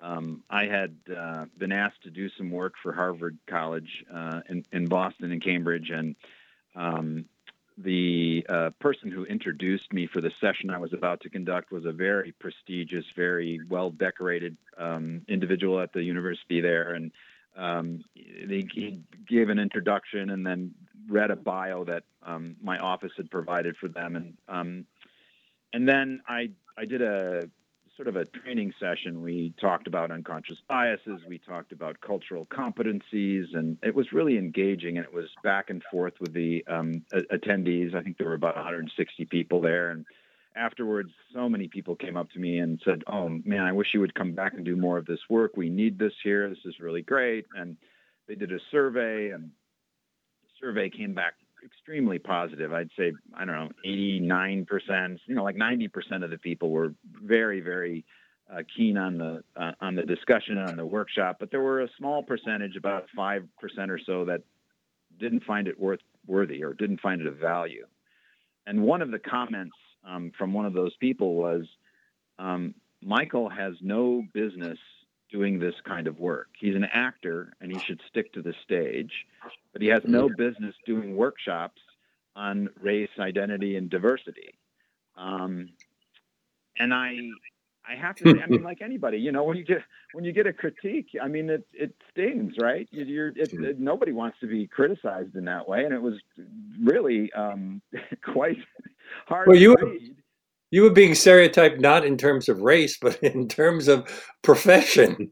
Um, 0.00 0.42
I 0.50 0.66
had 0.66 0.96
uh, 1.16 1.46
been 1.56 1.72
asked 1.72 2.02
to 2.02 2.10
do 2.10 2.28
some 2.36 2.50
work 2.50 2.74
for 2.82 2.92
Harvard 2.92 3.38
College 3.48 4.04
uh, 4.12 4.40
in, 4.48 4.64
in 4.72 4.86
Boston 4.86 5.32
and 5.32 5.42
Cambridge, 5.42 5.90
and 5.90 6.16
um, 6.74 7.26
the 7.76 8.46
uh, 8.48 8.70
person 8.78 9.10
who 9.10 9.24
introduced 9.24 9.92
me 9.92 10.06
for 10.06 10.20
the 10.20 10.30
session 10.40 10.70
I 10.70 10.78
was 10.78 10.92
about 10.92 11.20
to 11.22 11.30
conduct 11.30 11.72
was 11.72 11.84
a 11.84 11.92
very 11.92 12.32
prestigious, 12.32 13.04
very 13.16 13.60
well 13.68 13.90
decorated 13.90 14.56
um, 14.78 15.22
individual 15.28 15.80
at 15.80 15.92
the 15.92 16.02
university 16.02 16.60
there. 16.60 16.94
And 16.94 17.10
um, 17.56 18.04
he, 18.14 18.68
he, 18.72 19.00
gave 19.26 19.48
an 19.48 19.58
introduction 19.58 20.30
and 20.30 20.46
then 20.46 20.74
read 21.08 21.30
a 21.30 21.36
bio 21.36 21.84
that 21.84 22.04
um, 22.22 22.56
my 22.62 22.78
office 22.78 23.12
had 23.16 23.30
provided 23.30 23.76
for 23.76 23.88
them. 23.88 24.16
And, 24.16 24.36
um, 24.48 24.86
and 25.72 25.88
then 25.88 26.20
I, 26.28 26.50
I 26.76 26.84
did 26.84 27.02
a 27.02 27.48
sort 27.96 28.08
of 28.08 28.16
a 28.16 28.24
training 28.24 28.72
session. 28.80 29.22
We 29.22 29.54
talked 29.60 29.86
about 29.86 30.10
unconscious 30.10 30.58
biases, 30.68 31.20
we 31.28 31.38
talked 31.38 31.72
about 31.72 32.00
cultural 32.00 32.46
competencies, 32.46 33.44
and 33.54 33.78
it 33.82 33.94
was 33.94 34.12
really 34.12 34.36
engaging. 34.36 34.96
And 34.96 35.06
it 35.06 35.14
was 35.14 35.28
back 35.42 35.70
and 35.70 35.82
forth 35.90 36.14
with 36.20 36.32
the 36.32 36.64
um, 36.68 37.04
attendees. 37.12 37.94
I 37.94 38.02
think 38.02 38.18
there 38.18 38.28
were 38.28 38.34
about 38.34 38.56
160 38.56 39.24
people 39.26 39.60
there. 39.60 39.90
And 39.90 40.04
afterwards, 40.56 41.10
so 41.32 41.48
many 41.48 41.68
people 41.68 41.94
came 41.94 42.16
up 42.16 42.30
to 42.30 42.38
me 42.38 42.58
and 42.58 42.80
said, 42.84 43.02
"Oh 43.06 43.28
man, 43.44 43.62
I 43.62 43.72
wish 43.72 43.88
you 43.94 44.00
would 44.00 44.14
come 44.14 44.32
back 44.32 44.54
and 44.54 44.64
do 44.64 44.76
more 44.76 44.98
of 44.98 45.06
this 45.06 45.20
work. 45.30 45.56
We 45.56 45.70
need 45.70 45.98
this 45.98 46.14
here. 46.22 46.48
This 46.48 46.64
is 46.64 46.80
really 46.80 47.02
great." 47.02 47.46
And 47.56 47.76
they 48.26 48.34
did 48.34 48.52
a 48.52 48.58
survey, 48.70 49.30
and 49.30 49.50
the 50.42 50.48
survey 50.60 50.90
came 50.90 51.14
back 51.14 51.34
extremely 51.64 52.18
positive. 52.18 52.72
I'd 52.72 52.90
say 52.96 53.12
I 53.34 53.44
don't 53.44 53.54
know, 53.54 53.70
89 53.84 54.66
percent. 54.66 55.20
You 55.26 55.34
know, 55.34 55.44
like 55.44 55.56
90 55.56 55.88
percent 55.88 56.24
of 56.24 56.30
the 56.30 56.38
people 56.38 56.70
were 56.70 56.94
very, 57.22 57.60
very 57.60 58.04
uh, 58.52 58.62
keen 58.76 58.96
on 58.96 59.18
the 59.18 59.42
uh, 59.56 59.72
on 59.80 59.94
the 59.94 60.02
discussion 60.02 60.58
and 60.58 60.70
on 60.70 60.76
the 60.76 60.86
workshop. 60.86 61.36
But 61.40 61.50
there 61.50 61.62
were 61.62 61.82
a 61.82 61.88
small 61.98 62.22
percentage, 62.22 62.76
about 62.76 63.06
five 63.16 63.44
percent 63.60 63.90
or 63.90 63.98
so, 64.04 64.24
that 64.26 64.42
didn't 65.18 65.44
find 65.44 65.68
it 65.68 65.78
worth 65.78 66.00
worthy 66.26 66.62
or 66.62 66.74
didn't 66.74 67.00
find 67.00 67.20
it 67.20 67.26
of 67.26 67.36
value. 67.36 67.86
And 68.66 68.82
one 68.82 69.02
of 69.02 69.10
the 69.10 69.18
comments 69.18 69.76
um, 70.06 70.32
from 70.36 70.52
one 70.52 70.66
of 70.66 70.72
those 70.72 70.94
people 70.96 71.34
was, 71.34 71.64
um, 72.38 72.74
"Michael 73.02 73.48
has 73.48 73.74
no 73.80 74.22
business 74.32 74.78
doing 75.34 75.58
this 75.58 75.74
kind 75.84 76.06
of 76.06 76.20
work. 76.20 76.46
He's 76.60 76.76
an 76.76 76.84
actor 76.84 77.52
and 77.60 77.72
he 77.72 77.78
should 77.80 78.00
stick 78.08 78.32
to 78.34 78.42
the 78.42 78.54
stage, 78.62 79.10
but 79.72 79.82
he 79.82 79.88
has 79.88 80.02
no 80.04 80.28
business 80.28 80.76
doing 80.86 81.16
workshops 81.16 81.82
on 82.36 82.68
race, 82.80 83.10
identity, 83.18 83.76
and 83.76 83.90
diversity. 83.90 84.54
Um, 85.16 85.70
and 86.78 86.94
I, 86.94 87.18
I 87.88 87.96
have 87.96 88.14
to. 88.16 88.32
Say, 88.32 88.40
I 88.40 88.46
mean, 88.46 88.62
like 88.70 88.80
anybody, 88.80 89.18
you 89.18 89.32
know, 89.32 89.42
when 89.42 89.56
you 89.56 89.64
get 89.64 89.82
when 90.12 90.24
you 90.24 90.30
get 90.30 90.46
a 90.46 90.52
critique, 90.52 91.08
I 91.20 91.26
mean, 91.26 91.50
it 91.50 91.66
it 91.72 91.94
stings, 92.12 92.54
right? 92.60 92.88
You're 92.92 93.28
it, 93.28 93.52
it, 93.52 93.80
nobody 93.80 94.12
wants 94.12 94.38
to 94.40 94.46
be 94.46 94.68
criticized 94.68 95.34
in 95.34 95.44
that 95.46 95.68
way, 95.68 95.84
and 95.84 95.92
it 95.92 96.00
was 96.00 96.14
really 96.80 97.32
um, 97.32 97.82
quite 98.24 98.58
hard. 99.26 99.48
Well, 99.48 99.56
you 99.56 99.74
read. 99.80 100.16
You 100.74 100.82
were 100.82 100.90
being 100.90 101.14
stereotyped 101.14 101.80
not 101.80 102.04
in 102.04 102.16
terms 102.16 102.48
of 102.48 102.60
race, 102.60 102.98
but 103.00 103.16
in 103.22 103.46
terms 103.46 103.86
of 103.86 104.08
profession. 104.42 105.30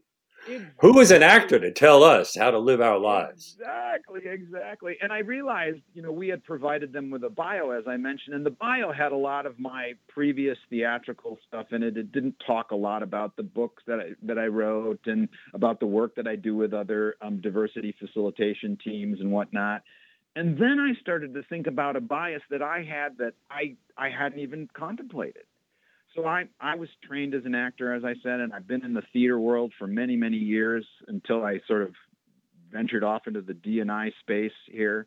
Who 0.79 0.99
is 1.01 1.11
an 1.11 1.21
actor 1.21 1.59
to 1.59 1.71
tell 1.71 2.01
us 2.01 2.35
how 2.35 2.51
to 2.51 2.59
live 2.59 2.79
our 2.79 2.97
lives? 2.97 3.57
Exactly, 3.59 4.21
exactly. 4.25 4.97
And 5.01 5.11
I 5.11 5.19
realized, 5.19 5.79
you 5.93 6.01
know, 6.01 6.13
we 6.13 6.29
had 6.29 6.45
provided 6.45 6.93
them 6.93 7.09
with 7.09 7.25
a 7.25 7.29
bio, 7.29 7.71
as 7.71 7.83
I 7.87 7.97
mentioned, 7.97 8.35
and 8.35 8.45
the 8.45 8.51
bio 8.51 8.93
had 8.93 9.11
a 9.11 9.17
lot 9.17 9.45
of 9.45 9.59
my 9.59 9.93
previous 10.07 10.57
theatrical 10.69 11.37
stuff 11.45 11.67
in 11.71 11.83
it. 11.83 11.97
It 11.97 12.13
didn't 12.13 12.35
talk 12.45 12.71
a 12.71 12.75
lot 12.75 13.03
about 13.03 13.35
the 13.35 13.43
books 13.43 13.83
that 13.87 13.99
I, 13.99 14.09
that 14.23 14.37
I 14.37 14.47
wrote 14.47 14.99
and 15.07 15.27
about 15.53 15.81
the 15.81 15.87
work 15.87 16.15
that 16.15 16.27
I 16.27 16.37
do 16.37 16.55
with 16.55 16.73
other 16.73 17.15
um, 17.21 17.41
diversity 17.41 17.93
facilitation 17.99 18.77
teams 18.81 19.19
and 19.19 19.29
whatnot. 19.31 19.81
And 20.35 20.57
then 20.57 20.79
I 20.79 20.99
started 20.99 21.33
to 21.35 21.43
think 21.43 21.67
about 21.67 21.95
a 21.95 22.01
bias 22.01 22.41
that 22.49 22.61
I 22.61 22.83
had 22.83 23.17
that 23.19 23.33
I 23.49 23.75
I 23.97 24.09
hadn't 24.09 24.39
even 24.39 24.67
contemplated 24.73 25.43
so 26.15 26.25
I 26.25 26.45
I 26.59 26.75
was 26.75 26.89
trained 27.03 27.33
as 27.33 27.45
an 27.45 27.55
actor, 27.55 27.93
as 27.93 28.03
I 28.03 28.13
said, 28.21 28.39
and 28.39 28.53
I've 28.53 28.67
been 28.67 28.85
in 28.85 28.93
the 28.93 29.03
theater 29.11 29.39
world 29.39 29.73
for 29.77 29.87
many 29.87 30.15
many 30.15 30.37
years 30.37 30.85
until 31.07 31.43
I 31.43 31.59
sort 31.67 31.83
of 31.83 31.93
ventured 32.71 33.03
off 33.03 33.27
into 33.27 33.41
the 33.41 33.53
D&I 33.53 34.11
space 34.21 34.51
here. 34.71 35.05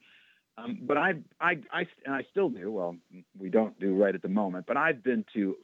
Um, 0.57 0.79
but 0.83 0.97
I, 0.97 1.15
I, 1.41 1.59
I, 1.73 1.87
and 2.05 2.15
I 2.15 2.25
still 2.31 2.49
do. 2.49 2.71
Well, 2.71 2.97
we 3.39 3.51
don't 3.51 3.79
do 3.79 3.95
right 3.95 4.15
at 4.15 4.23
the 4.23 4.29
moment, 4.29 4.67
but 4.67 4.77
I've 4.77 5.03
been 5.03 5.25
to 5.35 5.57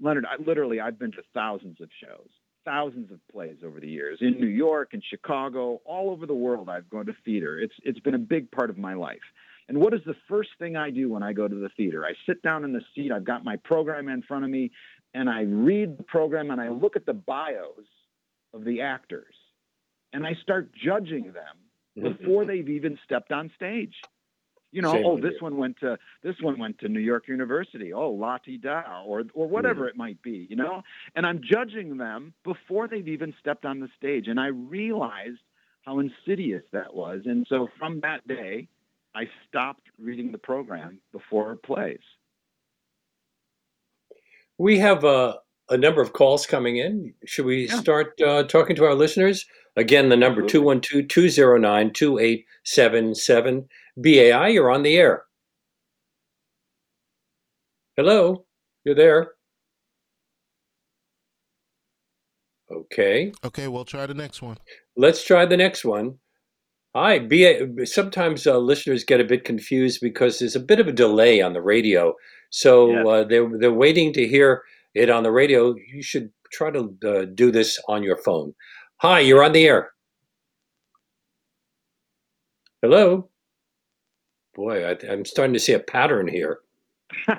Leonard. 0.00 0.24
I, 0.24 0.40
literally, 0.40 0.80
I've 0.80 0.98
been 0.98 1.12
to 1.12 1.22
thousands 1.34 1.80
of 1.80 1.90
shows, 2.00 2.28
thousands 2.64 3.10
of 3.10 3.18
plays 3.28 3.58
over 3.64 3.80
the 3.80 3.88
years 3.88 4.18
in 4.20 4.40
New 4.40 4.46
York 4.46 4.90
and 4.92 5.02
Chicago, 5.08 5.80
all 5.84 6.10
over 6.10 6.26
the 6.26 6.34
world. 6.34 6.68
I've 6.68 6.88
gone 6.88 7.06
to 7.06 7.14
theater. 7.24 7.58
It's 7.58 7.74
it's 7.82 8.00
been 8.00 8.14
a 8.14 8.18
big 8.18 8.50
part 8.50 8.70
of 8.70 8.78
my 8.78 8.94
life. 8.94 9.20
And 9.68 9.78
what 9.78 9.94
is 9.94 10.00
the 10.04 10.16
first 10.28 10.50
thing 10.58 10.76
I 10.76 10.90
do 10.90 11.08
when 11.08 11.22
I 11.22 11.32
go 11.32 11.48
to 11.48 11.54
the 11.54 11.70
theater? 11.76 12.04
I 12.04 12.12
sit 12.26 12.42
down 12.42 12.64
in 12.64 12.72
the 12.72 12.82
seat, 12.94 13.12
I've 13.12 13.24
got 13.24 13.44
my 13.44 13.56
program 13.56 14.08
in 14.08 14.22
front 14.22 14.44
of 14.44 14.50
me, 14.50 14.70
and 15.14 15.30
I 15.30 15.42
read 15.42 15.98
the 15.98 16.02
program 16.02 16.50
and 16.50 16.60
I 16.60 16.68
look 16.68 16.96
at 16.96 17.06
the 17.06 17.14
bios 17.14 17.86
of 18.52 18.64
the 18.64 18.80
actors 18.80 19.34
and 20.12 20.26
I 20.26 20.34
start 20.42 20.70
judging 20.74 21.32
them 21.32 21.56
mm-hmm. 21.98 22.12
before 22.12 22.44
they've 22.44 22.68
even 22.68 22.98
stepped 23.04 23.32
on 23.32 23.50
stage. 23.56 23.94
You 24.72 24.82
know, 24.82 24.92
Same 24.92 25.06
oh, 25.06 25.16
this 25.16 25.32
you. 25.32 25.44
one 25.44 25.56
went 25.56 25.78
to 25.80 25.98
this 26.22 26.34
one 26.40 26.58
went 26.58 26.78
to 26.80 26.88
New 26.88 27.00
York 27.00 27.28
University. 27.28 27.92
Oh, 27.92 28.16
Lati 28.16 28.60
Da, 28.60 29.02
or 29.04 29.22
or 29.34 29.46
whatever 29.46 29.84
mm. 29.84 29.90
it 29.90 29.96
might 29.96 30.20
be. 30.22 30.46
You 30.48 30.56
know, 30.56 30.82
and 31.14 31.26
I'm 31.26 31.40
judging 31.44 31.98
them 31.98 32.32
before 32.42 32.88
they've 32.88 33.06
even 33.06 33.34
stepped 33.38 33.64
on 33.64 33.80
the 33.80 33.88
stage, 33.96 34.28
and 34.28 34.40
I 34.40 34.46
realized 34.46 35.40
how 35.82 35.98
insidious 35.98 36.62
that 36.72 36.94
was. 36.94 37.20
And 37.26 37.46
so 37.48 37.68
from 37.78 38.00
that 38.00 38.26
day, 38.26 38.68
I 39.14 39.24
stopped 39.48 39.88
reading 39.98 40.32
the 40.32 40.38
program 40.38 40.98
before 41.12 41.52
it 41.52 41.62
plays. 41.62 42.00
We 44.58 44.78
have 44.78 45.04
a, 45.04 45.38
a 45.68 45.76
number 45.76 46.00
of 46.00 46.12
calls 46.12 46.46
coming 46.46 46.76
in. 46.76 47.14
Should 47.26 47.46
we 47.46 47.68
yeah. 47.68 47.80
start 47.80 48.20
uh, 48.20 48.44
talking 48.44 48.76
to 48.76 48.84
our 48.84 48.94
listeners? 48.94 49.44
Again, 49.76 50.08
the 50.08 50.16
number 50.16 50.42
212 50.42 51.08
209 51.08 51.92
2877. 51.92 53.68
BAI, 53.96 54.48
you're 54.48 54.70
on 54.70 54.82
the 54.82 54.96
air. 54.96 55.24
Hello, 57.96 58.46
you're 58.84 58.94
there. 58.94 59.32
Okay. 62.70 63.32
Okay, 63.44 63.68
we'll 63.68 63.84
try 63.84 64.06
the 64.06 64.14
next 64.14 64.40
one. 64.40 64.56
Let's 64.96 65.24
try 65.24 65.44
the 65.44 65.56
next 65.56 65.84
one. 65.84 66.18
Hi, 66.94 67.18
BA. 67.18 67.86
Sometimes 67.86 68.46
uh, 68.46 68.58
listeners 68.58 69.04
get 69.04 69.20
a 69.20 69.24
bit 69.24 69.44
confused 69.44 70.00
because 70.02 70.38
there's 70.38 70.56
a 70.56 70.60
bit 70.60 70.80
of 70.80 70.88
a 70.88 70.92
delay 70.92 71.40
on 71.40 71.54
the 71.54 71.62
radio, 71.62 72.14
so 72.50 72.90
yeah. 72.90 73.04
uh, 73.04 73.24
they're 73.24 73.48
they're 73.58 73.72
waiting 73.72 74.12
to 74.12 74.28
hear 74.28 74.62
it 74.94 75.08
on 75.08 75.22
the 75.22 75.32
radio. 75.32 75.74
You 75.74 76.02
should 76.02 76.30
try 76.52 76.70
to 76.70 76.94
uh, 77.06 77.24
do 77.34 77.50
this 77.50 77.78
on 77.88 78.02
your 78.02 78.18
phone. 78.18 78.52
Hi, 78.98 79.20
you're 79.20 79.42
on 79.42 79.52
the 79.52 79.64
air. 79.64 79.92
Hello. 82.82 83.30
Boy, 84.54 84.86
I, 84.86 84.96
I'm 85.08 85.24
starting 85.24 85.54
to 85.54 85.60
see 85.60 85.72
a 85.72 85.80
pattern 85.80 86.28
here. 86.28 86.60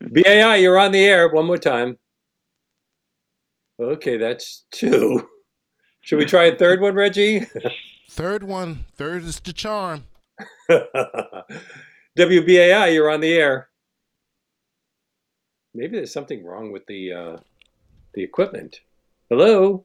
BAI, 0.00 0.56
you're 0.56 0.78
on 0.78 0.92
the 0.92 1.04
air. 1.04 1.28
One 1.28 1.46
more 1.46 1.58
time. 1.58 1.98
Okay, 3.80 4.16
that's 4.16 4.64
two. 4.70 5.28
Should 6.00 6.18
we 6.18 6.24
try 6.24 6.44
a 6.44 6.56
third 6.56 6.80
one, 6.80 6.94
Reggie? 6.94 7.46
third 8.10 8.42
one. 8.42 8.84
Third 8.94 9.24
is 9.24 9.40
the 9.40 9.52
charm. 9.52 10.04
WBAI, 10.70 11.44
you're 12.94 13.10
on 13.10 13.20
the 13.20 13.32
air. 13.32 13.68
Maybe 15.74 15.96
there's 15.96 16.12
something 16.12 16.44
wrong 16.44 16.72
with 16.72 16.86
the 16.86 17.12
uh, 17.12 17.36
the 18.14 18.22
equipment. 18.22 18.80
Hello. 19.28 19.84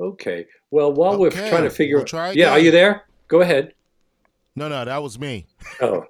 Okay. 0.00 0.46
Well, 0.70 0.92
while 0.92 1.12
okay. 1.14 1.20
we're 1.20 1.50
trying 1.50 1.64
to 1.64 1.70
figure, 1.70 1.96
we'll 1.96 2.04
try 2.04 2.32
yeah, 2.32 2.50
are 2.50 2.58
you 2.58 2.70
there? 2.70 3.04
Go 3.28 3.40
ahead. 3.40 3.74
No, 4.56 4.68
no, 4.68 4.84
that 4.84 5.02
was 5.02 5.18
me. 5.18 5.46
oh, 5.80 6.06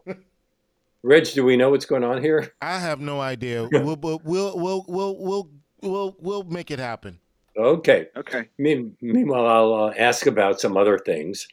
Reg, 1.03 1.25
do 1.33 1.45
we 1.45 1.57
know 1.57 1.71
what's 1.71 1.87
going 1.87 2.05
on 2.05 2.23
here? 2.23 2.55
I 2.63 2.79
have 2.79 3.01
no 3.01 3.21
idea. 3.21 3.69
we'll, 3.73 3.97
we'll, 3.97 4.21
we'll, 4.25 4.57
we'll, 4.57 4.85
we'll, 4.89 5.51
we'll, 5.83 6.17
we'll 6.19 6.45
make 6.45 6.71
it 6.71 6.79
happen. 6.79 7.19
Okay. 7.57 8.09
Okay. 8.17 8.49
meanwhile, 8.59 9.47
I'll 9.47 9.75
uh, 9.75 9.95
ask 9.97 10.27
about 10.27 10.61
some 10.61 10.77
other 10.77 10.99
things. 10.99 11.47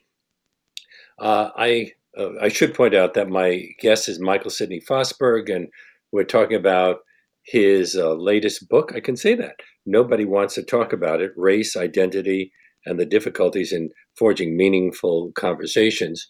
Uh, 1.19 1.51
I 1.55 1.91
uh, 2.17 2.31
I 2.41 2.49
should 2.49 2.73
point 2.73 2.95
out 2.95 3.13
that 3.13 3.29
my 3.29 3.69
guest 3.79 4.09
is 4.09 4.19
Michael 4.19 4.49
Sidney 4.49 4.81
Fosberg, 4.81 5.53
and 5.53 5.69
we're 6.11 6.23
talking 6.23 6.57
about 6.57 7.01
his 7.43 7.95
uh, 7.95 8.13
latest 8.13 8.67
book. 8.67 8.93
I 8.95 8.99
can 8.99 9.15
say 9.15 9.35
that 9.35 9.57
nobody 9.85 10.25
wants 10.25 10.55
to 10.55 10.63
talk 10.63 10.93
about 10.93 11.21
it: 11.21 11.31
race, 11.35 11.75
identity, 11.75 12.51
and 12.85 12.99
the 12.99 13.05
difficulties 13.05 13.71
in 13.71 13.89
forging 14.17 14.57
meaningful 14.57 15.31
conversations. 15.35 16.27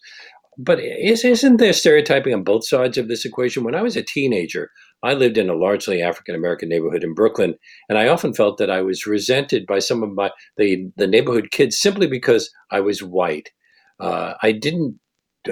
But 0.58 0.80
is, 0.80 1.24
isn't 1.24 1.56
there 1.56 1.72
stereotyping 1.72 2.34
on 2.34 2.44
both 2.44 2.66
sides 2.66 2.98
of 2.98 3.08
this 3.08 3.24
equation? 3.24 3.64
When 3.64 3.74
I 3.74 3.80
was 3.80 3.96
a 3.96 4.02
teenager, 4.02 4.70
I 5.02 5.14
lived 5.14 5.38
in 5.38 5.48
a 5.48 5.54
largely 5.54 6.02
African 6.02 6.34
American 6.34 6.68
neighborhood 6.68 7.02
in 7.02 7.14
Brooklyn, 7.14 7.54
and 7.88 7.98
I 7.98 8.08
often 8.08 8.34
felt 8.34 8.58
that 8.58 8.70
I 8.70 8.82
was 8.82 9.06
resented 9.06 9.66
by 9.66 9.78
some 9.78 10.02
of 10.02 10.12
my 10.12 10.30
the 10.58 10.90
the 10.96 11.06
neighborhood 11.06 11.50
kids 11.50 11.80
simply 11.80 12.06
because 12.06 12.50
I 12.70 12.80
was 12.80 13.02
white. 13.02 13.50
Uh, 13.98 14.34
I 14.42 14.52
didn't, 14.52 14.98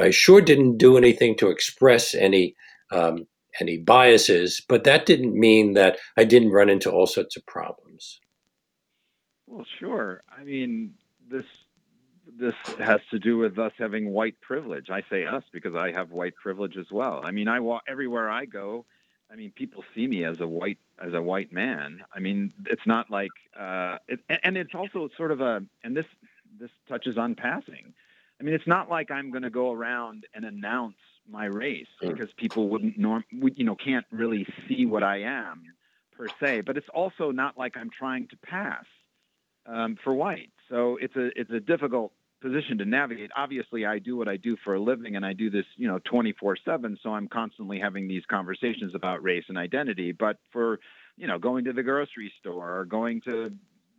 I 0.01 0.11
sure 0.11 0.41
didn't 0.41 0.77
do 0.77 0.97
anything 0.97 1.37
to 1.39 1.49
express 1.49 2.15
any 2.15 2.55
um, 2.93 3.27
any 3.61 3.79
biases, 3.79 4.63
but 4.69 4.85
that 4.85 5.07
didn't 5.07 5.35
mean 5.35 5.75
that 5.75 5.99
I 6.17 6.25
didn't 6.25 6.53
run 6.53 6.69
into 6.69 6.91
all 6.91 7.07
sorts 7.07 7.37
of 7.37 7.47
problems. 7.47 7.90
Well, 9.51 9.67
sure. 9.79 10.23
I 10.31 10.45
mean, 10.45 10.95
this 11.29 11.45
this 12.39 12.55
has 12.79 13.01
to 13.11 13.19
do 13.19 13.39
with 13.39 13.59
us 13.59 13.73
having 13.77 14.11
white 14.11 14.41
privilege. 14.41 14.89
I 14.91 15.03
say 15.11 15.25
us 15.27 15.43
because 15.53 15.75
I 15.75 15.91
have 15.91 16.13
white 16.13 16.37
privilege 16.37 16.77
as 16.77 16.87
well. 16.91 17.23
I 17.25 17.33
mean, 17.33 17.49
I 17.49 17.61
walk 17.61 17.83
everywhere 17.89 18.31
I 18.31 18.45
go 18.45 18.85
I 19.33 19.37
mean, 19.37 19.53
people 19.53 19.85
see 19.95 20.07
me 20.07 20.25
as 20.25 20.41
a 20.41 20.47
white 20.47 20.79
as 20.99 21.15
a 21.15 21.23
white 21.23 21.53
man. 21.53 22.03
I 22.15 22.19
mean, 22.19 22.53
it's 22.67 22.87
not 22.87 23.11
like, 23.11 23.31
uh, 23.59 23.99
it, 24.09 24.21
and 24.43 24.57
it's 24.57 24.75
also 24.75 25.09
sort 25.17 25.31
of 25.31 25.41
a, 25.41 25.63
and 25.85 25.97
this 25.97 26.07
this 26.59 26.71
touches 26.89 27.17
on 27.17 27.35
passing. 27.37 27.95
I 28.41 28.43
mean, 28.43 28.55
it's 28.55 28.67
not 28.67 28.89
like 28.91 29.11
I'm 29.11 29.31
going 29.31 29.43
to 29.43 29.51
go 29.51 29.71
around 29.71 30.25
and 30.35 30.45
announce 30.45 30.97
my 31.29 31.45
race 31.45 31.87
because 32.01 32.31
people 32.37 32.69
wouldn't 32.69 32.99
norm, 32.99 33.25
you 33.31 33.65
know, 33.65 33.77
can't 33.77 34.07
really 34.11 34.47
see 34.67 34.87
what 34.87 35.03
I 35.03 35.19
am 35.23 35.63
per 36.17 36.27
se. 36.41 36.63
But 36.63 36.77
it's 36.77 36.89
also 36.93 37.31
not 37.31 37.57
like 37.57 37.77
I'm 37.77 37.91
trying 37.91 38.27
to 38.29 38.37
pass 38.39 38.85
um, 39.67 39.97
for 40.03 40.15
white. 40.15 40.51
So 40.69 40.99
it's 41.01 41.17
a 41.17 41.31
it's 41.37 41.51
a 41.51 41.61
difficult 41.61 42.13
position 42.41 42.79
to 42.79 42.85
navigate. 42.85 43.31
Obviously, 43.37 43.85
I 43.85 43.99
do 43.99 44.17
what 44.17 44.29
I 44.29 44.37
do 44.37 44.57
for 44.65 44.75
a 44.75 44.81
living, 44.81 45.17
and 45.17 45.25
I 45.25 45.33
do 45.33 45.51
this, 45.51 45.67
you 45.77 45.89
know, 45.89 45.99
24/7. 46.11 46.97
So 47.03 47.15
I'm 47.15 47.29
constantly 47.29 47.79
having 47.79 48.09
these 48.09 48.25
conversations 48.27 48.95
about 48.95 49.23
race 49.23 49.45
and 49.49 49.59
identity. 49.59 50.13
But 50.13 50.39
for, 50.53 50.81
you 51.17 51.27
know, 51.27 51.39
going 51.39 51.65
to 51.65 51.73
the 51.73 51.83
grocery 51.83 52.33
store 52.41 52.79
or 52.79 52.85
going 52.85 53.21
to 53.23 53.53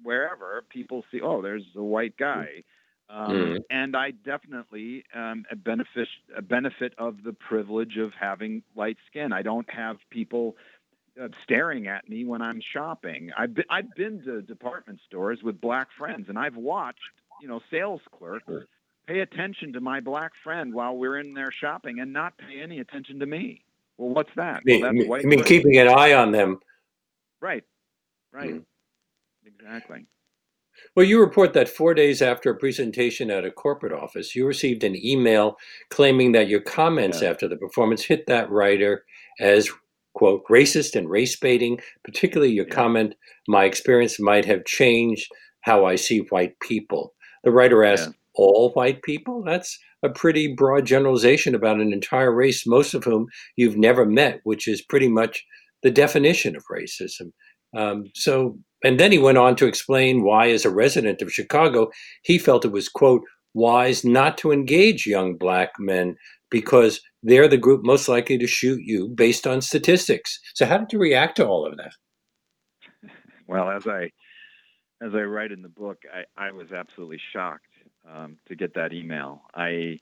wherever, 0.03 0.64
people 0.70 1.03
see, 1.12 1.22
oh, 1.22 1.41
there's 1.41 1.66
a 1.76 1.84
white 1.84 2.18
guy. 2.18 2.64
Um, 3.09 3.32
mm-hmm. 3.32 3.55
And 3.70 3.95
I 3.95 4.12
definitely 4.12 5.03
um, 5.14 5.43
a 5.51 5.55
benefit 5.55 6.07
a 6.36 6.41
benefit 6.41 6.93
of 6.97 7.24
the 7.24 7.34
privilege 7.34 7.97
of 7.97 8.12
having 8.20 8.64
light 8.76 8.97
skin. 9.09 9.34
I 9.34 9.41
don't 9.41 9.70
have 9.70 9.97
people 10.09 10.55
uh, 11.22 11.28
staring 11.43 11.88
at 11.88 12.07
me 12.07 12.26
when 12.26 12.41
I'm 12.41 12.62
shopping. 12.74 13.32
I've 13.38 13.53
been, 13.53 13.66
I've 13.70 13.93
been 13.95 14.22
to 14.24 14.41
department 14.41 14.99
stores 15.07 15.39
with 15.43 15.59
black 15.59 15.88
friends, 15.97 16.28
and 16.30 16.38
I've 16.38 16.55
watched 16.55 16.99
you 17.41 17.47
know, 17.47 17.59
sales 17.72 18.01
clerk 18.18 18.43
pay 19.07 19.20
attention 19.22 19.74
to 19.74 19.82
my 19.82 19.99
black 19.99 20.32
friend 20.43 20.74
while 20.74 20.95
we're 20.95 21.20
in 21.20 21.34
there 21.34 21.51
shopping 21.51 21.99
and 21.99 22.14
not 22.14 22.38
pay 22.38 22.62
any 22.62 22.80
attention 22.80 23.20
to 23.20 23.26
me. 23.26 23.64
Well, 23.97 24.09
what's 24.09 24.30
that? 24.36 24.57
I 24.57 24.62
mean, 24.64 24.82
well, 24.82 24.89
I 24.89 24.93
mean, 24.93 25.07
white 25.07 25.26
I 25.26 25.28
mean, 25.28 25.43
keeping 25.43 25.78
an 25.78 25.88
eye 25.88 26.14
on 26.14 26.32
them. 26.32 26.59
Right. 27.41 27.64
Right. 28.32 28.51
Mm. 28.51 28.66
Exactly. 29.45 30.05
Well, 30.95 31.05
you 31.05 31.20
report 31.20 31.53
that 31.53 31.68
four 31.68 31.93
days 31.93 32.22
after 32.22 32.51
a 32.51 32.55
presentation 32.55 33.30
at 33.30 33.43
a 33.43 33.51
corporate 33.51 33.91
office, 33.91 34.36
you 34.36 34.45
received 34.45 34.84
an 34.84 34.95
email 34.95 35.57
claiming 35.89 36.32
that 36.34 36.47
your 36.47 36.62
comments 36.62 37.22
Yeah. 37.22 37.30
after 37.30 37.47
the 37.47 37.57
performance 37.57 38.03
hit 38.03 38.28
that 38.28 38.49
writer 38.49 39.05
as, 39.39 39.70
quote, 40.14 40.43
racist 40.49 40.95
and 40.95 41.09
race 41.09 41.36
baiting, 41.38 41.80
particularly 42.03 42.53
your 42.53 42.68
Yeah. 42.68 42.76
comment, 42.76 43.16
my 43.47 43.66
experience 43.66 44.20
might 44.20 44.45
have 44.45 44.66
changed 44.66 45.32
how 45.62 45.86
I 45.86 45.95
see 45.95 46.20
white 46.30 46.59
people. 46.59 47.14
The 47.43 47.51
writer 47.51 47.84
asked, 47.84 48.09
Yeah. 48.09 48.14
all 48.36 48.72
white 48.74 49.01
people? 49.03 49.43
That's 49.43 49.78
a 50.03 50.09
pretty 50.09 50.53
broad 50.55 50.86
generalization 50.86 51.53
about 51.53 51.80
an 51.80 51.93
entire 51.93 52.34
race, 52.34 52.66
most 52.66 52.93
of 52.93 53.03
whom 53.03 53.28
you've 53.55 53.78
never 53.78 54.05
met, 54.05 54.39
which 54.43 54.68
is 54.68 54.82
pretty 54.82 55.07
much 55.07 55.45
the 55.84 55.91
definition 55.91 56.55
of 56.55 56.64
racism. 56.72 57.32
Um, 57.76 58.05
so, 58.16 58.57
and 58.84 58.99
then 58.99 59.12
he 59.12 59.18
went 59.20 59.38
on 59.38 59.55
to 59.57 59.68
explain 59.68 60.24
why, 60.24 60.49
as 60.49 60.66
a 60.66 60.70
resident 60.72 61.22
of 61.22 61.32
Chicago, 61.32 61.89
he 62.24 62.38
felt 62.38 62.66
it 62.66 62.72
was, 62.72 62.89
quote, 62.89 63.22
wise 63.53 64.03
not 64.05 64.38
to 64.39 64.51
engage 64.51 65.05
young 65.05 65.36
black 65.36 65.72
men 65.80 66.16
because 66.52 67.02
they're 67.24 67.47
the 67.47 67.58
group 67.58 67.84
most 67.84 68.08
likely 68.08 68.38
to 68.38 68.47
shoot 68.47 68.82
you 68.84 69.08
based 69.10 69.47
on 69.47 69.62
statistics. 69.62 70.39
So, 70.54 70.66
how 70.68 70.78
did 70.78 70.93
you 70.93 70.99
react 70.99 71.38
to 71.38 71.47
all 71.47 71.66
of 71.66 71.78
that? 71.78 71.93
Well, 73.47 73.70
as 73.70 73.88
I 73.88 74.12
as 75.02 75.14
I 75.16 75.22
write 75.24 75.52
in 75.52 75.62
the 75.64 75.70
book, 75.70 75.97
I, 76.14 76.47
I 76.47 76.52
was 76.52 76.72
absolutely 76.72 77.20
shocked 77.34 77.66
um, 78.10 78.38
to 78.47 78.56
get 78.56 78.76
that 78.76 78.93
email. 78.93 79.41
I 79.56 79.99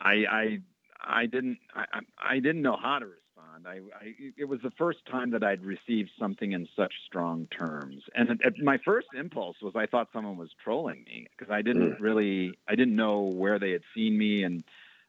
I 0.00 0.12
I, 0.30 0.58
I 1.00 1.26
didn't 1.26 1.58
I, 1.74 1.84
I 2.22 2.34
didn't 2.38 2.62
know 2.62 2.76
how 2.80 2.98
to 3.00 3.06
respond. 3.06 3.66
I, 3.66 3.80
I 4.00 4.14
it 4.36 4.44
was 4.44 4.60
the 4.62 4.70
first 4.78 5.00
time 5.10 5.30
that 5.32 5.42
I'd 5.42 5.64
received 5.64 6.10
something 6.18 6.52
in 6.52 6.66
such 6.76 6.92
strong 7.06 7.46
terms, 7.56 8.02
and 8.14 8.30
it, 8.30 8.38
it- 8.44 8.62
my 8.62 8.78
first 8.84 9.08
impulse 9.14 9.56
was 9.62 9.74
I 9.76 9.86
thought 9.86 10.08
someone 10.12 10.36
was 10.36 10.50
trolling 10.62 11.04
me 11.04 11.26
because 11.36 11.52
I 11.52 11.62
didn't 11.62 11.92
really 11.98 12.52
I 12.68 12.74
didn't 12.76 12.96
know 12.96 13.22
where 13.22 13.58
they 13.58 13.72
had 13.72 13.82
seen 13.94 14.16
me, 14.16 14.44
and 14.44 14.64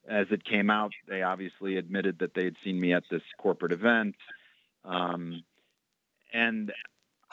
as 0.08 0.28
it 0.32 0.44
came 0.44 0.70
out, 0.70 0.92
they 1.08 1.22
obviously 1.22 1.78
admitted 1.78 2.20
that 2.20 2.34
they 2.34 2.44
had 2.44 2.56
seen 2.64 2.80
me 2.80 2.94
at 2.94 3.04
this 3.10 3.22
corporate 3.38 3.72
event. 3.72 4.16
Um, 4.84 5.44
and 6.34 6.72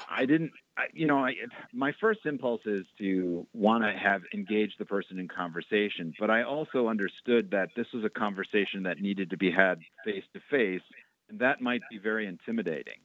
I 0.08 0.24
didn't, 0.24 0.52
I, 0.76 0.84
you 0.92 1.06
know, 1.06 1.18
I, 1.18 1.34
my 1.72 1.92
first 2.00 2.20
impulse 2.24 2.62
is 2.64 2.86
to 2.98 3.46
want 3.52 3.84
to 3.84 3.92
have 3.92 4.22
engaged 4.32 4.74
the 4.78 4.84
person 4.84 5.18
in 5.18 5.28
conversation, 5.28 6.14
but 6.18 6.30
I 6.30 6.42
also 6.42 6.88
understood 6.88 7.50
that 7.50 7.70
this 7.76 7.86
was 7.92 8.04
a 8.04 8.10
conversation 8.10 8.84
that 8.84 9.00
needed 9.00 9.30
to 9.30 9.36
be 9.36 9.50
had 9.50 9.80
face 10.04 10.24
to 10.34 10.40
face, 10.50 10.82
and 11.28 11.40
that 11.40 11.60
might 11.60 11.82
be 11.90 11.98
very 11.98 12.26
intimidating. 12.26 13.00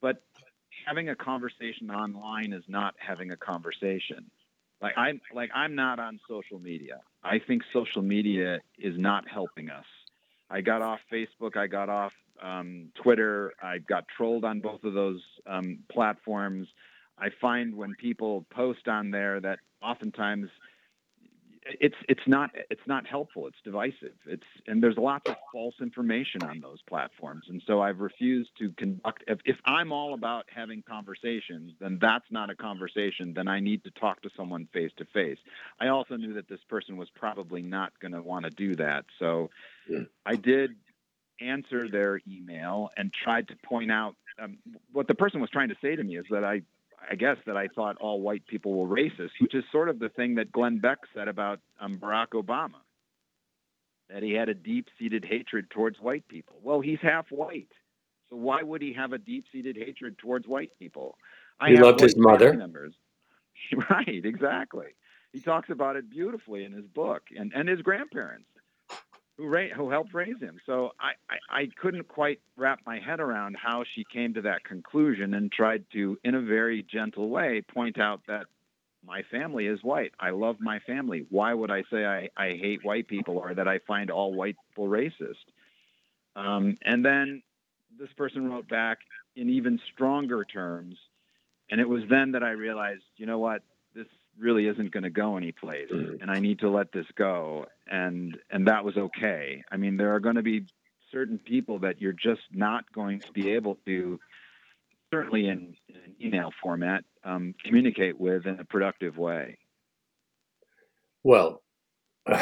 But 0.00 0.22
having 0.86 1.08
a 1.08 1.16
conversation 1.16 1.90
online 1.90 2.52
is 2.52 2.64
not 2.68 2.94
having 2.98 3.30
a 3.30 3.36
conversation. 3.36 4.30
Like 4.80 4.94
I'm, 4.96 5.20
like 5.34 5.50
I'm 5.54 5.74
not 5.74 5.98
on 5.98 6.20
social 6.28 6.58
media. 6.58 7.00
I 7.22 7.38
think 7.38 7.62
social 7.72 8.02
media 8.02 8.60
is 8.78 8.94
not 8.98 9.28
helping 9.28 9.70
us. 9.70 9.86
I 10.50 10.60
got 10.60 10.82
off 10.82 11.00
Facebook. 11.12 11.56
I 11.56 11.66
got 11.66 11.88
off 11.88 12.12
um, 12.42 12.90
Twitter. 13.02 13.54
I 13.62 13.78
got 13.78 14.04
trolled 14.16 14.44
on 14.44 14.60
both 14.60 14.84
of 14.84 14.94
those 14.94 15.22
um, 15.46 15.78
platforms. 15.90 16.68
I 17.18 17.28
find 17.40 17.74
when 17.74 17.94
people 17.94 18.44
post 18.50 18.88
on 18.88 19.10
there 19.10 19.40
that 19.40 19.60
oftentimes 19.82 20.48
it's 21.66 21.96
it's 22.08 22.26
not 22.26 22.50
it's 22.70 22.86
not 22.86 23.06
helpful. 23.06 23.46
It's 23.46 23.56
divisive. 23.64 24.14
It's 24.26 24.46
and 24.66 24.82
there's 24.82 24.98
lots 24.98 25.28
of 25.30 25.36
false 25.52 25.74
information 25.80 26.42
on 26.42 26.60
those 26.60 26.82
platforms. 26.82 27.46
And 27.48 27.62
so 27.66 27.80
I've 27.80 28.00
refused 28.00 28.50
to 28.58 28.70
conduct. 28.72 29.24
If, 29.26 29.38
if 29.44 29.56
I'm 29.64 29.92
all 29.92 30.14
about 30.14 30.44
having 30.54 30.82
conversations, 30.82 31.72
then 31.80 31.98
that's 32.00 32.26
not 32.30 32.50
a 32.50 32.54
conversation. 32.54 33.32
Then 33.34 33.48
I 33.48 33.60
need 33.60 33.84
to 33.84 33.90
talk 33.90 34.20
to 34.22 34.30
someone 34.36 34.68
face 34.72 34.92
to 34.98 35.06
face. 35.06 35.38
I 35.80 35.88
also 35.88 36.16
knew 36.16 36.34
that 36.34 36.48
this 36.48 36.60
person 36.68 36.96
was 36.96 37.08
probably 37.10 37.62
not 37.62 37.98
going 37.98 38.12
to 38.12 38.22
want 38.22 38.44
to 38.44 38.50
do 38.50 38.74
that. 38.76 39.06
So 39.18 39.50
Yeah. 39.88 40.04
I 40.26 40.36
did 40.36 40.76
answer 41.40 41.88
their 41.88 42.20
email 42.28 42.90
and 42.96 43.12
tried 43.12 43.48
to 43.48 43.56
point 43.56 43.90
out 43.90 44.16
um, 44.38 44.58
what 44.92 45.06
the 45.08 45.14
person 45.14 45.40
was 45.40 45.50
trying 45.50 45.68
to 45.68 45.76
say 45.80 45.96
to 45.96 46.02
me 46.02 46.16
is 46.16 46.26
that 46.30 46.44
I, 46.44 46.62
I 47.10 47.14
guess 47.14 47.36
that 47.46 47.56
I 47.56 47.68
thought 47.68 47.96
all 48.00 48.20
white 48.20 48.46
people 48.46 48.74
were 48.74 48.96
racist, 48.96 49.30
which 49.40 49.54
is 49.54 49.64
sort 49.70 49.88
of 49.88 49.98
the 49.98 50.08
thing 50.08 50.36
that 50.36 50.52
Glenn 50.52 50.78
Beck 50.78 50.98
said 51.14 51.28
about 51.28 51.60
um, 51.80 51.98
Barack 51.98 52.28
Obama, 52.30 52.80
that 54.10 54.22
he 54.22 54.32
had 54.32 54.48
a 54.48 54.54
deep-seated 54.54 55.24
hatred 55.24 55.70
towards 55.70 55.98
white 56.00 56.26
people. 56.28 56.56
Well, 56.62 56.80
he's 56.80 57.00
half 57.00 57.26
white, 57.30 57.72
so 58.30 58.36
why 58.36 58.62
would 58.62 58.82
he 58.82 58.92
have 58.94 59.12
a 59.12 59.18
deep-seated 59.18 59.76
hatred 59.76 60.18
towards 60.18 60.46
white 60.46 60.72
people? 60.78 61.16
I 61.60 61.70
He 61.70 61.76
loved 61.76 62.00
his 62.00 62.16
mother. 62.16 62.54
Members. 62.54 62.94
Right, 63.88 64.24
exactly. 64.24 64.88
He 65.32 65.40
talks 65.40 65.70
about 65.70 65.96
it 65.96 66.10
beautifully 66.10 66.64
in 66.64 66.72
his 66.72 66.86
book, 66.86 67.22
and, 67.36 67.52
and 67.54 67.68
his 67.68 67.80
grandparents 67.82 68.46
who 69.36 69.46
ra- 69.46 69.74
who 69.74 69.90
helped 69.90 70.14
raise 70.14 70.40
him. 70.40 70.60
So 70.66 70.92
I, 71.00 71.12
I, 71.28 71.60
I 71.62 71.68
couldn't 71.80 72.08
quite 72.08 72.40
wrap 72.56 72.80
my 72.86 72.98
head 72.98 73.20
around 73.20 73.56
how 73.60 73.84
she 73.94 74.04
came 74.12 74.34
to 74.34 74.42
that 74.42 74.64
conclusion 74.64 75.34
and 75.34 75.50
tried 75.50 75.84
to, 75.92 76.18
in 76.24 76.34
a 76.34 76.40
very 76.40 76.82
gentle 76.82 77.28
way, 77.28 77.62
point 77.72 77.98
out 77.98 78.20
that 78.28 78.46
my 79.06 79.22
family 79.30 79.66
is 79.66 79.82
white. 79.82 80.12
I 80.18 80.30
love 80.30 80.56
my 80.60 80.78
family. 80.80 81.26
Why 81.30 81.52
would 81.52 81.70
I 81.70 81.82
say 81.90 82.04
I, 82.06 82.28
I 82.36 82.56
hate 82.56 82.84
white 82.84 83.08
people 83.08 83.38
or 83.38 83.54
that 83.54 83.68
I 83.68 83.80
find 83.86 84.10
all 84.10 84.32
white 84.32 84.56
people 84.70 84.88
racist? 84.88 85.44
Um, 86.36 86.76
and 86.84 87.04
then 87.04 87.42
this 87.98 88.12
person 88.16 88.50
wrote 88.50 88.68
back 88.68 88.98
in 89.36 89.50
even 89.50 89.78
stronger 89.92 90.44
terms. 90.44 90.96
And 91.70 91.80
it 91.80 91.88
was 91.88 92.02
then 92.08 92.32
that 92.32 92.42
I 92.42 92.50
realized, 92.50 93.02
you 93.16 93.26
know 93.26 93.38
what, 93.38 93.62
really 94.38 94.66
isn't 94.66 94.90
going 94.90 95.02
to 95.04 95.10
go 95.10 95.36
anyplace, 95.36 95.90
Mhm. 95.90 96.20
and 96.22 96.30
I 96.30 96.38
need 96.40 96.58
to 96.60 96.68
let 96.70 96.92
this 96.92 97.06
go. 97.16 97.66
And 97.86 98.36
and 98.50 98.66
that 98.66 98.84
was 98.84 98.96
okay. 98.96 99.62
I 99.70 99.76
mean, 99.76 99.96
there 99.96 100.14
are 100.14 100.20
going 100.20 100.36
to 100.36 100.42
be 100.42 100.66
certain 101.10 101.38
people 101.38 101.78
that 101.80 102.00
you're 102.00 102.12
just 102.12 102.42
not 102.52 102.90
going 102.92 103.20
to 103.20 103.32
be 103.32 103.50
able 103.50 103.76
to, 103.86 104.18
certainly 105.12 105.46
in, 105.48 105.76
in 105.88 105.96
an 105.96 106.16
email 106.20 106.50
format, 106.62 107.04
um, 107.22 107.54
communicate 107.64 108.18
with 108.18 108.46
in 108.46 108.58
a 108.58 108.64
productive 108.64 109.16
way. 109.16 109.58
Well, 111.22 111.62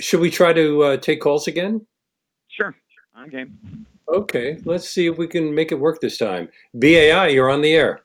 should 0.00 0.20
we 0.20 0.30
try 0.30 0.52
to 0.52 0.82
uh, 0.82 0.96
take 0.96 1.20
calls 1.20 1.46
again? 1.46 1.86
Sure, 2.48 2.74
I'm 3.14 3.28
game. 3.30 3.86
Okay, 4.08 4.58
let's 4.64 4.88
see 4.88 5.06
if 5.06 5.16
we 5.16 5.26
can 5.26 5.54
make 5.54 5.72
it 5.72 5.76
work 5.78 6.00
this 6.00 6.18
time. 6.18 6.48
BAI, 6.74 7.28
you're 7.28 7.48
on 7.50 7.62
the 7.62 7.72
air. 7.72 8.00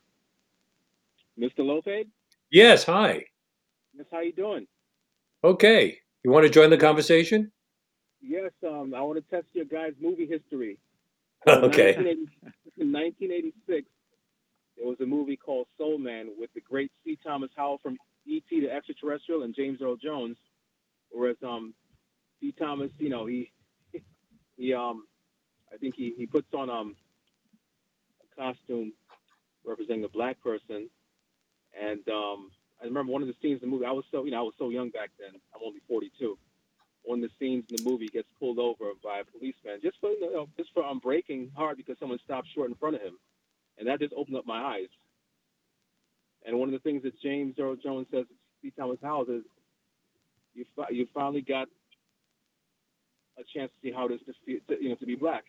Mr. 1.40 1.60
Lopez, 1.60 2.06
Yes, 2.50 2.84
hi. 2.86 3.26
Miss, 3.96 4.08
how 4.12 4.22
you 4.22 4.32
doing? 4.32 4.68
Okay, 5.44 5.98
you 6.24 6.32
want 6.32 6.46
to 6.46 6.50
join 6.50 6.70
the 6.70 6.78
conversation? 6.78 7.52
Yes, 8.22 8.52
um, 8.66 8.94
I 8.96 9.02
want 9.02 9.18
to 9.24 9.36
test 9.36 9.48
your 9.54 9.66
guys' 9.66 9.94
movie 10.02 10.28
history. 10.28 10.78
Okay. 11.48 11.96
In 12.80 12.92
1986, 12.92 13.88
there 14.78 14.86
was 14.86 14.98
a 15.02 15.06
movie 15.06 15.38
called 15.38 15.68
Soul 15.78 15.98
Man 15.98 16.30
with 16.38 16.54
the 16.54 16.62
great 16.62 16.92
C. 17.04 17.18
Thomas 17.26 17.50
Howell 17.56 17.80
from 17.82 17.98
E.T. 18.26 18.60
the 18.60 18.72
Extraterrestrial 18.72 19.44
and 19.44 19.56
James 19.56 19.80
Earl 19.82 19.96
Jones. 19.96 20.36
Whereas 21.10 21.38
um, 21.44 21.74
C. 22.42 22.52
Thomas, 22.52 22.92
you 23.00 23.10
know, 23.10 23.26
he 23.26 23.52
he 24.58 24.74
um, 24.74 25.06
I 25.74 25.78
think 25.78 25.96
he, 25.96 26.14
he 26.18 26.26
puts 26.26 26.48
on 26.54 26.70
um 26.70 26.96
a 28.24 28.36
costume 28.36 28.94
representing 29.66 30.04
a 30.04 30.10
black 30.10 30.42
person, 30.42 30.90
and 31.82 32.02
um, 32.10 32.52
I 32.82 32.86
remember 32.86 33.12
one 33.12 33.22
of 33.22 33.28
the 33.28 33.36
scenes 33.42 33.62
in 33.64 33.70
the 33.70 33.74
movie. 33.76 33.86
I 33.86 33.92
was 33.92 34.06
so 34.12 34.26
you 34.26 34.32
know 34.32 34.40
I 34.40 34.44
was 34.44 34.56
so 34.58 34.70
young 34.70 34.90
back 34.90 35.12
then. 35.20 35.40
I'm 35.56 35.62
only 35.66 35.82
42. 35.88 36.38
One 37.04 37.24
of 37.24 37.30
the 37.30 37.36
scenes 37.40 37.66
in 37.70 37.78
the 37.78 37.90
movie 37.90 38.10
gets 38.10 38.28
pulled 38.40 38.60
over 38.60 38.92
by 39.04 39.20
a 39.20 39.26
policeman 39.26 39.80
just 39.82 39.98
for 40.02 40.12
you 40.12 40.34
know, 40.34 40.48
just 40.58 40.70
for 40.74 40.84
um, 40.86 41.00
braking 41.00 41.52
hard 41.56 41.78
because 41.78 41.98
someone 42.00 42.20
stopped 42.24 42.48
short 42.56 42.70
in 42.70 42.76
front 42.76 42.96
of 42.96 43.02
him, 43.02 43.18
and 43.78 43.88
that 43.88 44.00
just 44.00 44.14
opened 44.18 44.38
up 44.38 44.46
my 44.46 44.62
eyes. 44.62 44.90
And 46.46 46.60
one 46.60 46.70
of 46.70 46.74
the 46.74 46.80
things 46.80 47.04
that 47.04 47.20
James 47.22 47.56
Earl 47.60 47.76
Jones 47.78 48.08
says 48.12 48.26
to. 48.30 48.72
Thomas 48.78 49.00
Howell 49.02 49.24
is, 49.30 49.44
you 50.54 50.66
fi- 50.76 50.90
you 50.92 51.08
finally 51.14 51.42
got 51.42 51.70
a 53.40 53.44
chance 53.56 53.72
to 53.72 53.88
see 53.90 53.94
how 53.94 54.08
it 54.08 54.14
is 54.14 54.22
to, 54.28 54.34
fe- 54.46 54.62
to 54.68 54.84
you 54.84 54.90
know 54.90 54.96
to 54.96 55.06
be 55.06 55.16
black, 55.16 55.46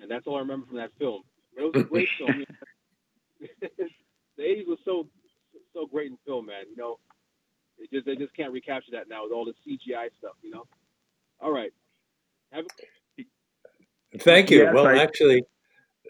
and 0.00 0.10
that's 0.10 0.26
all 0.26 0.36
I 0.36 0.40
remember 0.40 0.66
from 0.66 0.76
that 0.78 0.90
film. 0.98 1.22
It 1.56 1.62
was 1.62 1.72
a 1.76 1.88
great 1.88 2.08
film. 2.18 2.44
the 4.42 4.48
80s 4.48 4.66
was 4.66 4.78
so 4.84 5.06
so 5.72 5.86
great 5.86 6.10
in 6.10 6.18
film, 6.26 6.46
man. 6.46 6.64
You 6.70 6.76
know, 6.76 6.98
they 7.78 7.86
just 7.92 8.06
they 8.06 8.16
just 8.16 8.34
can't 8.36 8.52
recapture 8.52 8.90
that 8.92 9.08
now 9.08 9.24
with 9.24 9.32
all 9.32 9.44
the 9.44 9.54
CGI 9.66 10.08
stuff. 10.18 10.34
You 10.42 10.50
know. 10.50 10.66
All 11.40 11.52
right. 11.52 11.72
Have 12.52 12.66
Thank 14.18 14.50
you. 14.50 14.64
Yes, 14.64 14.74
well, 14.74 14.86
I- 14.86 14.98
actually, 14.98 15.42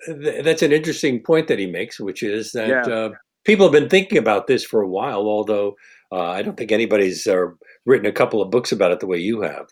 th- 0.06 0.44
that's 0.44 0.62
an 0.62 0.72
interesting 0.72 1.22
point 1.22 1.46
that 1.48 1.58
he 1.58 1.66
makes, 1.66 2.00
which 2.00 2.22
is 2.22 2.50
that 2.52 2.68
Yeah. 2.68 2.92
uh, 2.94 3.10
people 3.44 3.64
have 3.66 3.72
been 3.72 3.88
thinking 3.88 4.18
about 4.18 4.48
this 4.48 4.64
for 4.64 4.82
a 4.82 4.88
while, 4.88 5.20
although 5.28 5.76
uh, 6.10 6.20
I 6.30 6.42
don't 6.42 6.56
think 6.56 6.72
anybody's 6.72 7.26
uh, 7.26 7.46
written 7.86 8.06
a 8.06 8.12
couple 8.12 8.42
of 8.42 8.50
books 8.50 8.72
about 8.72 8.90
it 8.90 8.98
the 9.00 9.06
way 9.06 9.18
you 9.18 9.42
have. 9.42 9.68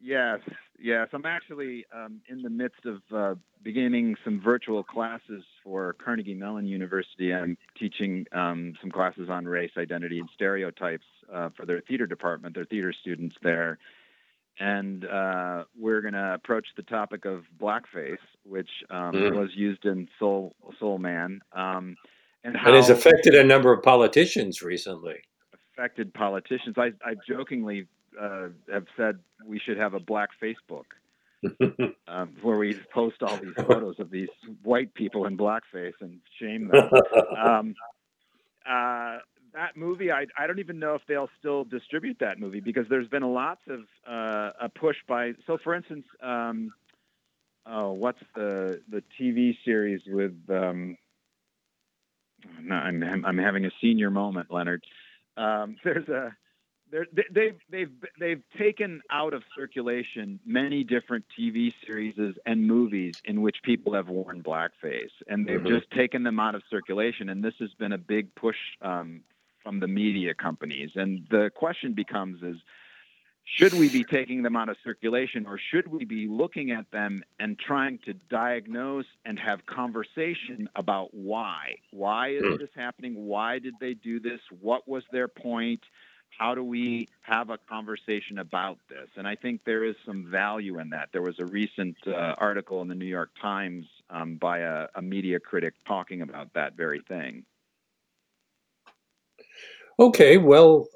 Yes, 0.00 0.40
yes. 0.78 1.08
I'm 1.12 1.26
actually 1.26 1.84
um, 1.94 2.20
in 2.28 2.40
the 2.42 2.50
midst 2.50 2.86
of 2.86 3.02
uh, 3.14 3.34
beginning 3.62 4.16
some 4.24 4.40
virtual 4.40 4.82
classes 4.82 5.44
for 5.64 5.94
Carnegie 5.94 6.34
Mellon 6.34 6.66
University. 6.66 7.32
I'm 7.34 7.56
teaching 7.78 8.26
um, 8.32 8.74
some 8.80 8.90
classes 8.90 9.28
on 9.30 9.46
race, 9.46 9.70
identity, 9.78 10.18
and 10.20 10.28
stereotypes 10.34 11.06
uh, 11.32 11.48
for 11.56 11.64
their 11.66 11.80
theater 11.80 12.06
department, 12.06 12.54
their 12.54 12.66
theater 12.66 12.92
students 13.00 13.34
there. 13.42 13.78
And 14.60 15.04
uh, 15.06 15.64
we're 15.76 16.00
going 16.00 16.14
to 16.14 16.34
approach 16.34 16.66
the 16.76 16.84
topic 16.84 17.24
of 17.24 17.42
blackface, 17.60 18.18
which 18.44 18.68
um, 18.90 19.12
Mm. 19.14 19.34
was 19.34 19.50
used 19.56 19.84
in 19.84 20.06
Soul 20.18 20.54
Soul 20.78 20.98
Man, 20.98 21.40
um, 21.52 21.96
and 22.44 22.56
how 22.56 22.68
And 22.68 22.76
has 22.76 22.90
affected 22.90 23.34
a 23.34 23.42
number 23.42 23.72
of 23.72 23.82
politicians 23.82 24.62
recently. 24.62 25.16
affected 25.76 26.14
politicians. 26.14 26.76
I, 26.78 26.92
I 27.04 27.14
jokingly 27.26 27.88
uh, 28.20 28.48
have 28.72 28.86
said 28.96 29.18
we 29.44 29.58
should 29.58 29.76
have 29.76 29.94
a 29.94 29.98
black 30.00 30.28
Facebook 30.40 30.84
um, 32.08 32.34
where 32.42 32.58
we 32.58 32.78
post 32.92 33.22
all 33.22 33.36
these 33.36 33.54
photos 33.56 33.98
of 33.98 34.10
these 34.10 34.28
white 34.62 34.92
people 34.94 35.26
in 35.26 35.36
blackface 35.36 35.94
and 36.00 36.20
shame 36.40 36.68
them. 36.68 36.90
um, 37.38 37.74
uh, 38.68 39.18
that 39.54 39.76
movie, 39.76 40.10
I, 40.10 40.26
I 40.38 40.46
don't 40.46 40.58
even 40.58 40.78
know 40.78 40.94
if 40.94 41.02
they'll 41.06 41.30
still 41.38 41.64
distribute 41.64 42.18
that 42.20 42.38
movie 42.38 42.60
because 42.60 42.86
there's 42.90 43.08
been 43.08 43.22
a 43.22 43.30
lots 43.30 43.60
of 43.68 43.80
uh, 44.08 44.50
a 44.60 44.68
push 44.68 44.96
by. 45.06 45.32
So, 45.46 45.58
for 45.62 45.74
instance, 45.74 46.04
um, 46.22 46.72
oh, 47.66 47.92
what's 47.92 48.18
the 48.34 48.80
the 48.90 49.02
TV 49.20 49.56
series 49.64 50.00
with? 50.06 50.34
Um, 50.48 50.96
no, 52.60 52.74
I'm 52.74 53.24
I'm 53.24 53.38
having 53.38 53.64
a 53.64 53.70
senior 53.80 54.10
moment, 54.10 54.50
Leonard. 54.50 54.84
Um, 55.36 55.76
there's 55.84 56.08
a 56.08 56.34
there, 56.94 57.06
they- 57.12 57.26
they've 57.30 57.60
they've 57.68 58.04
they've 58.20 58.42
taken 58.56 59.02
out 59.10 59.34
of 59.34 59.42
circulation 59.56 60.38
many 60.46 60.84
different 60.84 61.24
TV 61.36 61.74
series 61.84 62.14
and 62.46 62.66
movies 62.66 63.16
in 63.24 63.42
which 63.42 63.56
people 63.64 63.94
have 63.94 64.08
worn 64.08 64.44
blackface, 64.44 65.10
and 65.26 65.44
they've 65.44 65.60
Mhm. 65.60 65.66
just 65.66 65.90
taken 65.90 66.22
them 66.22 66.38
out 66.38 66.54
of 66.54 66.62
circulation. 66.70 67.28
And 67.30 67.42
this 67.42 67.56
has 67.58 67.74
been 67.74 67.92
a 67.92 67.98
big 67.98 68.32
push 68.36 68.56
um, 68.80 69.24
from 69.64 69.80
the 69.80 69.88
media 69.88 70.34
companies. 70.34 70.92
And 70.94 71.26
the 71.30 71.50
question 71.50 71.94
becomes: 71.94 72.42
is 72.44 72.62
should 73.44 73.74
we 73.74 73.88
be 73.88 74.04
taking 74.04 74.42
them 74.42 74.54
out 74.54 74.68
of 74.68 74.76
circulation, 74.84 75.46
or 75.46 75.58
should 75.58 75.88
we 75.88 76.04
be 76.04 76.28
looking 76.28 76.70
at 76.70 76.88
them 76.92 77.24
and 77.40 77.58
trying 77.58 77.98
to 78.06 78.14
diagnose 78.14 79.06
and 79.24 79.36
have 79.38 79.66
conversation 79.66 80.68
about 80.76 81.12
why? 81.12 81.76
Why 81.90 82.28
is 82.28 82.42
Hmm. 82.42 82.56
this 82.58 82.70
happening? 82.76 83.14
Why 83.26 83.58
did 83.58 83.74
they 83.80 83.94
do 83.94 84.20
this? 84.20 84.40
What 84.60 84.86
was 84.86 85.02
their 85.10 85.26
point? 85.26 85.82
How 86.38 86.54
do 86.54 86.64
we 86.64 87.08
have 87.22 87.50
a 87.50 87.58
conversation 87.58 88.38
about 88.38 88.78
this? 88.88 89.08
And 89.16 89.26
I 89.26 89.36
think 89.36 89.60
there 89.64 89.84
is 89.84 89.94
some 90.04 90.26
value 90.30 90.78
in 90.80 90.90
that. 90.90 91.10
There 91.12 91.22
was 91.22 91.38
a 91.38 91.46
recent 91.46 91.96
uh, 92.06 92.34
article 92.38 92.82
in 92.82 92.88
the 92.88 92.94
New 92.94 93.06
York 93.06 93.30
Times 93.40 93.86
um, 94.10 94.36
by 94.36 94.58
a, 94.58 94.86
a 94.94 95.02
media 95.02 95.38
critic 95.38 95.74
talking 95.86 96.22
about 96.22 96.52
that 96.54 96.76
very 96.76 97.00
thing. 97.08 97.44
Okay, 99.98 100.38
well, 100.38 100.88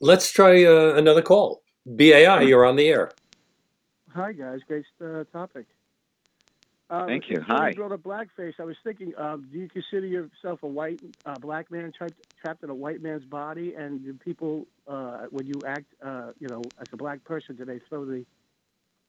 let's 0.00 0.30
try 0.30 0.64
uh, 0.64 0.94
another 0.96 1.22
call. 1.22 1.62
BAI, 1.86 2.42
you're 2.42 2.66
on 2.66 2.76
the 2.76 2.88
air. 2.88 3.10
Hi 4.14 4.32
guys, 4.32 4.60
great 4.68 4.84
uh, 5.04 5.24
topic. 5.32 5.66
Uh, 6.94 7.06
Thank 7.06 7.24
you. 7.28 7.40
Hi. 7.46 7.70
You 7.70 7.74
brought 7.74 7.92
up 7.92 8.02
blackface. 8.02 8.54
I 8.60 8.64
was 8.64 8.76
thinking, 8.84 9.12
um, 9.18 9.48
do 9.50 9.58
you 9.58 9.68
consider 9.68 10.06
yourself 10.06 10.62
a 10.62 10.68
white, 10.68 11.00
uh, 11.26 11.38
black 11.38 11.70
man 11.70 11.92
trapped, 11.96 12.20
trapped 12.40 12.62
in 12.62 12.70
a 12.70 12.74
white 12.74 13.02
man's 13.02 13.24
body? 13.24 13.74
And 13.74 14.04
do 14.04 14.14
people, 14.14 14.66
uh, 14.86 15.22
when 15.30 15.46
you 15.46 15.64
act, 15.66 15.86
uh, 16.04 16.30
you 16.38 16.48
know, 16.48 16.62
as 16.80 16.86
a 16.92 16.96
black 16.96 17.24
person, 17.24 17.56
do 17.56 17.64
they 17.64 17.80
throw 17.88 18.04
the, 18.04 18.24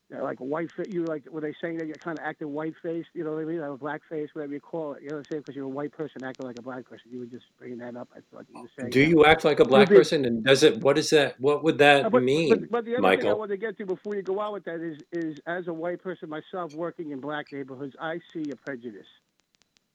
you 0.10 0.18
know, 0.18 0.24
like 0.24 0.38
white 0.40 0.72
face? 0.72 0.88
You 0.90 1.04
like 1.06 1.26
were 1.32 1.42
they 1.42 1.54
saying 1.60 1.78
that 1.78 1.88
you're 1.88 1.96
kind 1.96 2.20
of 2.20 2.26
acting 2.26 2.54
white 2.54 2.74
faced? 2.84 3.10
You 3.14 3.24
know 3.24 3.32
what 3.32 3.42
I 3.42 3.46
mean? 3.46 3.60
Or 3.60 3.70
a 3.70 3.78
black 3.78 4.02
face, 4.10 4.30
whatever 4.34 4.54
you 4.54 4.60
call 4.60 4.94
it. 4.94 5.02
You 5.02 5.10
know 5.10 5.16
what 5.16 5.28
I'm 5.28 5.32
saying? 5.32 5.42
Because 5.42 5.56
you're 5.56 5.66
a 5.66 5.70
white 5.70 5.92
person 5.92 6.24
acting 6.24 6.46
like 6.46 6.60
a 6.60 6.62
black 6.62 6.86
person. 6.86 7.08
You 7.12 7.20
were 7.20 7.26
just 7.26 7.46
bringing 7.58 7.80
that 7.80 7.96
up. 7.96 8.10
I 8.16 8.20
thought 8.32 8.46
you 8.54 8.62
were 8.62 8.70
saying. 8.78 8.92
Do 8.92 9.04
that. 9.04 9.10
you 9.10 9.26
act 9.26 9.44
like 9.44 9.60
a 9.60 9.66
black 9.66 9.90
Maybe- 9.90 10.00
person? 10.00 10.26
And 10.26 10.44
does 10.44 10.62
it, 10.64 10.82
what 10.82 10.98
is 10.98 11.10
that, 11.10 11.40
what 11.40 11.64
would 11.64 11.80
that 11.80 12.12
but, 12.12 12.24
mean? 12.24 12.50
But, 12.50 12.70
but 12.70 12.86
the 12.86 12.98
other 12.98 13.18
thing 13.18 13.28
I 13.28 13.34
want 13.34 13.52
to 13.52 13.58
get 13.58 13.78
to 13.80 13.86
before 13.86 14.16
you 14.16 14.22
go 14.22 14.40
out 14.40 14.54
with 14.54 14.66
that 14.66 14.80
is, 14.80 15.00
is 15.12 15.40
as 15.48 15.68
a 15.68 15.74
white 15.74 16.02
person 16.04 16.30
myself 16.30 16.74
working 16.76 17.12
in 17.12 17.20
black 17.20 17.52
neighborhoods, 17.52 17.96
I 18.00 18.20
see 18.32 18.52
a 18.52 18.56
prejudice. 18.56 19.08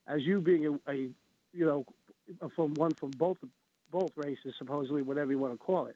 As 0.07 0.23
you 0.23 0.41
being 0.41 0.65
a, 0.65 0.91
a 0.91 0.95
you 1.53 1.65
know, 1.65 1.85
from 2.55 2.73
one 2.73 2.91
from 2.95 3.11
both 3.11 3.37
both 3.91 4.11
races, 4.15 4.53
supposedly 4.57 5.01
whatever 5.01 5.31
you 5.31 5.39
want 5.39 5.53
to 5.53 5.57
call 5.57 5.85
it. 5.85 5.95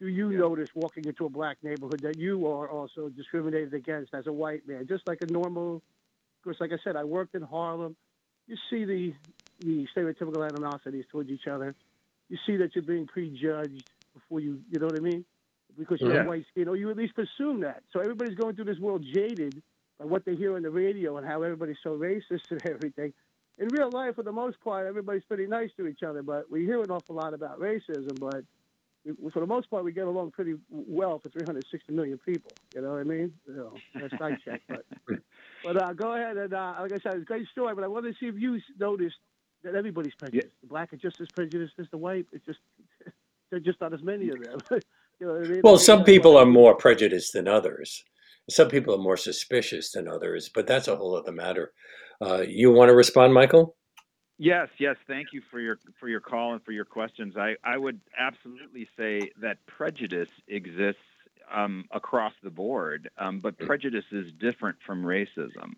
Do 0.00 0.08
you 0.08 0.30
Yeah. 0.30 0.38
notice 0.38 0.68
walking 0.74 1.06
into 1.06 1.26
a 1.26 1.28
black 1.28 1.58
neighborhood 1.62 2.02
that 2.02 2.16
you 2.16 2.46
are 2.46 2.68
also 2.68 3.08
discriminated 3.08 3.74
against 3.74 4.14
as 4.14 4.26
a 4.26 4.32
white 4.32 4.66
man, 4.66 4.86
just 4.86 5.06
like 5.06 5.20
a 5.22 5.26
normal? 5.26 5.76
Of 5.76 6.44
course, 6.44 6.60
like 6.60 6.72
I 6.72 6.78
said, 6.82 6.96
I 6.96 7.04
worked 7.04 7.34
in 7.34 7.42
Harlem. 7.42 7.96
You 8.46 8.56
see 8.70 8.84
the 8.84 9.14
the 9.60 9.86
stereotypical 9.96 10.46
animosities 10.46 11.04
towards 11.12 11.30
each 11.30 11.46
other. 11.46 11.76
You 12.28 12.36
see 12.46 12.56
that 12.56 12.74
you're 12.74 12.82
being 12.82 13.06
prejudged 13.06 13.84
before 14.12 14.40
you, 14.40 14.60
you 14.68 14.80
know 14.80 14.86
what 14.86 14.96
I 14.96 15.00
mean? 15.00 15.24
Because 15.78 16.00
you're 16.00 16.14
Yeah. 16.14 16.24
white 16.24 16.44
skin, 16.50 16.66
or 16.66 16.74
you 16.76 16.90
at 16.90 16.96
least 16.96 17.16
assume 17.16 17.60
that. 17.60 17.84
So 17.92 18.00
everybody's 18.00 18.34
going 18.34 18.56
through 18.56 18.64
this 18.64 18.80
world 18.80 19.04
jaded 19.04 19.62
by 20.00 20.06
what 20.06 20.24
they 20.24 20.34
hear 20.34 20.56
on 20.56 20.62
the 20.62 20.70
radio 20.70 21.16
and 21.18 21.26
how 21.26 21.42
everybody's 21.42 21.76
so 21.82 21.96
racist 21.96 22.40
and 22.50 22.60
everything. 22.64 23.12
In 23.58 23.70
real 23.70 23.90
life, 23.90 24.16
for 24.16 24.24
the 24.24 24.32
most 24.32 24.58
part, 24.60 24.86
everybody's 24.86 25.22
pretty 25.24 25.46
nice 25.46 25.70
to 25.76 25.86
each 25.86 26.02
other, 26.02 26.22
but 26.22 26.50
we 26.50 26.64
hear 26.64 26.82
an 26.82 26.90
awful 26.90 27.14
lot 27.14 27.34
about 27.34 27.60
racism. 27.60 28.18
But 28.18 28.44
we, 29.04 29.30
for 29.30 29.40
the 29.40 29.46
most 29.46 29.70
part, 29.70 29.84
we 29.84 29.92
get 29.92 30.06
along 30.06 30.30
pretty 30.30 30.54
well 30.70 31.18
for 31.18 31.28
360 31.28 31.92
million 31.92 32.18
people. 32.18 32.50
You 32.74 32.82
know 32.82 32.90
what 32.90 33.00
I 33.00 33.04
mean? 33.04 33.32
You 33.46 33.54
know, 33.54 33.74
that's 33.94 34.16
side 34.18 34.38
check. 34.44 34.62
But, 34.68 34.84
but 35.64 35.82
uh, 35.82 35.92
go 35.92 36.14
ahead 36.14 36.36
and 36.36 36.52
uh, 36.52 36.74
like 36.80 36.92
I 36.92 36.98
said, 36.98 37.14
it's 37.14 37.22
a 37.22 37.26
great 37.26 37.48
story. 37.48 37.74
But 37.74 37.84
I 37.84 37.88
wanted 37.88 38.12
to 38.12 38.18
see 38.20 38.26
if 38.26 38.40
you 38.40 38.60
noticed 38.78 39.16
that 39.64 39.74
everybody's 39.74 40.14
prejudiced. 40.14 40.54
The 40.60 40.68
black 40.68 40.92
are 40.92 40.96
just 40.96 41.20
as 41.20 41.28
prejudiced 41.34 41.74
as 41.78 41.86
the 41.90 41.98
white. 41.98 42.26
It's 42.32 42.44
just 42.46 42.60
they're 43.50 43.60
just 43.60 43.80
not 43.80 43.92
as 43.92 44.02
many 44.02 44.28
of 44.30 44.42
them. 44.42 44.58
you 45.20 45.26
know 45.26 45.36
I 45.36 45.48
mean? 45.48 45.60
Well, 45.64 45.78
some 45.78 46.04
people 46.04 46.36
are 46.36 46.46
more 46.46 46.74
prejudiced 46.74 47.32
than 47.32 47.48
others. 47.48 48.04
Some 48.50 48.68
people 48.68 48.94
are 48.94 48.98
more 48.98 49.16
suspicious 49.16 49.92
than 49.92 50.08
others, 50.08 50.50
but 50.52 50.66
that's 50.66 50.88
a 50.88 50.96
whole 50.96 51.16
other 51.16 51.32
matter. 51.32 51.72
Uh, 52.20 52.42
you 52.46 52.72
want 52.72 52.88
to 52.88 52.94
respond, 52.94 53.32
Michael? 53.32 53.76
Yes, 54.38 54.68
yes. 54.78 54.96
Thank 55.06 55.28
you 55.32 55.42
for 55.50 55.60
your 55.60 55.78
for 56.00 56.08
your 56.08 56.20
call 56.20 56.54
and 56.54 56.62
for 56.64 56.72
your 56.72 56.84
questions. 56.84 57.36
I, 57.36 57.54
I 57.62 57.76
would 57.76 58.00
absolutely 58.18 58.88
say 58.96 59.30
that 59.40 59.64
prejudice 59.66 60.28
exists 60.48 61.00
um, 61.52 61.84
across 61.90 62.32
the 62.42 62.50
board, 62.50 63.10
um, 63.18 63.40
but 63.40 63.58
prejudice 63.58 64.04
is 64.10 64.32
different 64.40 64.78
from 64.86 65.04
racism. 65.04 65.74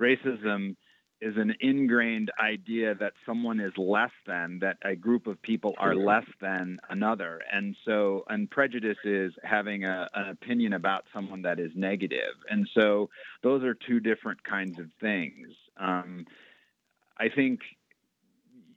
Racism 0.00 0.76
is 1.20 1.36
an 1.36 1.54
ingrained 1.60 2.30
idea 2.42 2.94
that 2.94 3.12
someone 3.26 3.60
is 3.60 3.72
less 3.76 4.10
than, 4.26 4.58
that 4.60 4.78
a 4.82 4.96
group 4.96 5.26
of 5.26 5.40
people 5.42 5.74
are 5.76 5.94
less 5.94 6.24
than 6.40 6.78
another, 6.88 7.40
and 7.52 7.76
so 7.84 8.24
and 8.28 8.50
prejudice 8.50 8.96
is 9.04 9.32
having 9.42 9.84
a, 9.84 10.08
an 10.14 10.28
opinion 10.28 10.72
about 10.72 11.04
someone 11.12 11.42
that 11.42 11.58
is 11.58 11.72
negative, 11.74 12.18
negative. 12.18 12.34
and 12.50 12.68
so 12.74 13.10
those 13.42 13.62
are 13.64 13.74
two 13.74 14.00
different 14.00 14.42
kinds 14.44 14.78
of 14.78 14.86
things. 15.00 15.48
Um, 15.78 16.26
I 17.20 17.28
think 17.28 17.60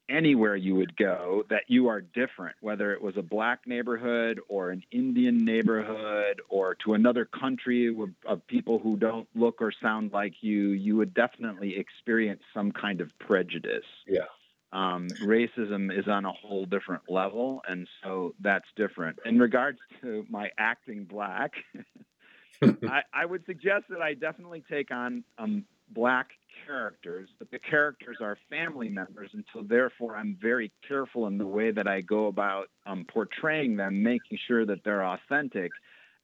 anywhere 0.10 0.56
you 0.56 0.76
would 0.76 0.96
go 0.98 1.44
that 1.50 1.64
you 1.68 1.88
are 1.88 2.02
different, 2.02 2.56
whether 2.60 2.94
it 2.94 3.02
was 3.02 3.16
a 3.18 3.22
black 3.22 3.62
neighborhood 3.66 4.40
or 4.50 4.70
an 4.70 4.84
Indian 4.92 5.38
neighborhood 5.46 6.42
or 6.50 6.76
to 6.84 6.94
another 6.94 7.26
country 7.26 7.88
of, 7.88 8.10
of 8.28 8.46
people 8.48 8.80
who 8.80 8.98
don't 8.98 9.28
look 9.34 9.62
or 9.62 9.72
sound 9.82 10.12
like 10.12 10.34
you, 10.42 10.70
you 10.72 10.98
would 10.98 11.14
definitely 11.14 11.78
experience 11.78 12.42
some 12.54 12.72
kind 12.72 13.00
of 13.00 13.18
prejudice. 13.20 13.86
Yeah. 14.06 14.26
Um, 14.74 15.08
racism 15.22 15.98
is 15.98 16.08
on 16.08 16.26
a 16.26 16.32
whole 16.32 16.66
different 16.66 17.04
level, 17.08 17.62
and 17.68 17.88
so 18.04 18.34
that's 18.42 18.66
different. 18.76 19.20
In 19.24 19.38
regards 19.38 19.78
to 20.02 20.26
my 20.30 20.50
acting 20.58 21.06
black, 21.06 21.54
I, 22.64 23.04
I 23.14 23.26
would 23.26 23.46
suggest 23.46 23.86
that 23.90 24.02
I 24.02 24.16
definitely 24.16 24.64
take 24.68 24.90
on 24.90 25.24
um, 25.38 25.66
black 25.92 26.30
characters, 26.66 27.30
but 27.40 27.50
the 27.52 27.60
characters 27.60 28.18
are 28.22 28.38
family 28.50 28.90
members, 28.90 29.30
and 29.34 29.44
so 29.54 29.64
therefore 29.64 30.16
I'm 30.16 30.38
very 30.42 30.72
careful 30.88 31.28
in 31.28 31.38
the 31.38 31.48
way 31.48 31.72
that 31.72 31.88
I 31.88 32.02
go 32.02 32.28
about 32.28 32.70
um, 32.86 33.06
portraying 33.12 33.76
them, 33.76 34.04
making 34.04 34.38
sure 34.48 34.66
that 34.66 34.84
they're 34.84 35.06
authentic, 35.06 35.72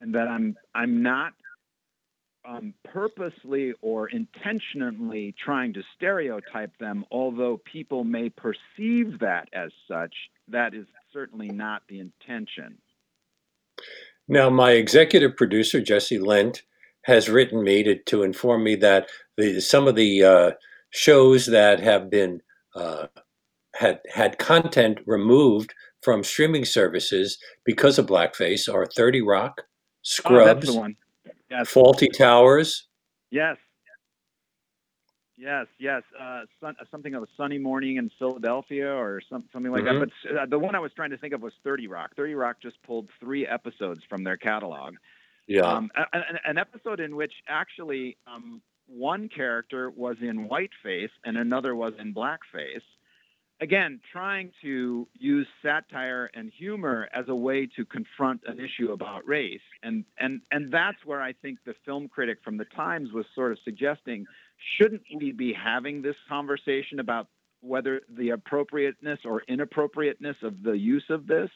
and 0.01 0.13
that 0.15 0.27
I'm 0.27 0.55
I'm 0.73 1.03
not 1.03 1.33
um, 2.47 2.73
purposely 2.85 3.73
or 3.81 4.07
intentionally 4.07 5.35
trying 5.43 5.73
to 5.73 5.83
stereotype 5.95 6.77
them, 6.79 7.05
although 7.11 7.59
people 7.65 8.03
may 8.03 8.29
perceive 8.29 9.19
that 9.19 9.49
as 9.53 9.71
such. 9.87 10.13
That 10.47 10.73
is 10.73 10.85
certainly 11.13 11.49
not 11.49 11.83
the 11.89 11.99
intention. 11.99 12.77
Now, 14.27 14.49
my 14.49 14.71
executive 14.71 15.35
producer, 15.35 15.81
Jesse 15.81 16.19
Lent, 16.19 16.63
has 17.03 17.29
written 17.29 17.63
me 17.63 17.83
to, 17.83 17.95
to 17.95 18.23
inform 18.23 18.63
me 18.63 18.75
that 18.75 19.09
the, 19.39 19.59
some 19.61 19.87
of 19.87 19.95
the 19.95 20.23
uh, 20.23 20.51
shows 20.91 21.45
that 21.47 21.79
have 21.79 22.09
been 22.09 22.41
uh, 22.75 23.07
had 23.75 23.99
had 24.13 24.37
content 24.37 24.99
removed 25.05 25.73
from 26.01 26.23
streaming 26.23 26.65
services 26.65 27.37
because 27.63 27.97
of 27.97 28.05
blackface 28.05 28.71
are 28.73 28.85
30 28.85 29.21
Rock, 29.21 29.61
Oh, 29.61 29.63
Scrubs, 30.01 30.67
the 30.67 30.73
one. 30.79 30.95
Yes. 31.49 31.73
Fawlty 31.73 32.07
Towers. 32.15 32.87
Yes. 33.31 33.57
Yes, 35.37 35.67
yes. 35.79 36.03
Uh, 36.19 36.41
sun, 36.59 36.75
something 36.91 37.15
of 37.15 37.23
a 37.23 37.27
sunny 37.37 37.57
morning 37.57 37.95
in 37.95 38.11
Philadelphia 38.19 38.91
or 38.93 39.21
some, 39.29 39.45
something 39.53 39.71
like 39.71 39.83
Mhm. 39.83 40.01
that. 40.01 40.11
But 40.25 40.37
uh, 40.37 40.45
the 40.47 40.59
one 40.59 40.75
I 40.75 40.79
was 40.79 40.91
trying 40.93 41.11
to 41.11 41.17
think 41.17 41.33
of 41.33 41.41
was 41.41 41.53
30 41.63 41.87
Rock. 41.87 42.11
30 42.17 42.33
Rock 42.35 42.57
just 42.61 42.81
pulled 42.83 43.09
three 43.21 43.47
episodes 43.47 44.01
from 44.09 44.23
their 44.23 44.35
catalog. 44.37 44.95
Yeah. 45.47 45.61
Um, 45.61 45.91
a- 45.95 46.17
a- 46.17 46.39
an 46.49 46.57
episode 46.57 46.99
in 46.99 47.15
which 47.15 47.33
actually 47.47 48.17
um, 48.27 48.61
one 48.89 49.29
character 49.29 49.89
was 49.89 50.17
in 50.21 50.47
whiteface 50.47 51.11
and 51.23 51.37
another 51.37 51.75
was 51.75 51.93
in 51.99 52.13
blackface. 52.13 52.81
Again, 53.61 53.99
trying 54.11 54.51
to 54.61 55.07
use 55.17 55.45
satire 55.61 56.29
and 56.33 56.49
humor 56.57 57.09
as 57.13 57.25
a 57.27 57.35
way 57.35 57.67
to 57.75 57.83
confront 57.85 58.41
an 58.47 58.57
issue 58.57 58.93
about 58.93 59.27
race, 59.27 59.59
and 59.83 60.05
and 60.17 60.39
and 60.49 60.71
that's 60.71 61.05
where 61.05 61.21
I 61.21 61.33
think 61.33 61.59
the 61.65 61.75
film 61.85 62.07
critic 62.07 62.37
from 62.41 62.55
the 62.55 62.63
Times 62.63 63.11
was 63.11 63.25
sort 63.35 63.51
of 63.51 63.57
suggesting, 63.65 64.25
shouldn't 64.77 65.01
we 65.13 65.33
be 65.33 65.51
having 65.51 66.01
this 66.01 66.15
conversation 66.29 67.01
about 67.01 67.27
whether 67.59 67.99
the 68.09 68.29
appropriateness 68.29 69.19
or 69.25 69.43
inappropriateness 69.49 70.37
of 70.41 70.63
the 70.63 70.77
use 70.77 71.05
of 71.09 71.27
this? 71.27 71.49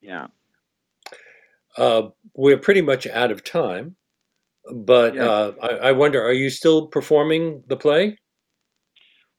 Yeah. 0.00 0.28
Uh, 1.76 2.10
we're 2.34 2.58
pretty 2.58 2.82
much 2.82 3.08
out 3.08 3.30
of 3.32 3.42
time, 3.42 3.96
but 4.72 5.14
Yeah. 5.14 5.28
uh, 5.28 5.52
I, 5.62 5.68
I 5.68 5.92
wonder: 5.92 6.22
Are 6.22 6.32
you 6.32 6.50
still 6.50 6.86
performing 6.88 7.62
the 7.68 7.76
play? 7.76 8.16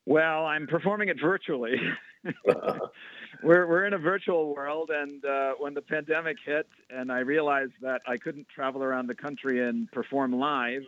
Well, 0.06 0.46
I'm 0.46 0.68
performing 0.68 1.10
it 1.10 1.18
virtually. 1.22 1.76
we're 3.44 3.68
we're 3.68 3.86
in 3.86 3.94
a 3.94 3.98
virtual 4.00 4.54
world, 4.56 4.90
and 4.92 5.24
uh, 5.26 5.54
when 5.60 5.74
the 5.74 5.82
pandemic 5.82 6.38
hit, 6.46 6.68
and 6.90 7.12
I 7.12 7.20
realized 7.20 7.74
that 7.82 8.02
I 8.08 8.18
couldn't 8.18 8.48
travel 8.50 8.84
around 8.84 9.08
the 9.08 9.16
country 9.16 9.68
and 9.68 9.92
perform 9.92 10.34
live, 10.34 10.82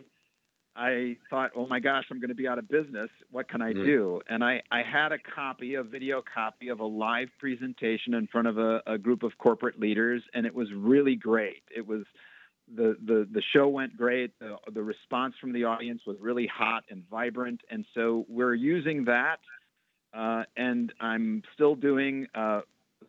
I 0.76 1.16
thought, 1.30 1.52
oh 1.56 1.66
my 1.68 1.78
gosh, 1.78 2.04
I'm 2.10 2.18
going 2.18 2.28
to 2.28 2.34
be 2.34 2.48
out 2.48 2.58
of 2.58 2.68
business. 2.68 3.08
What 3.30 3.48
can 3.48 3.62
I 3.62 3.72
Mhm. 3.72 3.84
do? 3.84 4.20
And 4.28 4.42
I 4.44 4.62
I 4.72 4.82
had 4.82 5.12
a 5.12 5.18
copy, 5.18 5.74
a 5.74 5.82
video 5.82 6.22
copy 6.22 6.68
of 6.68 6.80
a 6.80 6.84
live 6.86 7.28
presentation 7.38 8.14
in 8.14 8.26
front 8.26 8.48
of 8.48 8.58
a, 8.58 8.82
a 8.86 8.98
group 8.98 9.22
of 9.22 9.38
corporate 9.38 9.78
leaders, 9.78 10.22
and 10.34 10.44
it 10.46 10.54
was 10.54 10.72
really 10.72 11.14
great. 11.14 11.62
It 11.74 11.86
was 11.86 12.04
the 12.72 12.96
the 13.04 13.28
the 13.30 13.42
show 13.52 13.68
went 13.68 13.96
great. 13.96 14.38
The, 14.38 14.56
the 14.72 14.82
response 14.82 15.34
from 15.40 15.52
the 15.52 15.64
audience 15.64 16.02
was 16.06 16.16
really 16.20 16.46
hot 16.46 16.84
and 16.90 17.02
vibrant, 17.10 17.60
and 17.70 17.84
so 17.94 18.24
we're 18.28 18.54
using 18.54 19.04
that. 19.04 19.38
Uh, 20.12 20.44
and 20.56 20.92
I'm 21.00 21.42
still 21.54 21.74
doing 21.74 22.28
uh, 22.36 22.60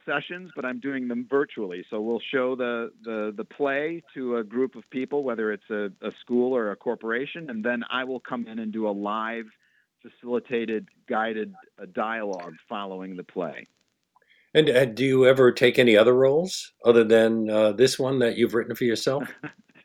sessions, 0.05 0.51
but 0.55 0.65
I'm 0.65 0.79
doing 0.79 1.07
them 1.07 1.27
virtually. 1.29 1.85
So 1.89 2.01
we'll 2.01 2.21
show 2.31 2.55
the 2.55 2.91
the 3.03 3.33
the 3.35 3.45
play 3.45 4.03
to 4.13 4.37
a 4.37 4.43
group 4.43 4.75
of 4.75 4.83
people, 4.89 5.23
whether 5.23 5.51
it's 5.51 5.69
a, 5.69 5.91
a 6.01 6.11
school 6.21 6.55
or 6.55 6.71
a 6.71 6.75
corporation, 6.75 7.49
and 7.49 7.63
then 7.63 7.83
I 7.89 8.03
will 8.03 8.19
come 8.19 8.47
in 8.47 8.59
and 8.59 8.71
do 8.71 8.87
a 8.87 8.91
live, 8.91 9.45
facilitated, 10.01 10.89
guided 11.07 11.53
uh, 11.81 11.85
dialogue 11.93 12.55
following 12.67 13.15
the 13.15 13.23
play. 13.23 13.65
And 14.55 14.69
uh, 14.69 14.85
do 14.85 15.03
you 15.03 15.25
ever 15.25 15.51
take 15.51 15.77
any 15.77 15.97
other 15.97 16.13
roles 16.13 16.71
other 16.85 17.03
than 17.03 17.49
uh, 17.49 17.73
this 17.73 17.99
one 17.99 18.19
that 18.19 18.37
you've 18.37 18.53
written 18.53 18.73
for 18.73 18.85
yourself? 18.85 19.29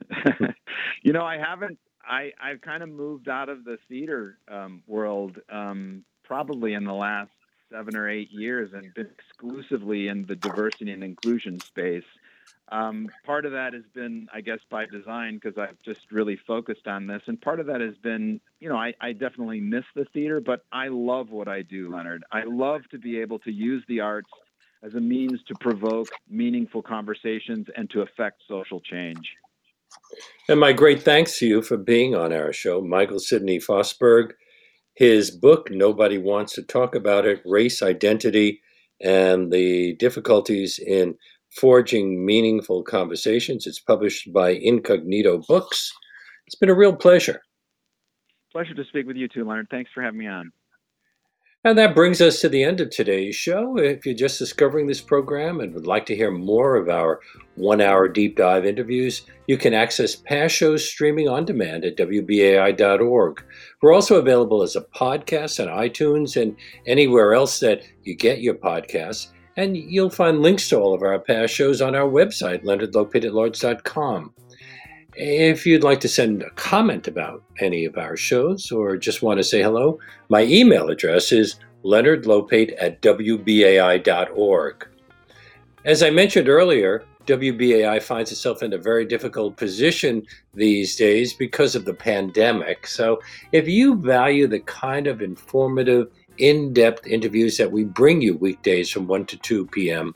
you 1.03 1.12
know, 1.12 1.25
I 1.25 1.39
haven't. 1.39 1.77
I 2.09 2.31
I've 2.41 2.61
kind 2.61 2.85
of 2.85 2.89
moved 2.89 3.29
out 3.29 3.49
of 3.49 3.64
the 3.64 3.79
theater 3.89 4.39
um, 4.49 4.85
world 4.87 5.39
um, 5.51 6.05
probably 6.23 6.75
in 6.75 6.85
the 6.85 6.95
last 6.95 7.33
seven 7.73 7.97
or 7.97 8.09
eight 8.09 8.31
years 8.31 8.71
and 8.73 8.95
been 8.95 9.09
exclusively 9.09 10.07
in 10.07 10.25
the 10.27 10.37
diversity 10.37 10.93
and 10.93 11.03
inclusion 11.03 11.59
space. 11.59 12.05
Um, 12.71 13.09
part 13.27 13.47
of 13.47 13.53
that 13.53 13.75
has 13.75 13.83
been, 13.93 14.29
I 14.33 14.41
guess, 14.41 14.61
by 14.71 14.87
design 14.87 15.41
because 15.43 15.59
I've 15.59 15.83
just 15.85 16.12
really 16.12 16.39
focused 16.47 16.87
on 16.87 17.09
this, 17.09 17.23
and 17.27 17.41
part 17.41 17.59
of 17.59 17.66
that 17.66 17.81
has 17.81 17.97
been, 17.97 18.41
you 18.61 18.68
know, 18.68 18.77
I, 18.77 18.95
I 19.01 19.12
definitely 19.12 19.61
miss 19.61 19.85
the 19.97 20.05
theater, 20.12 20.41
but 20.41 20.64
I 20.71 20.87
love 20.87 21.31
what 21.31 21.49
I 21.49 21.62
do, 21.62 21.93
Leonard. 21.93 22.23
I 22.31 22.45
love 22.45 22.83
to 22.93 22.99
be 22.99 23.18
able 23.21 23.41
to 23.41 23.51
use 23.51 23.83
the 23.89 23.99
arts 23.99 24.31
as 24.83 24.95
a 24.95 25.01
means 25.01 25.41
to 25.47 25.55
provoke 25.61 26.09
meaningful 26.28 26.83
conversations 26.83 27.66
and 27.76 27.91
to 27.91 28.01
affect 28.03 28.43
social 28.49 28.81
change. 28.81 29.37
And 30.49 30.61
my 30.61 30.72
great 30.72 31.03
thanks 31.03 31.39
to 31.39 31.47
you 31.47 31.62
for 31.62 31.76
being 31.76 32.14
on 32.14 32.33
our 32.33 32.53
show, 32.53 32.81
Michael 32.81 33.18
Sidney 33.18 33.59
Fosberg. 33.59 34.33
His 34.95 35.31
book, 35.31 35.68
Nobody 35.70 36.18
Wants 36.18 36.55
to 36.55 36.62
Talk 36.62 36.95
About 36.95 37.26
It 37.26 37.41
Race, 37.45 37.83
Identity, 37.83 38.61
and 39.03 39.51
the 39.53 39.97
Difficulties 39.97 40.78
in 40.78 41.14
Forging 41.57 42.24
Meaningful 42.24 42.83
Conversations. 42.83 43.66
It's 43.66 43.81
published 43.81 44.33
by 44.33 44.51
Incognito 44.51 45.39
Books. 45.49 45.93
It's 46.47 46.57
been 46.57 46.68
a 46.68 46.74
real 46.74 46.95
pleasure. 46.95 47.41
Pleasure 48.53 48.74
to 48.74 48.85
speak 48.85 49.07
with 49.07 49.16
you 49.16 49.28
too, 49.28 49.45
Leonard. 49.45 49.68
Thanks 49.70 49.91
for 49.95 50.03
having 50.03 50.18
me 50.18 50.26
on. 50.26 50.53
And 51.63 51.77
that 51.77 51.95
brings 51.95 52.23
us 52.23 52.41
to 52.41 52.49
the 52.49 52.65
end 52.65 52.81
of 52.81 52.89
today's 52.89 53.37
show. 53.37 53.77
If 53.77 54.07
you're 54.07 54.15
just 54.15 54.39
discovering 54.39 54.87
this 54.87 55.03
program 55.03 55.61
and 55.61 55.75
would 55.75 55.87
like 55.87 56.07
to 56.07 56.17
hear 56.17 56.31
more 56.31 56.75
of 56.77 56.89
our 56.89 57.21
one 57.55 57.83
hour 57.83 58.09
deep 58.09 58.39
dive 58.39 58.65
interviews, 58.65 59.27
you 59.47 59.59
can 59.59 59.75
access 59.75 60.17
past 60.17 60.55
shows 60.55 60.89
streaming 60.89 61.29
on 61.29 61.45
demand 61.45 61.85
at 61.85 61.99
WBAI.org. 61.99 63.45
We're 63.83 63.93
also 63.93 64.17
available 64.17 64.63
as 64.63 64.75
a 64.75 64.87
podcast 64.97 65.61
on 65.61 65.69
iTunes 65.87 66.41
and 66.41 66.57
anywhere 66.87 67.35
else 67.35 67.61
that 67.61 67.83
you 68.05 68.17
get 68.17 68.41
your 68.41 68.55
podcasts. 68.55 69.27
And 69.59 69.77
you'll 69.77 70.09
find 70.09 70.41
links 70.41 70.67
to 70.71 70.81
all 70.81 70.95
of 70.95 71.03
our 71.03 71.19
past 71.19 71.53
shows 71.53 71.83
on 71.83 71.95
our 71.95 72.09
website, 72.09 72.65
leonardlopateatlarge.com. 72.65 74.33
If 75.15 75.67
you'd 75.67 75.85
like 75.85 76.01
to 76.01 76.09
send 76.09 76.43
a 76.43 76.51
comment 76.51 77.09
about 77.09 77.43
any 77.59 77.85
of 77.85 77.99
our 77.99 78.17
shows 78.17 78.71
or 78.71 78.97
just 78.97 79.23
want 79.23 79.39
to 79.39 79.45
say 79.45 79.63
hello, 79.63 79.99
my 80.29 80.43
email 80.43 80.89
address 80.89 81.33
is 81.33 81.57
leonardlopate 81.85 82.75
at 82.81 83.03
wbai.org. 83.03 84.87
As 85.85 86.03
I 86.03 86.11
mentioned 86.11 86.49
earlier, 86.49 87.05
WBAI 87.27 88.03
finds 88.03 88.33
itself 88.33 88.63
in 88.63 88.73
a 88.73 88.79
very 88.79 89.05
difficult 89.05 89.57
position 89.57 90.27
these 90.55 90.97
days 90.97 91.33
because 91.33 91.75
of 91.75 91.85
the 91.85 91.95
pandemic. 91.95 92.87
So, 92.87 93.21
if 93.53 93.69
you 93.69 93.97
value 93.97 94.47
the 94.47 94.61
kind 94.61 95.07
of 95.07 95.23
informative, 95.23 96.11
in 96.41 96.73
depth 96.73 97.07
interviews 97.07 97.57
that 97.59 97.71
we 97.71 97.85
bring 97.85 98.21
you 98.23 98.37
weekdays 98.37 98.91
from 98.91 99.07
1 99.07 99.27
to 99.27 99.37
2 99.37 99.67
p.m., 99.67 100.15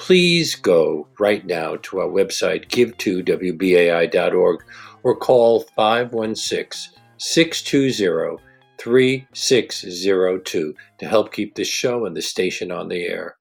please 0.00 0.54
go 0.54 1.06
right 1.18 1.44
now 1.44 1.76
to 1.76 2.00
our 2.00 2.08
website, 2.08 2.66
give2wbai.org, 2.70 4.64
or 5.02 5.14
call 5.16 5.60
516 5.76 6.94
620 7.18 8.42
3602 8.78 10.74
to 10.98 11.06
help 11.06 11.34
keep 11.34 11.54
this 11.54 11.68
show 11.68 12.06
and 12.06 12.16
the 12.16 12.22
station 12.22 12.72
on 12.72 12.88
the 12.88 13.02
air. 13.02 13.36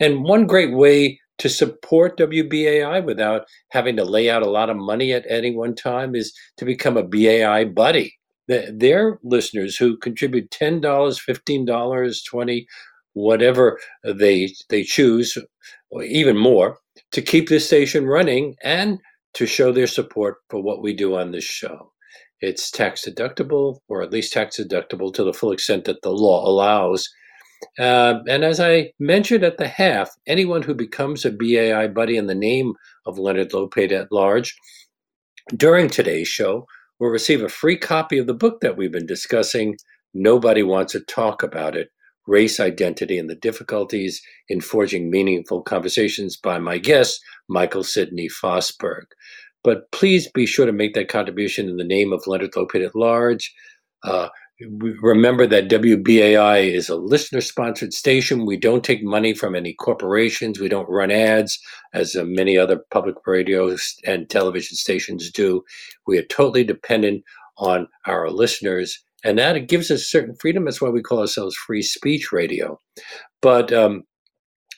And 0.00 0.24
one 0.24 0.46
great 0.46 0.72
way 0.72 1.20
to 1.36 1.48
support 1.50 2.16
WBAI 2.16 3.04
without 3.04 3.46
having 3.68 3.96
to 3.96 4.04
lay 4.04 4.30
out 4.30 4.42
a 4.42 4.50
lot 4.50 4.70
of 4.70 4.78
money 4.78 5.12
at 5.12 5.26
any 5.28 5.54
one 5.54 5.74
time 5.74 6.14
is 6.14 6.32
to 6.56 6.64
become 6.64 6.96
a 6.96 7.02
BAI 7.06 7.66
buddy. 7.66 8.14
They're 8.46 9.18
listeners 9.22 9.76
who 9.76 9.98
contribute 9.98 10.50
$10, 10.50 10.80
$15, 10.80 12.24
20 12.24 12.66
whatever 13.18 13.78
they 14.04 14.54
they 14.68 14.82
choose, 14.82 15.36
or 15.90 16.02
even 16.02 16.36
more, 16.36 16.78
to 17.12 17.22
keep 17.22 17.48
this 17.48 17.66
station 17.66 18.06
running 18.06 18.54
and 18.62 18.98
to 19.34 19.46
show 19.46 19.72
their 19.72 19.86
support 19.86 20.36
for 20.48 20.62
what 20.62 20.82
we 20.82 20.94
do 20.94 21.16
on 21.16 21.32
this 21.32 21.44
show. 21.44 21.92
It's 22.40 22.70
tax 22.70 23.04
deductible, 23.06 23.78
or 23.88 24.02
at 24.02 24.12
least 24.12 24.32
tax 24.32 24.60
deductible 24.60 25.12
to 25.14 25.24
the 25.24 25.32
full 25.32 25.52
extent 25.52 25.84
that 25.84 26.02
the 26.02 26.10
law 26.10 26.48
allows. 26.48 27.08
Uh, 27.78 28.20
and 28.28 28.44
as 28.44 28.60
I 28.60 28.92
mentioned 29.00 29.42
at 29.42 29.58
the 29.58 29.66
half, 29.66 30.10
anyone 30.28 30.62
who 30.62 30.74
becomes 30.74 31.24
a 31.24 31.32
BAI 31.32 31.88
buddy 31.88 32.16
in 32.16 32.28
the 32.28 32.34
name 32.34 32.74
of 33.04 33.18
Leonard 33.18 33.50
Lopate 33.50 33.90
at 33.90 34.12
large 34.12 34.54
during 35.56 35.88
today's 35.88 36.28
show 36.28 36.66
will 37.00 37.08
receive 37.08 37.42
a 37.42 37.48
free 37.48 37.76
copy 37.76 38.18
of 38.18 38.28
the 38.28 38.34
book 38.34 38.60
that 38.60 38.76
we've 38.76 38.92
been 38.92 39.06
discussing. 39.06 39.76
Nobody 40.14 40.62
wants 40.62 40.92
to 40.92 41.00
talk 41.00 41.42
about 41.42 41.76
it 41.76 41.90
Race, 42.28 42.60
Identity, 42.60 43.18
and 43.18 43.28
the 43.28 43.34
Difficulties 43.34 44.22
in 44.48 44.60
Forging 44.60 45.10
Meaningful 45.10 45.62
Conversations 45.62 46.36
by 46.36 46.58
my 46.58 46.78
guest, 46.78 47.20
Michael 47.48 47.82
Sidney 47.82 48.28
Fosberg. 48.28 49.06
But 49.64 49.90
please 49.90 50.30
be 50.30 50.46
sure 50.46 50.66
to 50.66 50.72
make 50.72 50.94
that 50.94 51.08
contribution 51.08 51.68
in 51.68 51.76
the 51.76 51.84
name 51.84 52.12
of 52.12 52.26
Leonard 52.26 52.52
Lopate 52.52 52.86
at 52.86 52.94
large. 52.94 53.52
Uh, 54.04 54.28
remember 55.00 55.46
that 55.46 55.68
WBAI 55.68 56.72
is 56.72 56.88
a 56.88 56.96
listener 56.96 57.40
sponsored 57.40 57.92
station. 57.92 58.46
We 58.46 58.56
don't 58.56 58.84
take 58.84 59.02
money 59.02 59.32
from 59.34 59.54
any 59.54 59.72
corporations. 59.74 60.58
We 60.58 60.68
don't 60.68 60.88
run 60.88 61.10
ads 61.10 61.58
as 61.94 62.16
uh, 62.16 62.24
many 62.24 62.58
other 62.58 62.84
public 62.90 63.16
radio 63.26 63.76
and 64.04 64.28
television 64.28 64.76
stations 64.76 65.30
do. 65.30 65.64
We 66.06 66.18
are 66.18 66.24
totally 66.24 66.64
dependent 66.64 67.24
on 67.56 67.88
our 68.06 68.30
listeners 68.30 69.02
and 69.24 69.38
that 69.38 69.56
it 69.56 69.68
gives 69.68 69.90
us 69.90 70.10
certain 70.10 70.34
freedom. 70.40 70.64
That's 70.64 70.80
why 70.80 70.90
we 70.90 71.02
call 71.02 71.20
ourselves 71.20 71.56
free 71.56 71.82
speech 71.82 72.30
radio. 72.32 72.78
But 73.42 73.72
um, 73.72 74.04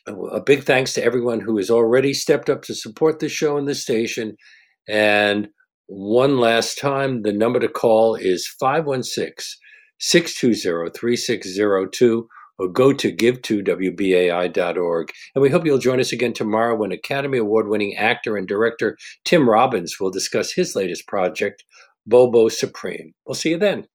a 0.07 0.41
big 0.41 0.65
thanks 0.65 0.93
to 0.95 1.05
everyone 1.05 1.41
who 1.41 1.57
has 1.57 1.71
already 1.71 2.15
stepped 2.15 2.49
up 2.49 2.63
to 2.63 2.75
support 2.75 3.19
the 3.19 3.29
show 3.29 3.57
and 3.57 3.69
the 3.69 3.75
station. 3.75 4.37
And 4.89 5.49
one 5.87 6.39
last 6.39 6.79
time, 6.79 7.23
the 7.23 7.33
number 7.33 7.61
to 7.61 7.69
call 7.69 8.15
is 8.15 8.49
516 8.59 9.59
620 9.99 10.99
3602 10.99 12.29
or 12.59 12.69
go 12.69 12.93
to 12.93 13.13
give2wbai.org. 13.13 15.13
And 15.35 15.43
we 15.43 15.51
hope 15.51 15.65
you'll 15.65 15.79
join 15.79 15.99
us 15.99 16.13
again 16.13 16.35
tomorrow 16.35 16.77
when 16.77 16.93
Academy 16.93 17.39
Award 17.39 17.69
winning 17.69 17.97
actor 17.97 18.37
and 18.37 18.47
director 18.47 18.97
Tim 19.25 19.49
Robbins 19.49 19.99
will 19.99 20.11
discuss 20.11 20.53
his 20.53 20.77
latest 20.77 21.09
project, 21.09 21.65
Bobo 22.07 22.49
Supreme. 22.49 23.13
We'll 23.27 23.35
see 23.35 23.51
you 23.51 23.59
then. 23.59 23.87